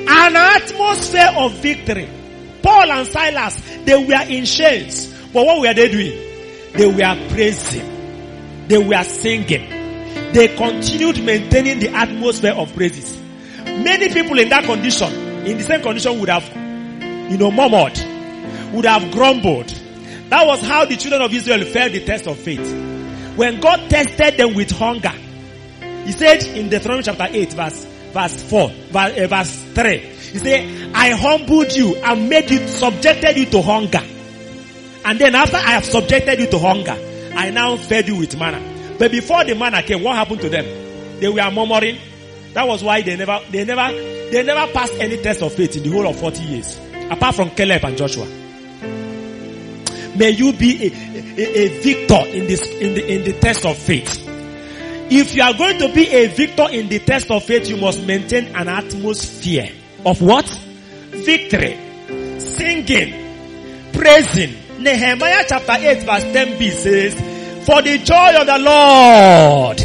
[0.09, 2.09] An atmosphere of victory.
[2.62, 5.12] Paul and Silas, they were in chains.
[5.32, 6.72] But what were they doing?
[6.74, 8.68] They were praising.
[8.68, 9.68] They were singing.
[10.32, 13.20] They continued maintaining the atmosphere of praises.
[13.64, 15.12] Many people in that condition,
[15.47, 16.47] in the same condition would have,
[17.30, 17.98] you know, murmured,
[18.72, 19.68] would have grumbled.
[20.28, 22.66] That was how the children of Israel failed the test of faith.
[23.36, 25.12] When God tested them with hunger,
[26.05, 30.94] He said in Deuteronomy chapter 8 verse, verse 4, verse, uh, verse 3, He said,
[30.94, 34.00] I humbled you and made you, subjected you to hunger.
[35.04, 36.96] And then after I have subjected you to hunger,
[37.36, 38.96] I now fed you with manna.
[38.98, 40.64] But before the manna came, what happened to them?
[41.20, 41.98] They were murmuring.
[42.54, 45.82] That was why they never, they never, they never passed any test of faith in
[45.82, 46.80] the whole of 40 years.
[47.10, 48.24] Apart from Caleb and Joshua.
[50.16, 53.76] May you be a, a, a victor in this, in the, in the test of
[53.76, 54.18] faith.
[55.10, 58.02] If you are going to be a victor in the test of faith, you must
[58.06, 59.68] maintain an atmosphere
[60.05, 60.47] of what?
[61.11, 61.79] Victory.
[62.39, 63.93] Singing.
[63.93, 64.55] Praising.
[64.79, 67.15] Nehemiah chapter 8 verse 10b says,
[67.66, 69.81] For the joy of the Lord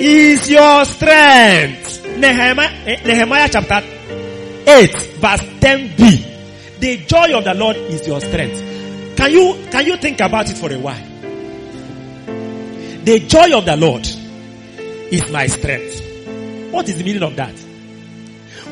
[0.00, 2.04] is your strength.
[2.18, 6.80] Nehemiah, eh, Nehemiah chapter 8 verse 10b.
[6.80, 9.16] The joy of the Lord is your strength.
[9.16, 11.10] Can you, can you think about it for a while?
[13.04, 14.06] The joy of the Lord
[15.12, 16.02] is my strength.
[16.72, 17.63] What is the meaning of that?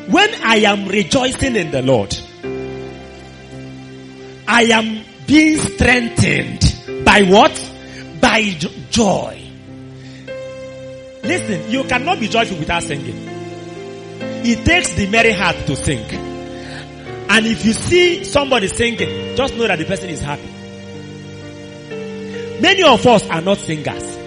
[0.09, 2.13] When I am rejoicing in the Lord,
[4.47, 7.71] I am being strengthened by what?
[8.19, 8.43] By
[8.89, 9.39] joy.
[11.23, 13.15] Listen, you cannot be joyful without singing.
[14.45, 16.03] It takes the merry heart to sing.
[17.29, 20.49] And if you see somebody singing, just know that the person is happy.
[22.61, 24.17] Many of us are not singers.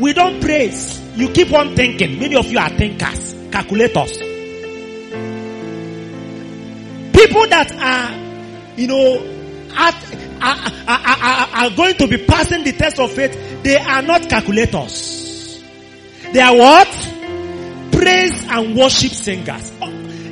[0.00, 0.98] We don't praise.
[1.14, 2.18] You keep on thinking.
[2.18, 4.29] Many of you are thinkers, calculators.
[7.20, 9.18] People that are, you know,
[9.74, 9.94] at,
[10.40, 10.56] are,
[10.88, 15.62] are, are, are going to be passing the test of faith, they are not calculators.
[16.32, 16.88] They are what?
[17.92, 19.70] Praise and worship singers.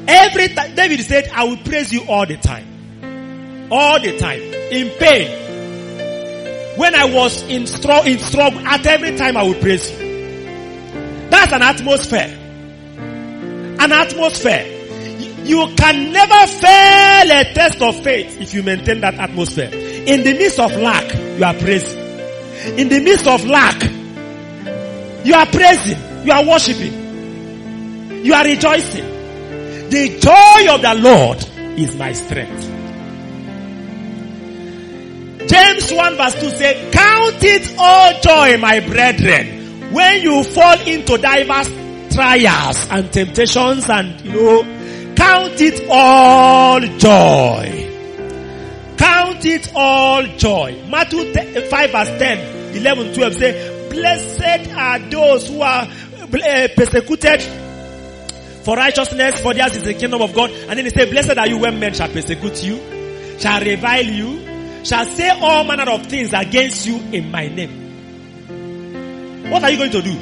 [0.08, 3.68] Every time, David said, I will praise you all the time.
[3.70, 4.40] All the time.
[4.40, 6.78] In pain.
[6.78, 9.98] When I was in, str- in struggle, at every time I will praise you.
[11.28, 12.34] That's an atmosphere.
[13.78, 14.77] An atmosphere.
[15.48, 19.70] You can never fail a test of faith if you maintain that atmosphere.
[19.72, 21.98] In the midst of lack, you are praising.
[22.78, 23.82] In the midst of lack,
[25.24, 26.26] you are praising.
[26.26, 28.26] You are worshiping.
[28.26, 29.06] You are rejoicing.
[29.88, 31.38] The joy of the Lord
[31.78, 32.64] is my strength.
[35.48, 41.16] James 1 verse 2 says, Count it all joy, my brethren, when you fall into
[41.16, 41.70] diverse
[42.14, 44.77] trials and temptations and, you know,
[45.18, 47.84] count it all joy.
[48.96, 50.84] Count it all joy.
[50.88, 57.42] Matthew 5 verse 10, 11, 12 say, Blessed are those who are uh, persecuted
[58.62, 60.50] for righteousness, for theirs is the kingdom of God.
[60.50, 62.78] And then he said, Blessed are you when men shall persecute you,
[63.40, 67.86] shall revile you, shall say all manner of things against you in my name.
[69.50, 70.14] What are you going to do?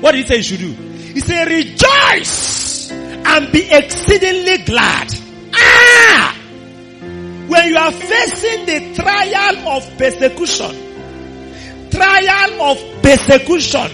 [0.00, 0.72] What did he say you should do?
[0.72, 2.55] He said, rejoice
[2.90, 5.08] and be exceedingly glad.
[5.54, 6.36] Ah!
[7.48, 13.90] When you are facing the trial of persecution, trial of persecution.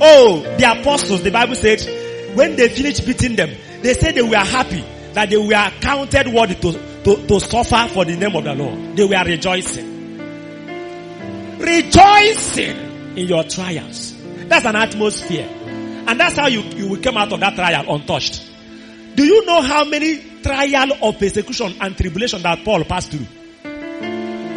[0.00, 1.80] Oh, the apostles, the Bible said,
[2.36, 3.50] when they finished beating them,
[3.82, 4.84] they said they were happy
[5.14, 6.72] that they were counted worthy to,
[7.04, 8.96] to, to suffer for the name of the Lord.
[8.96, 9.96] They were rejoicing.
[11.58, 14.14] Rejoicing in your trials.
[14.46, 15.48] That's an atmosphere.
[16.08, 18.42] And that's how you, you will come out of that trial untouched.
[19.16, 23.26] Do you know how many trial of persecution and tribulation that Paul passed through?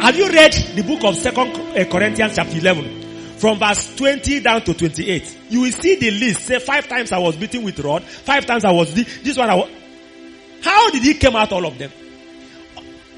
[0.00, 3.38] Have you read the book of Second eh, Corinthians chapter 11?
[3.38, 5.38] From verse 20 down to 28.
[5.48, 6.44] You will see the list.
[6.44, 8.04] Say five times I was beaten with rod.
[8.04, 9.70] Five times I was, this one I was.
[10.62, 11.90] How did he come out all of them?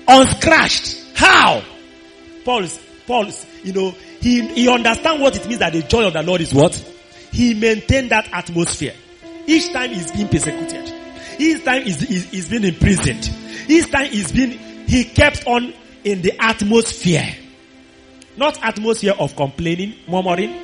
[0.07, 1.17] Unscratched.
[1.17, 1.63] How?
[2.45, 3.91] Paul's, Paul's, you know,
[4.21, 6.92] he, he understand what it means that the joy of the Lord is what?
[7.33, 8.95] He maintained that atmosphere.
[9.47, 10.93] Each time he's being persecuted.
[11.39, 13.29] Each time he's, he's, he's been imprisoned.
[13.69, 14.51] Each time he's been,
[14.87, 17.35] he kept on in the atmosphere.
[18.37, 20.55] Not atmosphere of complaining, murmuring.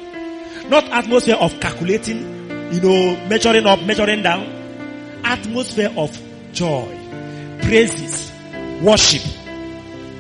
[0.69, 2.19] Not atmosphere of calculating,
[2.73, 4.45] you know, measuring up, measuring down.
[5.25, 6.17] Atmosphere of
[6.53, 6.87] joy,
[7.63, 8.31] praises,
[8.83, 9.23] worship.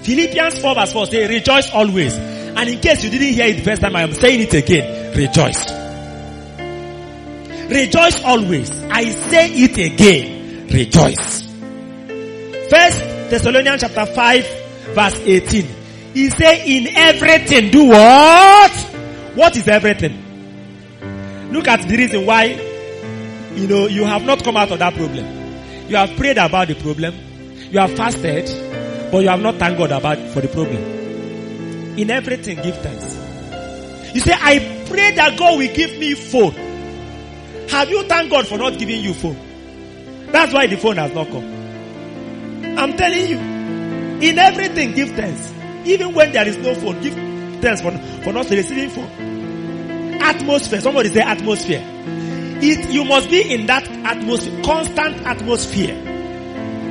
[0.02, 2.14] Philippians 4 verse 4 say, rejoice always.
[2.16, 5.16] And in case you didn't hear it the first time, I am saying it again.
[5.16, 5.87] Rejoice.
[7.68, 8.70] Rejoice always.
[8.84, 10.68] I say it again.
[10.68, 11.42] Rejoice.
[12.70, 12.98] First
[13.30, 15.66] Thessalonians chapter 5 verse 18.
[16.14, 18.72] He say in everything do what?
[19.34, 20.24] What is everything?
[21.52, 22.44] Look at the reason why,
[23.54, 25.26] you know, you have not come out of that problem.
[25.88, 27.14] You have prayed about the problem.
[27.70, 28.46] You have fasted,
[29.10, 30.82] but you have not thanked God about for the problem.
[31.98, 33.16] In everything, give thanks.
[34.14, 36.67] You say, I pray that God will give me phone.
[37.70, 39.36] Have you thanked God for not giving you phone?
[40.32, 41.44] That's why the phone has not come.
[42.78, 43.38] I'm telling you.
[44.20, 45.52] In everything, give thanks.
[45.84, 47.14] Even when there is no phone, give
[47.62, 47.92] thanks for,
[48.22, 50.18] for not receiving phone.
[50.20, 50.80] Atmosphere.
[50.80, 51.82] Somebody say atmosphere.
[52.60, 55.94] It, you must be in that atmosphere, constant atmosphere.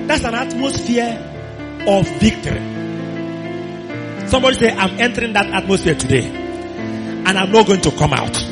[0.08, 2.62] That's an atmosphere of victory.
[4.30, 6.26] Somebody say, I'm entering that atmosphere today.
[6.26, 8.47] And I'm not going to come out.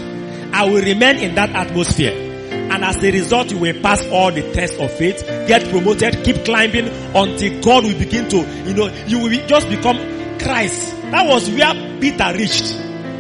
[0.56, 2.14] I will remain in that atmosphere.
[2.14, 6.46] And as a result, you will pass all the tests of faith, get promoted, keep
[6.46, 9.98] climbing until God will begin to, you know, you will just become
[10.40, 10.92] Christ.
[11.12, 12.72] That was where Peter reached.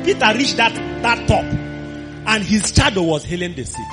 [0.05, 1.43] Peter reached that, that top.
[1.43, 3.85] And his shadow was healing the sick.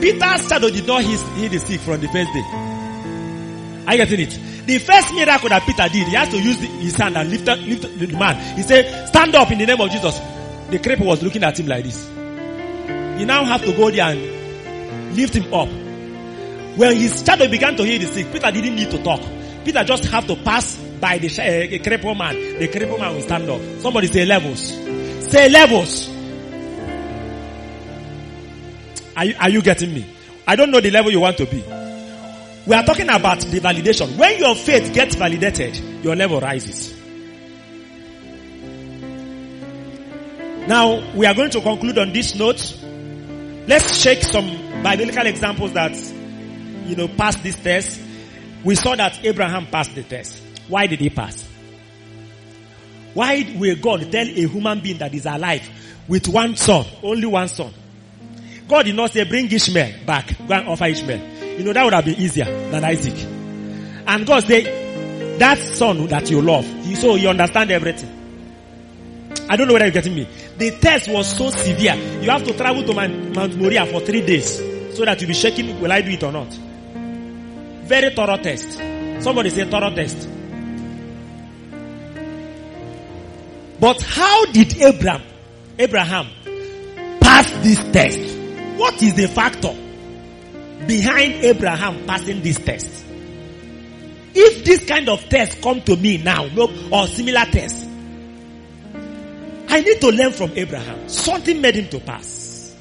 [0.00, 2.44] Peter's shadow did not heal the sick from the first day.
[3.86, 4.66] Are you getting it?
[4.66, 7.46] The first miracle that Peter did, he had to use the, his hand and lift,
[7.46, 8.56] lift the man.
[8.56, 10.18] He said, stand up in the name of Jesus.
[10.70, 12.08] The cripple was looking at him like this.
[13.18, 15.68] You now have to go there and lift him up.
[16.78, 19.20] When his shadow began to heal the sick, Peter didn't need to talk.
[19.64, 22.34] Peter just have to pass by the uh, crippled man.
[22.34, 23.60] The crippled man will stand up.
[23.80, 24.68] Somebody say levels.
[25.30, 26.08] Say levels.
[29.16, 30.06] Are you, are you getting me?
[30.46, 31.62] I don't know the level you want to be.
[32.66, 34.16] We are talking about the validation.
[34.18, 36.92] When your faith gets validated, your level rises.
[40.68, 42.85] Now, we are going to conclude on this note.
[43.66, 44.46] Let's check some
[44.82, 45.92] biblical examples that,
[46.86, 48.00] you know, passed this test.
[48.64, 50.42] We saw that Abraham passed the test.
[50.68, 51.46] Why did he pass?
[53.14, 55.68] Why will God tell a human being that is alive
[56.06, 57.72] with one son, only one son?
[58.68, 61.58] God did not say, bring Ishmael back, go and offer Ishmael.
[61.58, 63.14] You know, that would have been easier than Isaac.
[64.06, 66.66] And God said, that son that you love,
[66.96, 68.12] so you understand everything.
[69.48, 70.28] I don't know whether you're getting me.
[70.58, 71.94] The test was so severe.
[72.22, 74.56] You have to travel to Mount Moriah for three days
[74.96, 76.48] so that you'll be shaking, will I do it or not?
[77.84, 78.72] Very thorough test.
[79.22, 80.28] Somebody say thorough test.
[83.78, 85.22] But how did Abraham,
[85.78, 86.26] Abraham
[87.20, 88.18] pass this test?
[88.78, 89.74] What is the factor
[90.86, 93.04] behind Abraham passing this test?
[94.34, 97.85] If this kind of test come to me now, no, or similar test,
[99.76, 101.06] I need to learn from Abraham.
[101.06, 102.74] Something made him to pass.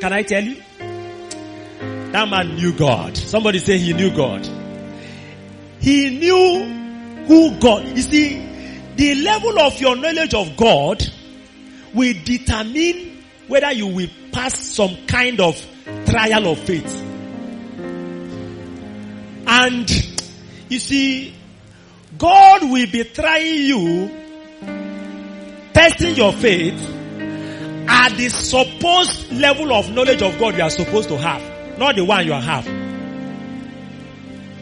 [0.00, 0.56] Can I tell you?
[0.78, 3.14] That man knew God.
[3.18, 4.48] Somebody say he knew God.
[5.78, 6.64] He knew
[7.26, 7.86] who God.
[7.86, 8.38] You see,
[8.96, 11.06] the level of your knowledge of God
[11.92, 15.62] will determine whether you will pass some kind of
[16.06, 16.98] trial of faith.
[19.46, 19.90] And
[20.70, 21.34] you see,
[22.16, 24.27] God will be trying you,
[25.78, 26.74] testing your faith
[27.88, 32.04] at the supposed level of knowledge of God you are supposed to have, not the
[32.04, 32.66] one you have.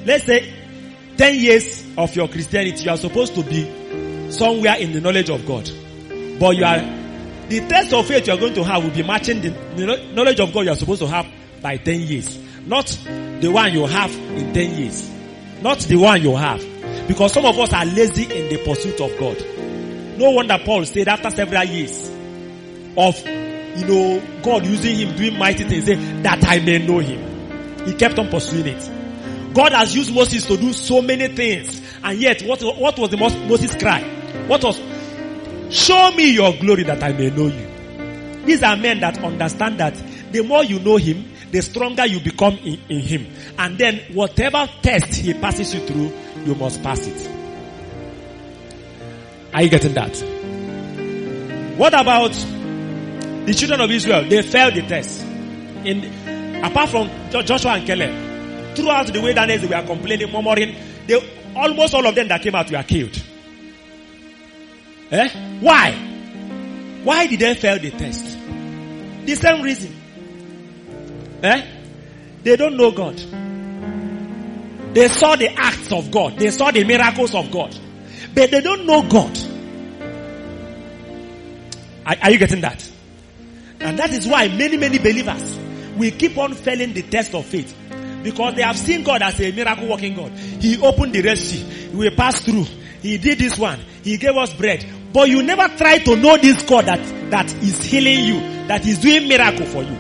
[0.05, 0.52] Let's say
[1.16, 5.47] 10 years of your Christianity, you are supposed to be somewhere in the knowledge of
[5.47, 5.64] God.
[6.38, 6.80] But you are,
[7.48, 10.40] the test of faith you are going to have will be matching the, the knowledge
[10.40, 11.26] of God you are supposed to have
[11.62, 12.38] by 10 years.
[12.66, 12.88] Not
[13.40, 15.10] the one you have in 10 years.
[15.62, 16.60] Not the one you have.
[17.09, 19.56] Because some of us are lazy in the pursuit of God.
[20.16, 22.09] No wonder Paul said after several years
[22.97, 27.84] of, you know, God using him doing mighty things, say, that I may know him.
[27.86, 29.55] He kept on pursuing it.
[29.55, 31.80] God has used Moses to do so many things.
[32.02, 34.02] And yet, what, what was the most, Moses cry?
[34.47, 34.80] What was,
[35.70, 38.44] show me your glory that I may know you.
[38.44, 39.94] These are men that understand that
[40.32, 43.26] the more you know him, the stronger you become in, in him.
[43.59, 46.12] And then whatever test he passes you through,
[46.44, 47.36] you must pass it.
[49.57, 50.15] Are you getting that?
[51.78, 52.33] What about
[53.47, 54.28] the children of Israel?
[54.28, 55.23] They failed the test.
[55.23, 60.77] In, apart from Joshua and Caleb, throughout the wilderness they were complaining, murmuring.
[61.07, 63.19] They, almost all of them that came out were killed.
[65.11, 65.59] Eh?
[65.61, 65.93] Why?
[67.03, 68.39] Why did they fail the test?
[69.24, 69.97] The same reason.
[71.43, 71.66] Eh?
[72.43, 73.16] They don't know God.
[74.95, 76.37] They saw the acts of God.
[76.37, 77.74] They saw the miracles of God.
[78.37, 79.37] But they don't know God.
[82.05, 82.87] Are, are you getting that?
[83.81, 85.59] And that is why many, many believers
[85.97, 87.75] will keep on failing the test of faith.
[88.23, 90.33] Because they have seen God as a miracle working God.
[90.33, 91.89] He opened the Red Sea.
[91.95, 92.67] We passed through.
[93.01, 93.81] He did this one.
[94.03, 94.85] He gave us bread.
[95.15, 98.99] But you never try to know this God that, that is healing you, that is
[98.99, 99.97] doing miracle for you.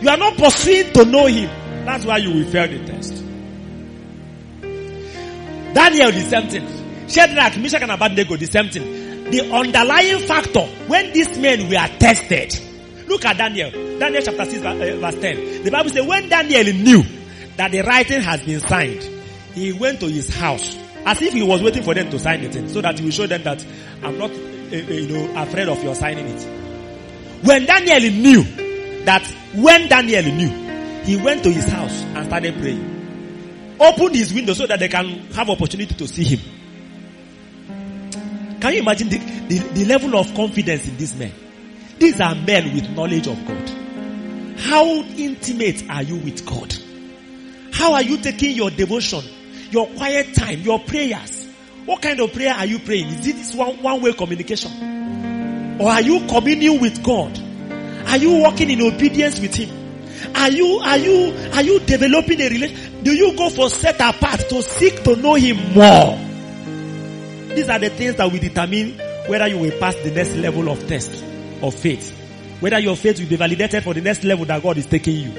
[0.00, 1.50] You are not pursuing to know Him.
[1.84, 3.22] That's why you will fail the test.
[5.74, 6.81] Daniel, the same thing.
[7.12, 9.30] Shadrach, Meshach, and Abednego, the same thing.
[9.30, 12.58] The underlying factor when these men were tested.
[13.08, 13.70] Look at Daniel.
[13.98, 15.64] Daniel chapter 6 verse 10.
[15.64, 17.02] The Bible says when Daniel knew
[17.56, 19.02] that the writing has been signed,
[19.54, 22.70] he went to his house as if he was waiting for them to sign it
[22.70, 23.64] so that he will show them that
[24.02, 26.42] I'm not, uh, you know, afraid of your signing it.
[27.44, 28.42] When Daniel knew
[29.04, 33.76] that, when Daniel knew, he went to his house and started praying.
[33.80, 36.61] Opened his window so that they can have opportunity to see him.
[38.62, 41.32] Can you imagine the, the, the level of confidence in these men?
[41.98, 44.58] These are men with knowledge of God.
[44.58, 46.74] How intimate are you with God?
[47.72, 49.22] How are you taking your devotion
[49.72, 51.48] your quiet time, your prayers.
[51.86, 53.08] What kind of prayer are you praying?
[53.08, 55.80] Is it this one, one way communication?
[55.80, 57.36] Or are you communing with God?
[58.06, 59.70] Are you walking in obedience with Him?
[60.36, 63.02] Are you, are you, are you developing a relation?
[63.02, 66.31] Do you go for set apart to seek to know Him more?
[67.54, 70.86] These are the things that will determine whether you will pass the next level of
[70.86, 71.22] test
[71.62, 72.18] of faith.
[72.60, 75.30] Whether your faith will be validated for the next level that God is taking you.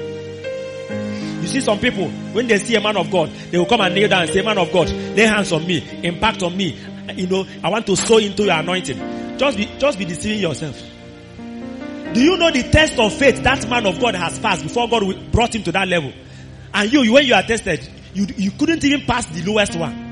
[1.40, 3.94] You see some people, when they see a man of God, they will come and
[3.94, 6.78] kneel down and say, man of God, lay hands on me, impact on me.
[7.14, 9.36] You know, I want to sow into your anointing.
[9.36, 10.80] Just be, just be deceiving yourself.
[12.14, 15.32] Do you know the test of faith that man of God has passed before God
[15.32, 16.12] brought him to that level?
[16.72, 20.03] And you, when you are tested, you, you couldn't even pass the lowest one.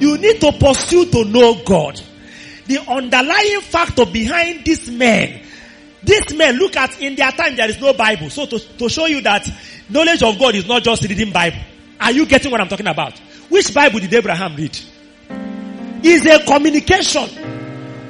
[0.00, 2.00] You need to pursue to know God.
[2.66, 5.42] The underlying factor behind this man,
[6.02, 8.28] this man, look at in their time there is no Bible.
[8.30, 9.48] So to, to show you that
[9.88, 11.58] knowledge of God is not just reading Bible.
[12.00, 13.18] Are you getting what I'm talking about?
[13.48, 14.76] Which Bible did Abraham read?
[16.02, 17.28] Is a communication.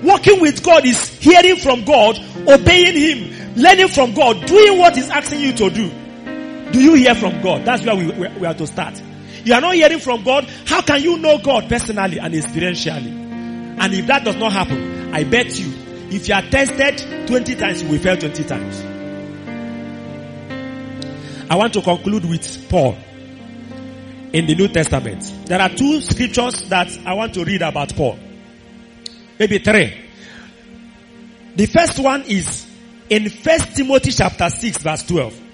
[0.02, 2.18] Walking with God is hearing from God,
[2.48, 5.90] obeying Him, learning from God, doing what He's asking you to do.
[6.72, 7.64] Do you hear from God?
[7.64, 9.00] That's where we, we, we are to start.
[9.46, 10.44] You are not hearing from God.
[10.66, 13.12] How can you know God personally and experientially?
[13.78, 15.72] And if that does not happen, I bet you,
[16.10, 18.80] if you are tested 20 times, you will fail 20 times.
[21.48, 22.96] I want to conclude with Paul
[24.32, 25.32] in the New Testament.
[25.44, 28.18] There are two scriptures that I want to read about Paul.
[29.38, 29.94] Maybe three.
[31.54, 32.66] The first one is
[33.08, 35.45] in First Timothy chapter 6 verse 12.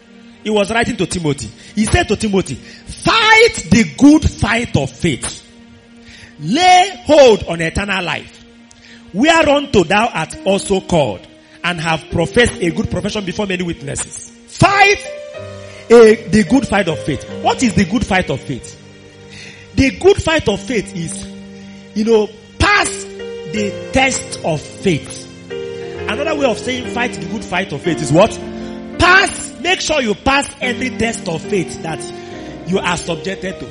[0.43, 1.47] He was writing to Timothy.
[1.74, 5.40] He said to Timothy, fight the good fight of faith.
[6.40, 8.44] Lay hold on eternal life,
[9.12, 11.27] We are whereunto thou art also called,
[11.62, 14.31] and have professed a good profession before many witnesses.
[14.48, 15.05] Fight
[15.90, 17.28] a, the good fight of faith.
[17.43, 18.78] What is the good fight of faith?
[19.74, 21.27] The good fight of faith is,
[21.94, 22.28] you know,
[22.59, 25.28] pass the test of faith.
[25.51, 28.31] Another way of saying fight the good fight of faith is what?
[28.98, 32.01] Pass, make sure you pass every test of faith that
[32.69, 33.67] you are subjected to.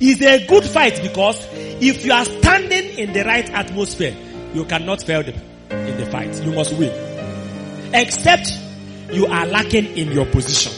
[0.00, 4.16] It's a good fight because if you are standing in the right atmosphere,
[4.52, 5.32] you cannot fail the,
[5.70, 6.42] in the fight.
[6.42, 6.92] You must win.
[7.94, 8.50] Except
[9.12, 10.72] you are lacking in your position.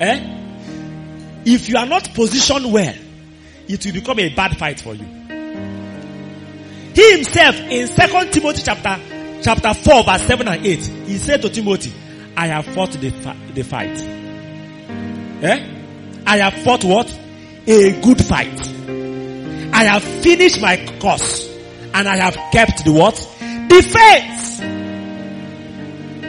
[0.00, 0.34] Eh?
[1.44, 2.94] If you are not positioned well,
[3.68, 5.04] it will become a bad fight for you.
[6.94, 11.50] He himself in Second Timothy chapter chapter 4 verse 7 and 8, he said to
[11.50, 11.92] Timothy,
[12.36, 13.10] I have fought the,
[13.54, 13.98] the fight.
[15.42, 15.74] Eh?
[16.26, 17.12] I have fought what?
[17.66, 18.60] A good fight.
[19.72, 21.48] I have finished my course
[21.94, 23.14] and I have kept the what?
[23.14, 24.60] The faith.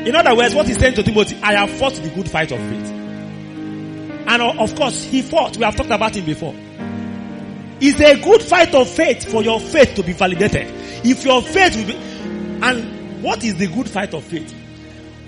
[0.08, 2.60] In other words, what he's saying to Timothy, I have fought the good fight of
[2.60, 2.90] faith.
[4.28, 5.58] And of course, he fought.
[5.58, 6.54] We have talked about him before.
[7.82, 10.68] It's a good fight of faith for your faith to be validated.
[11.06, 11.96] If your faith will be,
[12.62, 14.54] and what is the good fight of faith?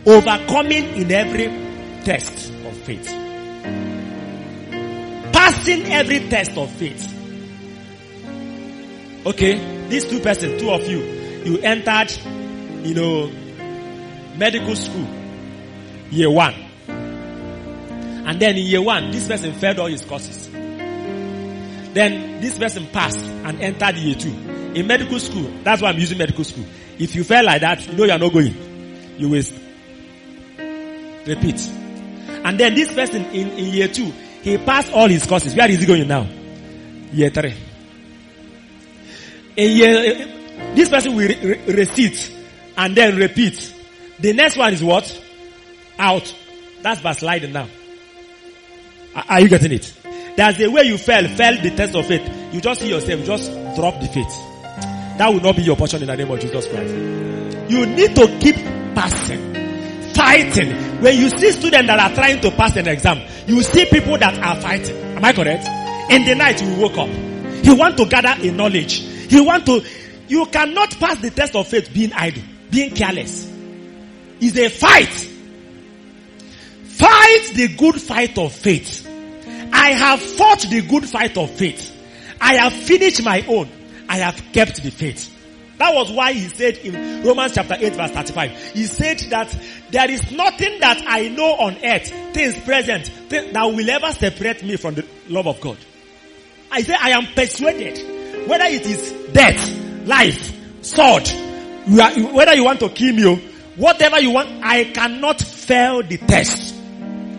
[0.05, 1.47] Overcoming in every
[2.03, 3.07] test of faith.
[5.34, 7.18] Passing every test of faith.
[9.26, 10.99] Okay, these two persons, two of you,
[11.43, 12.11] you entered,
[12.85, 13.31] you know,
[14.35, 15.07] medical school,
[16.09, 16.55] year one.
[16.88, 20.49] And then in year one, this person failed all his courses.
[20.49, 24.31] Then this person passed and entered year two.
[24.73, 26.65] In medical school, that's why I'm using medical school.
[27.02, 28.56] If you fail like that, you know you are not going.
[29.18, 29.56] You waste.
[31.26, 31.60] repeat.
[32.44, 34.11] And then this person in, in year two,
[34.44, 35.56] he passed all his courses.
[35.56, 36.28] Where is he going now?
[37.11, 37.56] Year three.
[39.57, 42.32] In year, this person will re- re- receipt
[42.78, 43.73] and then repeat.
[44.19, 45.22] The next one is what?
[45.98, 46.36] Out.
[46.84, 47.68] That's by sliding now.
[49.15, 49.91] Are you getting it?
[50.38, 52.53] There's a way you fell, fell the test of faith.
[52.53, 54.51] You just see yourself, just drop the faith.
[55.17, 56.93] That will not be your portion in the name of Jesus Christ.
[57.71, 58.55] You need to keep
[58.95, 59.53] passing,
[60.13, 61.01] fighting.
[61.01, 64.38] When you see students that are trying to pass an exam, you see people that
[64.38, 64.95] are fighting.
[64.97, 65.67] Am I correct?
[66.11, 67.09] In the night you woke up.
[67.63, 68.99] You want to gather a knowledge.
[69.31, 69.83] You want to,
[70.27, 73.49] you cannot pass the test of faith being idle, being careless.
[74.41, 75.29] It's a fight.
[76.83, 79.07] Fight the good fight of faith.
[79.73, 81.97] I have fought the good fight of faith.
[82.41, 83.69] I have finished my own.
[84.11, 85.33] I have kept the faith.
[85.77, 89.57] That was why he said in Romans chapter 8 verse 35, he said that
[89.89, 94.63] there is nothing that I know on earth, things present, things that will ever separate
[94.63, 95.77] me from the love of God.
[96.69, 101.29] I say I am persuaded, whether it is death, life, sword,
[101.88, 103.38] whether you want to kill me, oh,
[103.77, 106.75] whatever you want, I cannot fail the test.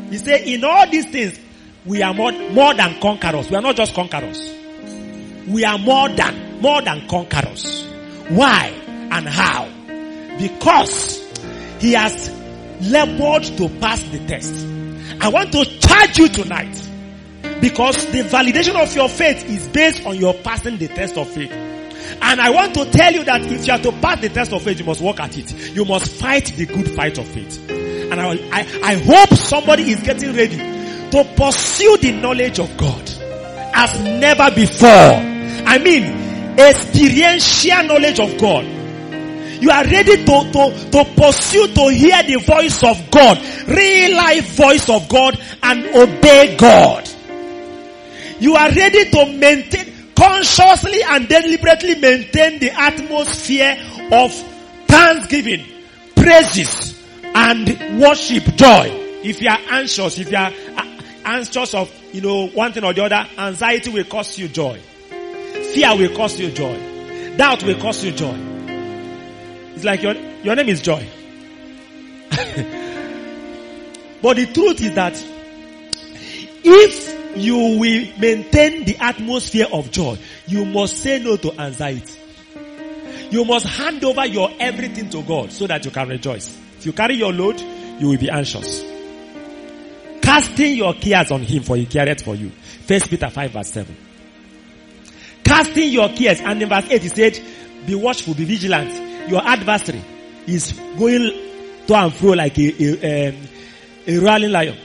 [0.09, 1.39] He said, in all these things,
[1.85, 3.51] we are more, more than conquerors.
[3.51, 4.62] We are not just conquerors.
[5.49, 7.85] We are more than, more than conquerors.
[8.29, 8.69] Why
[9.11, 9.69] and how?
[10.39, 11.21] Because
[11.81, 12.31] he has
[12.81, 14.67] labored to pass the test.
[15.21, 16.75] I want to charge you tonight
[17.61, 21.53] because the validation of your faith is based on your passing the test of faith.
[21.53, 24.63] And I want to tell you that if you are to pass the test of
[24.63, 25.53] faith, you must work at it.
[25.75, 27.69] You must fight the good fight of faith.
[27.71, 33.22] And I, I, I hope somebody is getting ready to pursue the knowledge of God
[33.75, 34.89] as never before.
[34.89, 38.65] I mean, experiential knowledge of God.
[39.63, 43.39] You are ready to, to, to pursue to hear the voice of God,
[43.69, 47.09] real life voice of God and obey God.
[48.41, 53.79] You are ready to maintain, consciously and deliberately maintain the atmosphere
[54.11, 54.33] of
[54.89, 55.65] thanksgiving,
[56.17, 58.99] praises, and worship, joy.
[59.23, 60.53] If you are anxious, if you are
[61.25, 64.79] anxious of, you know, one thing or the other, anxiety will cost you joy.
[65.75, 67.37] Fear will cost you joy.
[67.37, 67.81] Doubt will mm.
[67.81, 68.37] cost you joy.
[69.75, 71.07] It's like your, your name is joy.
[74.23, 75.15] but the truth is that
[76.65, 82.19] if you will maintain the atmosphere of joy, you must say no to anxiety.
[83.31, 86.55] You must hand over your everything to God so that you can rejoice.
[86.79, 87.61] If you carry your load,
[87.99, 88.83] you will be anxious.
[90.23, 92.51] Casting your cares on him for he careth for you.
[92.87, 93.97] First Peter 5 verse 7.
[95.45, 97.41] Casting your cares and in verse 8 he said,
[97.87, 99.31] be watchful, be vigilant.
[99.31, 100.03] Your adversary
[100.47, 101.53] is going
[101.87, 103.37] to and fro like a, a, um,
[104.07, 104.79] a rolling lion.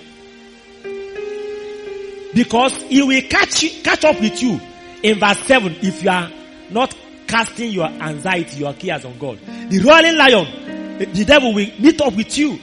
[2.33, 4.59] Because he will catch you, catch up with you
[5.03, 6.29] in verse 7 if you are
[6.69, 6.95] not
[7.27, 9.39] casting your anxiety, your cares on God.
[9.69, 12.59] The rolling lion, the devil will meet up with you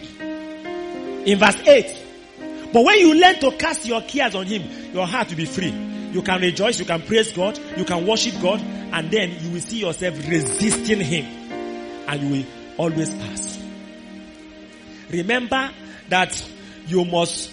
[1.25, 2.04] in verse 8.
[2.75, 5.71] But when you learn to cast your cares on him, your heart will be free.
[5.71, 9.61] You can rejoice, you can praise God, you can worship God, and then you will
[9.61, 11.25] see yourself resisting him.
[12.09, 12.47] And you will
[12.77, 13.63] always pass.
[15.09, 15.71] Remember
[16.09, 16.51] that
[16.89, 17.53] you must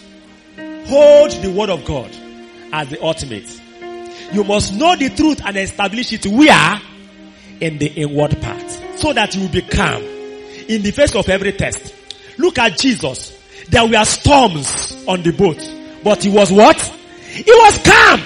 [0.85, 2.09] hold the word of God
[2.73, 3.61] as the ultimate.
[4.33, 6.81] You must know the truth and establish it where?
[7.59, 8.71] In the inward part.
[8.97, 11.93] So that you will be calm in the face of every test.
[12.39, 13.37] Look at Jesus.
[13.69, 15.57] There were storms on the boat.
[16.03, 16.79] But he was what?
[16.81, 18.21] He was calm.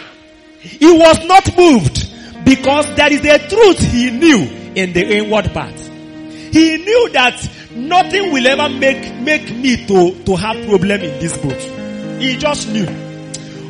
[0.59, 4.41] He was not moved because there is a truth he knew
[4.75, 5.73] in the inward part.
[5.73, 11.37] He knew that nothing will ever make, make me to, to have problem in this
[11.37, 12.21] boat.
[12.21, 12.87] He just knew.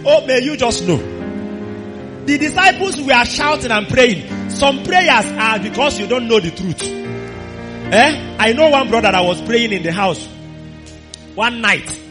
[0.05, 0.97] Oh, may you just know.
[2.25, 4.49] The disciples were shouting and praying.
[4.49, 6.83] Some prayers are because you don't know the truth.
[7.93, 8.35] Eh?
[8.39, 10.27] I know one brother that was praying in the house
[11.35, 12.01] one night.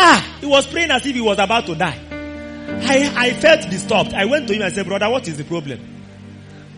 [0.00, 1.98] Ah, he was praying as if he was about to die.
[2.10, 4.14] I, I felt disturbed.
[4.14, 5.80] I went to him and said, brother, what is the problem?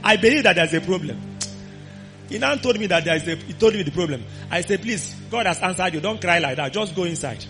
[0.03, 1.21] I believe that there's a problem.
[2.31, 4.25] He now told me that there is a, he told me the problem.
[4.51, 6.01] I said, please, God has answered you.
[6.01, 6.73] Don't cry like that.
[6.73, 7.45] Just go inside.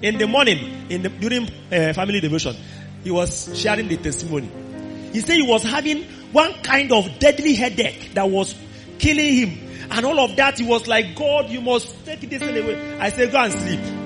[0.00, 2.56] In the morning, in the, during uh, family devotion,
[3.02, 4.50] he was sharing the testimony.
[5.12, 8.54] He said he was having one kind of deadly headache that was
[8.98, 9.88] killing him.
[9.90, 12.98] And all of that, he was like, God, you must take this away.
[12.98, 14.03] I said, go and sleep.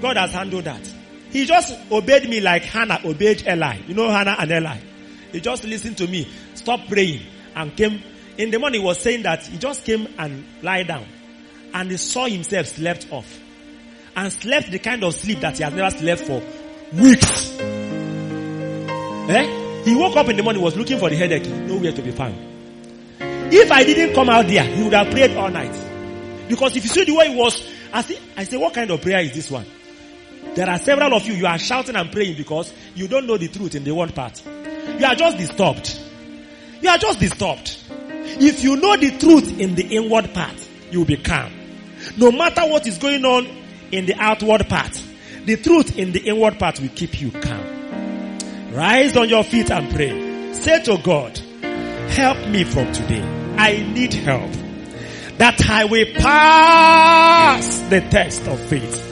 [0.00, 0.86] God has handled that.
[1.30, 3.78] He just obeyed me like Hannah obeyed Eli.
[3.86, 4.78] You know Hannah and Eli.
[5.32, 7.22] He just listened to me, stopped praying,
[7.54, 8.02] and came.
[8.36, 11.06] In the morning, he was saying that he just came and lie down.
[11.72, 13.38] And he saw himself slept off.
[14.16, 16.42] And slept the kind of sleep that he has never slept for
[16.92, 17.58] weeks.
[19.30, 19.82] Eh?
[19.84, 22.36] He woke up in the morning, was looking for the headache, nowhere to be found.
[23.52, 25.76] If I didn't come out there, he would have prayed all night.
[26.48, 27.62] Because if you see the way he was,
[27.92, 29.66] I say, I say, what kind of prayer is this one?
[30.54, 33.48] There are several of you, you are shouting and praying because you don't know the
[33.48, 34.42] truth in the one part.
[34.98, 35.98] You are just disturbed.
[36.80, 37.76] You are just disturbed.
[37.90, 41.52] If you know the truth in the inward part, you will be calm.
[42.16, 43.46] No matter what is going on
[43.92, 45.00] in the outward part,
[45.44, 48.72] the truth in the inward part will keep you calm.
[48.72, 50.52] Rise on your feet and pray.
[50.54, 51.38] Say to God,
[52.10, 53.22] help me from today.
[53.56, 54.50] I need help.
[55.38, 59.09] That I will pass the test of faith.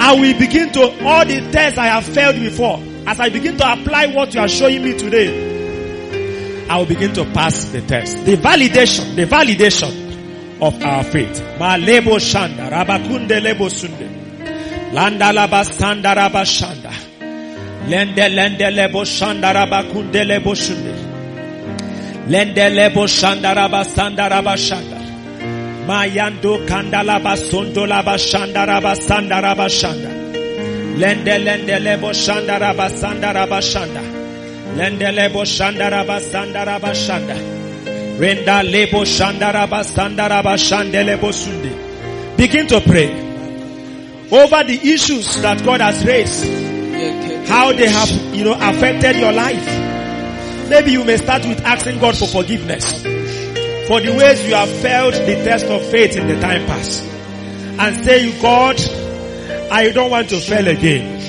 [0.00, 3.72] I will begin to, all the tests I have failed before, as I begin to
[3.72, 5.52] apply what you are showing me today,
[6.68, 8.24] I will begin to pass the test.
[8.24, 11.42] The validation, the validation of our faith.
[11.58, 14.92] Malebo shanda, rabakunde lebo sunde.
[14.92, 16.92] Landa laba sanda raba shanda.
[17.88, 20.94] Lende lende lebo shanda rabakunde lebo sunde.
[22.28, 25.01] Lende lebo shanda raba sanda raba shanda.
[25.86, 30.10] Mayando kandala basondo laba shanda raba sanda raba shanda.
[30.96, 34.02] Lende lende lebo shanda raba sanda raba shanda.
[34.76, 37.34] Lende lebo shanda raba sanda raba shanda.
[38.18, 42.36] Renda lebo shanda raba sanda raba shande lebo sunde.
[42.36, 43.10] Begin to pray
[44.30, 46.46] over the issues that God has raised.
[47.48, 49.66] How they have, you know, affected your life.
[50.70, 53.02] Maybe you may start with asking God for forgiveness
[53.92, 57.02] for the ways you have failed the test of faith in the time past.
[57.78, 58.80] and say, you God,
[59.70, 61.20] I don't want to fail again.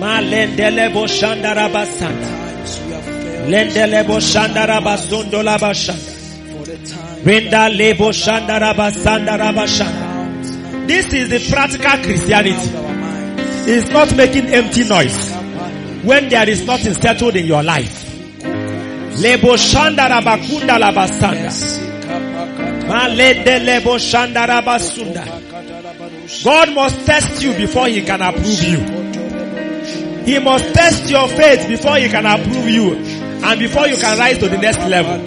[0.00, 2.26] Malendelebo shandaraba sanda.
[2.26, 6.10] Times we have failed Lendelebo shandaraba zondolaba shanda.
[6.50, 7.22] for the time.
[7.22, 10.88] Renda lebo shandaraba sandaraba shanda.
[10.88, 12.70] This is the practical Christianity.
[13.70, 15.30] It's not making empty noise
[16.02, 18.05] when there is nothing settled in your life.
[19.20, 21.50] Lebo shandaraba kundalaba sanda.
[22.88, 25.24] Malende lebo shandaraba sunda.
[26.44, 28.78] God must test you before he can approve you.
[30.24, 34.38] He must test your faith before he can approve you and before you can rise
[34.38, 35.18] to the next level.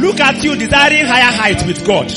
[0.00, 2.12] Look at you desiring higher heights with God.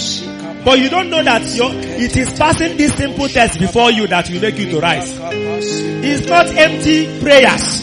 [0.65, 4.29] But you don't know that your, it is passing this simple test before you that
[4.29, 5.17] will make you to rise.
[5.21, 7.81] It's not empty prayers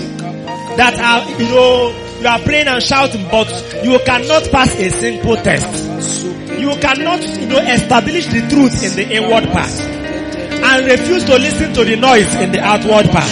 [0.76, 3.46] that are, you know, you are praying and shouting, but
[3.84, 6.24] you cannot pass a simple test.
[6.58, 11.74] You cannot, you know, establish the truth in the inward part and refuse to listen
[11.74, 13.28] to the noise in the outward part.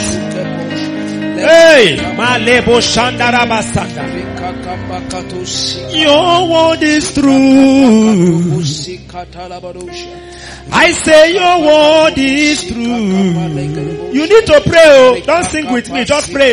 [1.41, 4.05] Hey, Malebo Shandaraba Sanda.
[5.99, 8.61] Your word is true.
[10.71, 12.85] I say your word is true.
[14.13, 14.83] You need to pray.
[14.85, 15.21] Oh.
[15.25, 16.05] Don't sing with me.
[16.05, 16.53] Just pray.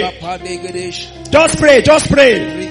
[1.32, 1.82] Just pray.
[1.82, 2.68] Just pray.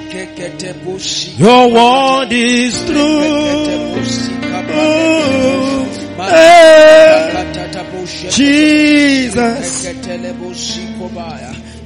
[1.39, 3.95] Your word is true.
[4.71, 5.87] Oh,
[8.31, 9.85] Jesus.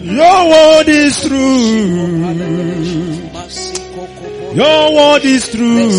[0.01, 2.17] Your word is true.
[4.55, 5.93] Your word is true.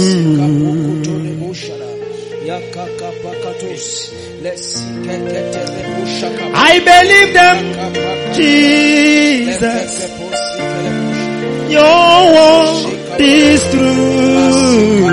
[6.26, 7.58] I believe them,
[8.34, 9.92] Jesus.
[11.70, 15.04] Your word is true.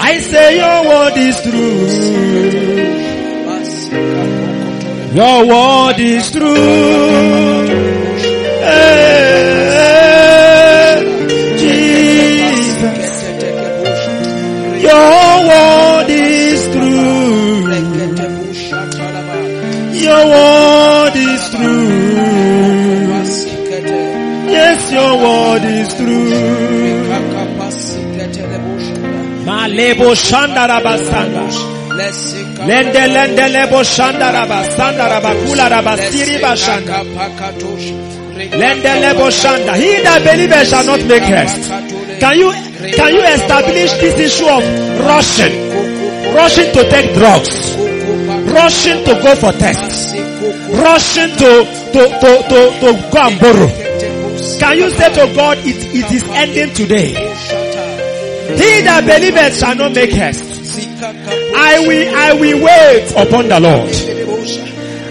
[0.00, 1.86] I say your word is true.
[5.14, 6.54] Your word is true.
[8.60, 9.27] Hey,
[29.78, 31.42] Malebo shandaraba sanda.
[32.66, 36.98] Lende lende lebo shandaraba sandaraba kularaba siriba shanda.
[38.60, 39.74] Lende lebo shanda.
[39.76, 41.70] He that believeth shall not make haste.
[42.18, 42.50] Can you
[42.98, 44.64] can you establish this issue of
[45.06, 45.54] rushing?
[46.34, 47.76] Rushing to take drugs.
[48.50, 50.12] Rushing to go for tests.
[50.74, 51.50] Rushing to
[51.94, 53.70] to to to, to go and borrow.
[54.58, 57.27] Can you say to God, it, it is ending today.
[58.48, 60.44] He that believeth shall not make haste.
[61.02, 63.90] I will, I will wait upon the Lord.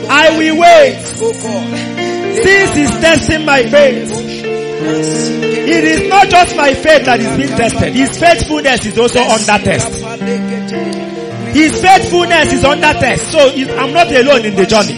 [0.10, 0.98] I will wait.
[2.44, 4.12] This is testing my faith.
[5.70, 7.94] It is not just my faith that is being tested.
[7.94, 9.92] His faithfulness is also under test.
[11.54, 13.32] His faithfulness is under test.
[13.32, 14.94] So I'm not alone in the journey.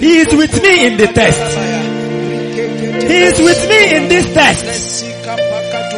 [0.00, 1.58] He is with me in the test.
[3.06, 5.04] He is with me in this test.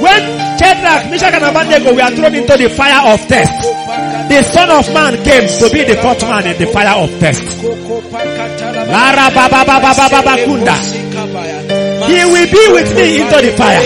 [0.02, 0.22] When
[0.58, 3.54] Shadrach, Meshach and Abednego were thrown into the fire of test,
[4.28, 7.42] the Son of Man came to be the fourth man in the fire of test.
[12.10, 13.82] He will be with me into the fire.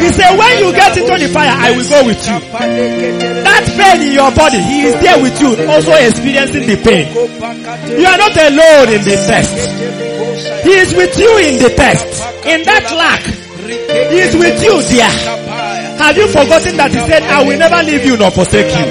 [0.00, 2.38] He said, when you get into the fire, I will go with you.
[3.40, 7.08] That pain in your body, he is there with you, also experiencing the pain.
[7.98, 10.64] You are not alone in the test.
[10.64, 12.04] He is with you in the test.
[12.46, 13.22] In that lack,
[13.70, 15.10] is with you there.
[16.00, 18.86] Have you forgotten that he said, I will never leave you nor forsake you?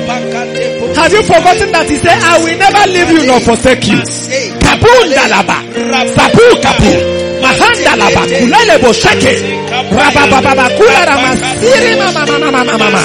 [0.96, 3.98] Have you forgotten that he said, I will never leave you nor forsake you?
[4.62, 5.58] Kabundalaba,
[6.14, 6.92] Sabu Kapu,
[7.42, 9.34] Mahandalaba, Kulele Boshake,
[9.90, 13.02] Rabababa Kula Ramasiri Mama Mama Mama Mama.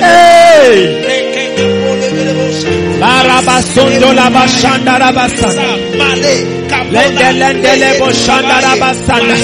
[0.00, 1.06] Hey!
[3.00, 5.76] Larabasondo Labashanda Rabasana.
[6.90, 9.36] Lende Lende Lebo Shanda Rabasana.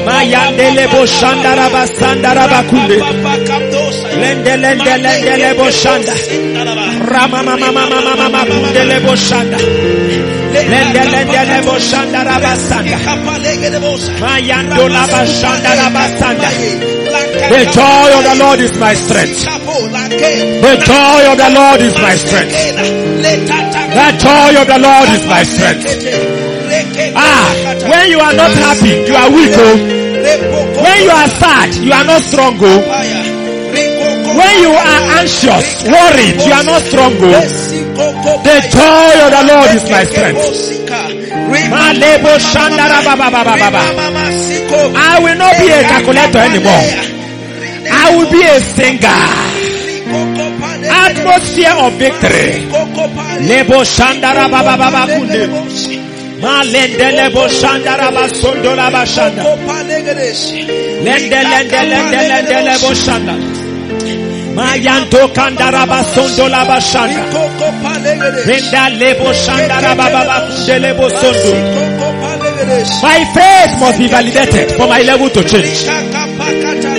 [0.00, 2.96] Mayandele boshanda rabasanda rabakunde.
[4.20, 6.14] Lende lende lende le boshanda.
[7.12, 9.58] Rama mama mama mama mama kundele boshanda.
[9.58, 12.96] Lende lende le boshanda rabasanda.
[14.20, 16.48] Mayando la bashanda rabasanda.
[17.52, 19.44] The joy of the Lord is my strength.
[19.44, 22.52] The joy of the Lord is my strength.
[22.52, 25.86] The joy of the Lord is my strength.
[27.14, 29.52] Ah, when you are not happy, you are weak.
[29.54, 29.76] Oh.
[30.82, 32.56] When you are sad, you are not strong.
[32.60, 32.80] Oh.
[34.32, 37.12] When you are anxious, worried, you are not strong.
[37.20, 37.40] oh.
[38.42, 40.42] The joy of the Lord is my strength.
[44.96, 46.84] I will not be a calculator anymore.
[47.92, 49.22] I will be a singer.
[50.92, 52.66] Atmosphere of victory.
[56.42, 59.42] Malende lebo shandara ba sondola ba shanda.
[61.04, 63.34] Lende lende lende lende lebo shanda.
[64.56, 67.22] Mayanto kandara ba sondola ba shanda.
[68.48, 70.36] Renda lebo shandara ba ba ba
[70.84, 71.52] lebo sondo.
[73.02, 75.86] My faith must be validated for my level to change.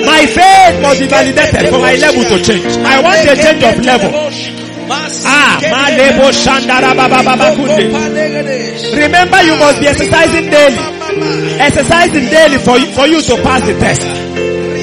[0.07, 2.65] My faith must be validated for my level to change.
[2.85, 4.11] I want a change of level.
[5.25, 5.59] Ah.
[8.95, 10.77] Remember you must be exercising daily.
[11.59, 14.01] Exercising daily for you, for you to pass the test.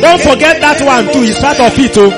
[0.00, 1.22] Don't forget that one too.
[1.24, 2.10] It's part of it too.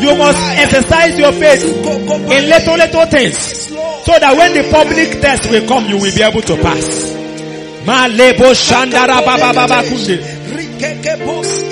[0.00, 3.68] You must exercise your faith in little little things.
[4.06, 7.12] So that when the public test will come, you will be able to pass.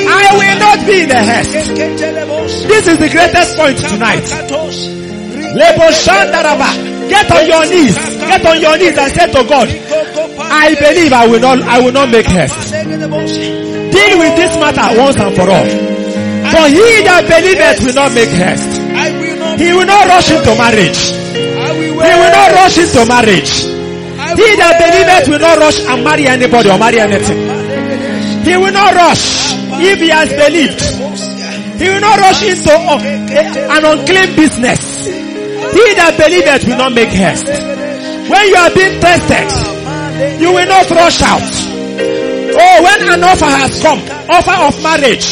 [0.08, 1.52] I will not be in the haste.
[2.68, 4.24] This is the greatest point tonight.
[7.08, 7.96] Get on your knees.
[7.96, 9.68] Get on your knees and say to God,
[10.38, 12.72] I believe I will not, I will not make haste.
[12.72, 15.68] Deal with this matter once and for all.
[16.52, 18.72] For he that believeth will not make haste.
[19.58, 21.00] He will not rush into marriage.
[21.32, 23.52] He will not rush into marriage.
[24.36, 27.38] He that believeth will not rush and marry anybody or marry anything.
[28.44, 30.80] He will not rush if he has believed.
[31.80, 32.98] He will not rush into uh,
[33.76, 35.25] an unclean business.
[35.72, 37.46] He that believeth will not make haste.
[37.46, 39.48] When you are being tested,
[40.40, 41.46] you will not rush out.
[42.58, 45.26] Oh, when an offer has come, offer of marriage,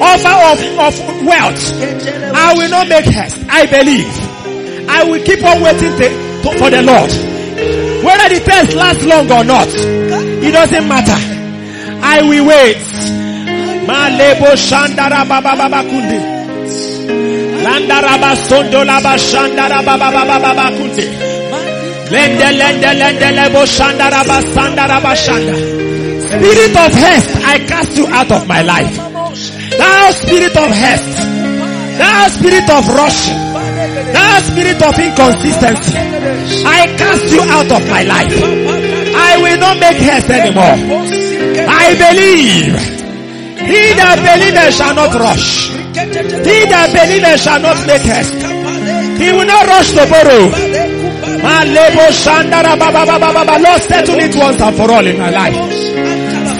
[0.00, 0.94] offer of, of
[1.26, 1.60] wealth,
[2.34, 3.38] I will not make haste.
[3.48, 4.10] I believe.
[4.88, 5.92] I will keep on waiting
[6.58, 7.10] for the Lord.
[8.04, 11.18] Whether the test lasts long or not, it doesn't matter.
[12.02, 12.76] I will wait.
[13.86, 15.82] Malebo shandara baba baba
[17.70, 17.88] kunde.
[17.88, 20.70] Landaraba sondo laba shandara baba baba.
[22.10, 25.54] Lende lende lende lebo shandara ba sandara ba shanda.
[26.30, 28.96] Spirit of haste, I cast you out of my life.
[29.78, 31.16] Thou spirit of haste,
[31.98, 33.40] thou spirit of rushing,
[34.12, 35.96] thou spirit of inconsistency,
[36.66, 38.34] I cast you out of my life.
[39.14, 40.76] I will not make haste anymore.
[41.68, 42.74] I believe.
[43.70, 45.79] He that believeth shall not rush.
[45.90, 48.38] He that believeth shall not make haste.
[49.20, 50.48] He will not rush to borrow.
[53.58, 55.56] Lord, settle it once and for all in my life.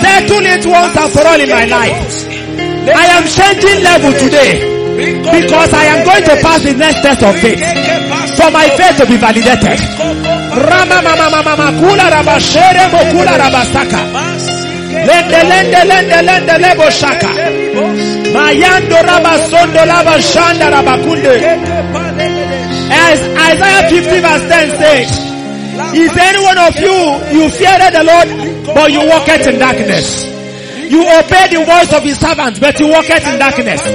[0.03, 2.27] Settle it once and for all in my life.
[2.91, 4.53] I am changing level today
[5.31, 7.61] because I am going to pass the next test of faith
[8.37, 9.79] for my faith to be validated.
[10.51, 14.03] Rama mama mama kula raba shere mo kula raba saka.
[14.91, 17.31] Lende lende lende lende lebo shaka.
[18.35, 21.35] Mayando raba sondo raba shanda raba kunde.
[22.93, 25.11] As Isaiah 50 verse 10 says,
[25.95, 26.97] Is any one of you,
[27.39, 28.29] you feared the Lord,
[28.75, 30.27] but you walketh in darkness.
[30.91, 33.87] You obey the voice of his servants, but you walketh in darkness.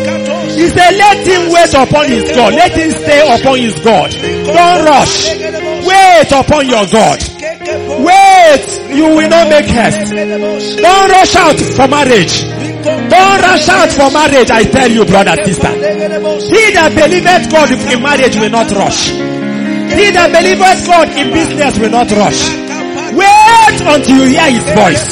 [0.56, 2.54] He said, let him wait upon his God.
[2.54, 4.12] Let him stay upon his God.
[4.12, 5.36] Don't rush.
[5.86, 7.20] Wait upon your God.
[8.06, 8.86] Wait.
[8.96, 10.14] You will not make haste.
[10.14, 12.46] Don't rush out for marriage.
[12.86, 15.74] Don't rush out for marriage, I tell you, brother, sister.
[15.74, 19.10] He that believeth God in marriage will not rush.
[19.10, 22.54] He that believeth God in business will not rush.
[23.16, 25.08] Wait until you hear his voice.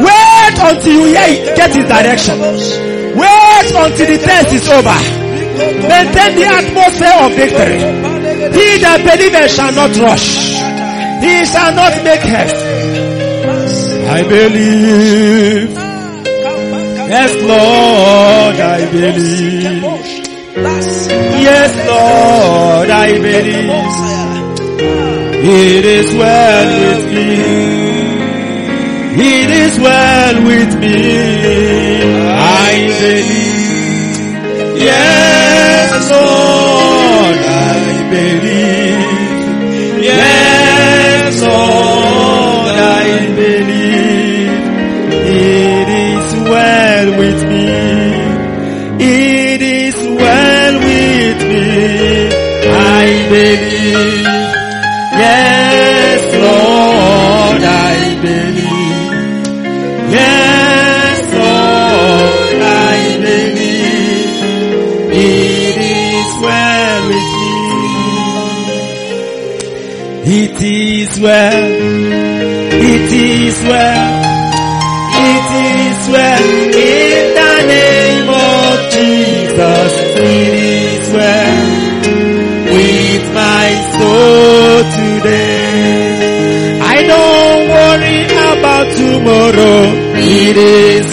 [0.00, 2.40] Wait until you hear, get his direction.
[2.40, 4.98] Wait until the test is over.
[5.86, 7.78] Maintain the atmosphere of victory.
[8.54, 10.57] He that believeth shall not rush.
[11.20, 12.56] He shall not make haste.
[14.16, 15.70] I believe.
[17.14, 19.82] Yes, Lord, I believe.
[21.48, 23.70] Yes, Lord, I believe.
[25.40, 27.30] It is well with me.
[29.20, 30.98] It is well with me.
[32.68, 34.18] I believe.
[34.82, 36.37] Yes, Lord,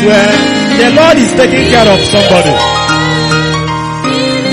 [0.06, 0.38] well.
[0.80, 2.54] The Lord is taking care of somebody.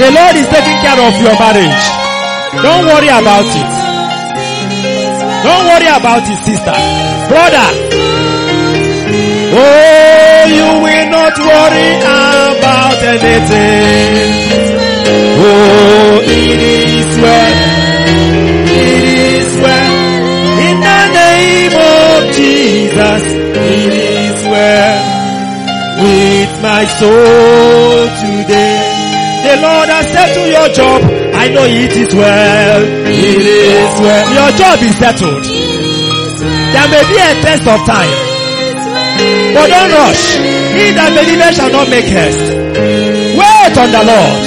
[0.01, 1.85] The Lord is taking care of your marriage.
[2.65, 3.71] Don't worry about it.
[5.45, 6.77] Don't worry about it, sister.
[7.29, 7.69] Brother.
[9.55, 14.33] Oh, you will not worry about anything.
[15.45, 17.55] Oh, it is well.
[18.73, 19.05] It
[19.37, 19.93] is well.
[20.69, 23.23] In the name of Jesus,
[26.03, 28.79] with my soul today.
[29.47, 31.01] The Lord has settled your job.
[31.35, 32.83] I know it is well.
[33.07, 34.27] It is well.
[34.35, 35.45] Your job is settled.
[35.45, 38.15] There may be a test of time.
[39.55, 40.25] But don't rush.
[40.75, 42.51] He that believeth shall not make haste.
[43.39, 44.43] Wait on the Lord.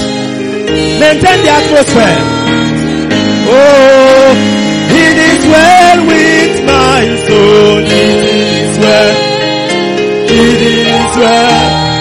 [1.00, 2.20] Maintain the atmosphere.
[3.48, 4.32] Oh,
[4.92, 7.80] it is well with my soul.
[7.84, 9.25] It is well.
[11.16, 11.96] Well.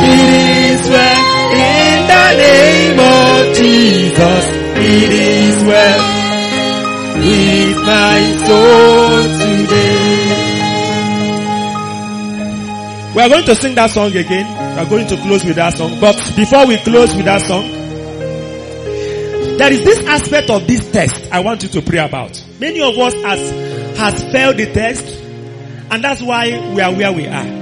[0.00, 1.24] It is well.
[1.52, 4.44] In the name of Jesus.
[4.80, 6.02] It is well.
[7.18, 10.38] With my soul today.
[13.14, 14.46] We are going to sing that song again.
[14.76, 16.00] We are going to close with that song.
[16.00, 17.68] But before we close with that song,
[19.58, 22.42] there is this aspect of this test I want you to pray about.
[22.60, 25.04] Many of us has, has failed the test
[25.90, 27.57] and that's why we are where we are.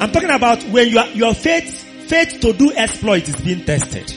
[0.00, 4.10] I'm talking about when your, your faith, faith to do exploit is being tested.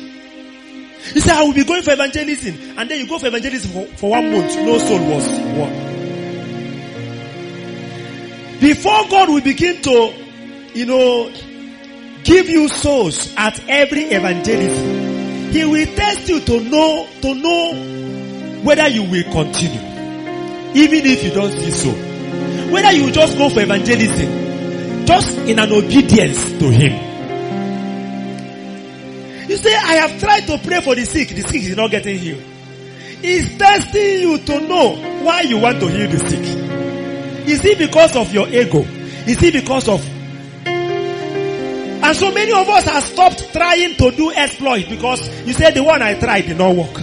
[1.13, 2.77] You say, I will be going for evangelism.
[2.77, 4.55] And then you go for evangelism for, for one month.
[4.55, 5.27] No soul was
[5.57, 5.91] won.
[8.59, 10.13] Before God will begin to,
[10.75, 11.31] you know,
[12.23, 18.87] give you souls at every evangelism, He will test you to know, to know whether
[18.87, 19.81] you will continue.
[20.75, 21.89] Even if you don't see so.
[22.71, 24.40] Whether you just go for evangelism,
[25.11, 26.93] just in an obedience to Him.
[29.49, 31.27] You say, I have tried to pray for the sick.
[31.27, 32.41] The sick is not getting healed.
[33.21, 36.45] He's testing you to know why you want to heal the sick.
[37.45, 38.83] Is it because of your ego?
[39.27, 40.01] Is it because of...
[40.65, 45.83] And so many of us have stopped trying to do exploit because you said the
[45.83, 46.93] one I tried did not work.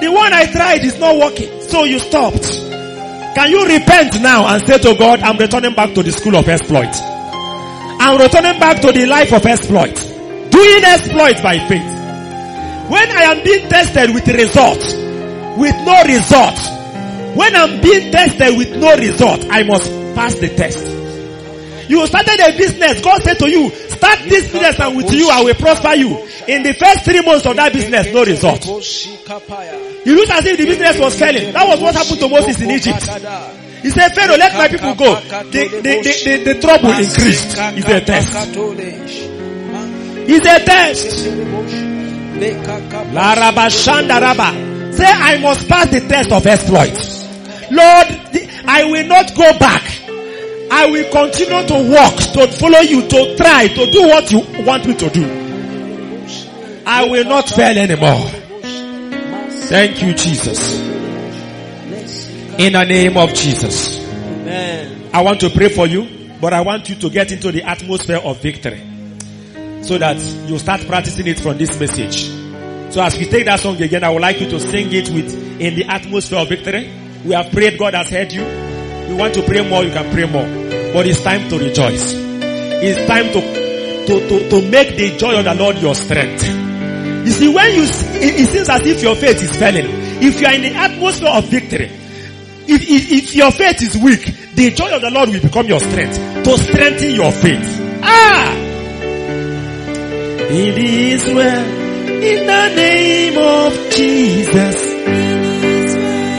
[0.00, 1.60] The one I tried is not working.
[1.60, 2.71] So you stopped.
[3.34, 6.48] Can you repent now and say to God, I'm returning back to the school of
[6.48, 6.94] exploit.
[8.00, 9.94] I'm returning back to the life of exploit.
[10.50, 11.92] Doing exploit by faith.
[12.90, 14.92] When I am being tested with results,
[15.56, 16.58] with no result,
[17.36, 20.84] when I'm being tested with no result, I must pass the test.
[21.88, 23.00] You started a business.
[23.00, 23.70] God said to you,
[24.02, 26.10] start this business and with you I will prosper you.
[26.48, 28.66] In the first three months of that business, no result.
[28.66, 31.52] You look as if the business was failing.
[31.52, 33.06] That was what happened to Moses in Egypt.
[33.82, 35.14] He said, Pharaoh, let my people go.
[35.50, 37.54] The, the, the, the, the trouble increased.
[37.58, 38.34] It's a test.
[40.26, 41.26] It's a test.
[43.14, 44.92] La Rabba Shanda Rabba.
[44.92, 46.94] Say, I must pass the test of exploit.
[47.70, 48.06] Lord,
[48.66, 49.82] I will not go back.
[50.74, 54.86] I will continue to walk, to follow you, to try, to do what you want
[54.86, 55.22] me to do.
[56.86, 58.26] I will not fail anymore.
[59.68, 60.80] Thank you, Jesus.
[62.58, 63.98] In the name of Jesus.
[63.98, 65.10] Amen.
[65.12, 68.20] I want to pray for you, but I want you to get into the atmosphere
[68.24, 68.80] of victory.
[69.82, 70.16] So that
[70.48, 72.30] you start practicing it from this message.
[72.94, 75.60] So as we take that song again, I would like you to sing it with,
[75.60, 76.90] in the atmosphere of victory.
[77.26, 78.42] We have prayed, God has heard you.
[78.42, 80.61] You want to pray more, you can pray more.
[80.92, 82.14] But it's time to rejoice.
[82.14, 83.40] It's time to,
[84.06, 86.46] to, to, to make the joy of the Lord your strength.
[86.46, 89.86] You see, when you, it, it seems as if your faith is failing.
[90.22, 91.86] If you are in the atmosphere of victory,
[92.66, 94.24] if, if, if your faith is weak,
[94.54, 98.00] the joy of the Lord will become your strength to strengthen your faith.
[98.02, 98.54] Ah!
[100.54, 101.64] It is well
[102.22, 104.92] in the name of Jesus.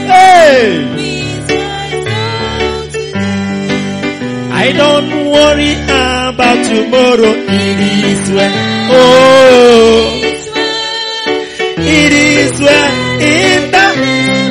[0.06, 0.93] Hey!
[4.64, 7.32] I don't worry about tomorrow.
[7.36, 8.54] It is well.
[8.96, 10.08] Oh,
[11.84, 13.86] it is well in the.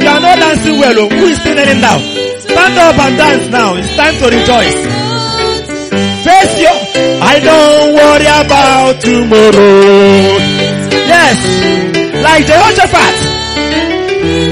[0.06, 1.00] You are not dancing well.
[1.02, 1.10] Oh.
[1.10, 1.98] Who is kneeling down?
[2.46, 3.74] Stand up and dance now.
[3.74, 4.80] It's time to rejoice.
[6.22, 6.78] Face your.
[7.18, 10.38] I don't worry about tomorrow.
[11.10, 11.42] Yes,
[12.22, 13.18] like Jehoshaphat.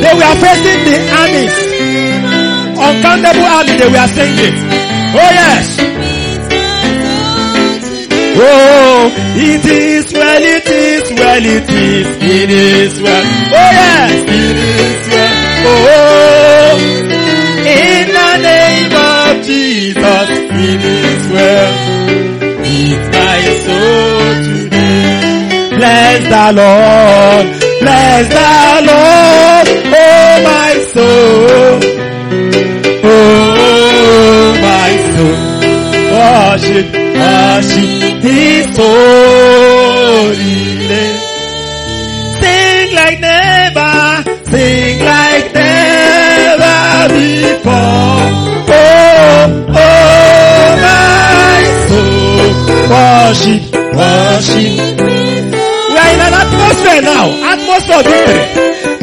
[0.02, 1.54] They were facing the armies.
[2.82, 4.81] Uncountable army they were singing.
[5.14, 5.78] Oh yes.
[8.44, 13.24] Oh, it is well, it is well, it is, it is well.
[13.24, 15.34] Oh yes, it is well.
[15.68, 16.78] Oh,
[17.68, 20.28] in the name of Jesus,
[20.68, 21.72] it is well.
[22.62, 25.76] With my soul today.
[25.76, 27.46] Bless the Lord,
[27.82, 28.54] bless the
[28.90, 32.11] Lord, oh my soul.
[36.32, 40.40] Worship, worship His holy.
[42.40, 46.80] Sing like never, sing like never
[47.12, 48.24] before.
[48.72, 49.46] Oh,
[49.76, 52.50] oh my soul.
[52.94, 53.64] Worship,
[54.00, 55.00] worship.
[55.92, 58.44] We are in an atmosphere now, atmosphere of victory.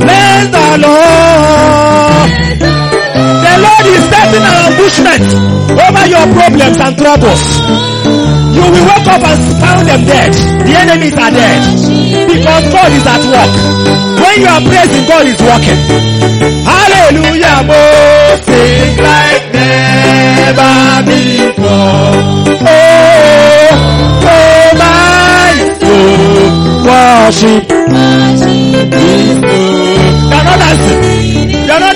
[0.02, 2.77] Bless the Lord.
[3.64, 5.24] Lord is setting an ambushment
[5.74, 7.42] over your problems and troubles.
[8.56, 10.32] You will wake up and found them dead.
[10.66, 11.62] The enemies are dead.
[12.28, 13.52] Because God is at work.
[14.18, 15.78] When you are praising, God is working.
[16.66, 17.62] Hallelujah.
[18.42, 22.14] Sing like never before.
[22.66, 23.70] Oh,
[24.26, 26.44] oh my soul.
[26.88, 27.64] Worship.
[30.28, 31.00] You're not dancing.
[31.68, 31.87] You're not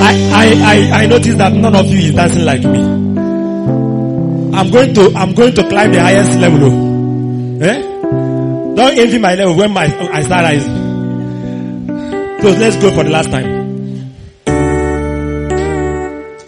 [0.02, 2.80] I, I, I, I noticed that none of you is dancing like me.
[4.58, 6.89] I'm going to, I'm going to climb the highest level.
[8.90, 11.86] Don't envy my level when my, I start rising.
[12.42, 13.46] So let's go for the last time.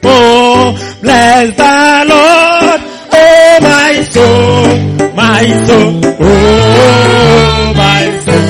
[0.03, 2.81] Oh, bless the Lord,
[3.13, 4.67] oh my soul,
[5.15, 8.43] my soul, oh my soul.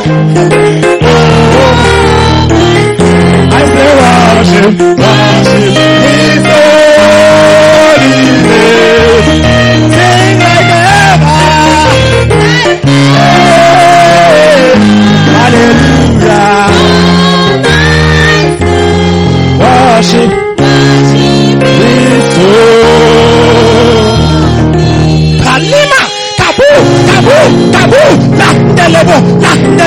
[0.10, 0.14] I
[3.74, 4.72] say worship,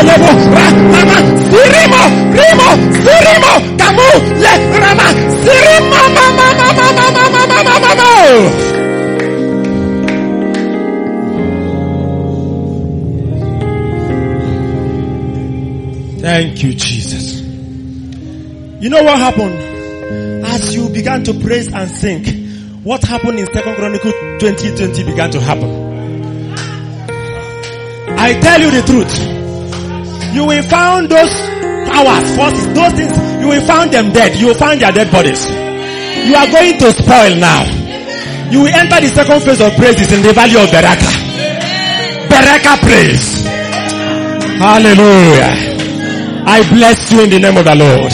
[0.08, 1.16] ra, mama,
[1.50, 2.02] sirimo,
[2.38, 2.68] rimo,
[3.04, 4.08] sirimo, kabu,
[4.42, 4.52] le,
[4.82, 5.06] rama,
[5.42, 8.70] sirimo, mama, mama, mama, mama, mama, mama.
[16.20, 17.40] Thank you, Jesus.
[18.82, 20.44] You know what happened?
[20.44, 22.24] As you began to praise and sing,
[22.84, 25.90] what happened in Second Chronicle 2020 began to happen.
[28.18, 29.39] I tell you the truth.
[30.34, 31.34] You will find those
[31.90, 33.12] towers, first, those things,
[33.42, 34.38] you will find them dead.
[34.38, 35.44] You will find their dead bodies.
[35.44, 37.64] You are going to spoil now.
[38.50, 41.14] You will enter the second phase of praises in the valley of Berakah.
[42.30, 43.42] Berakah praise.
[44.58, 45.50] Hallelujah.
[46.46, 48.12] I bless you in the name of the Lord.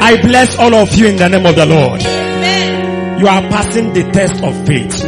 [0.00, 2.02] I bless all of you in the name of the Lord.
[3.20, 5.02] You are passing the test of faith.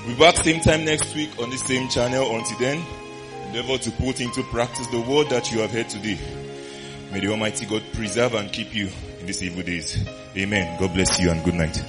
[0.05, 2.35] We'll back same time next week on the same channel.
[2.35, 2.85] Until then,
[3.47, 6.19] endeavor to put into practice the word that you have heard today.
[7.11, 8.89] May the Almighty God preserve and keep you
[9.19, 10.05] in these evil days.
[10.37, 10.79] Amen.
[10.79, 11.83] God bless you and good night.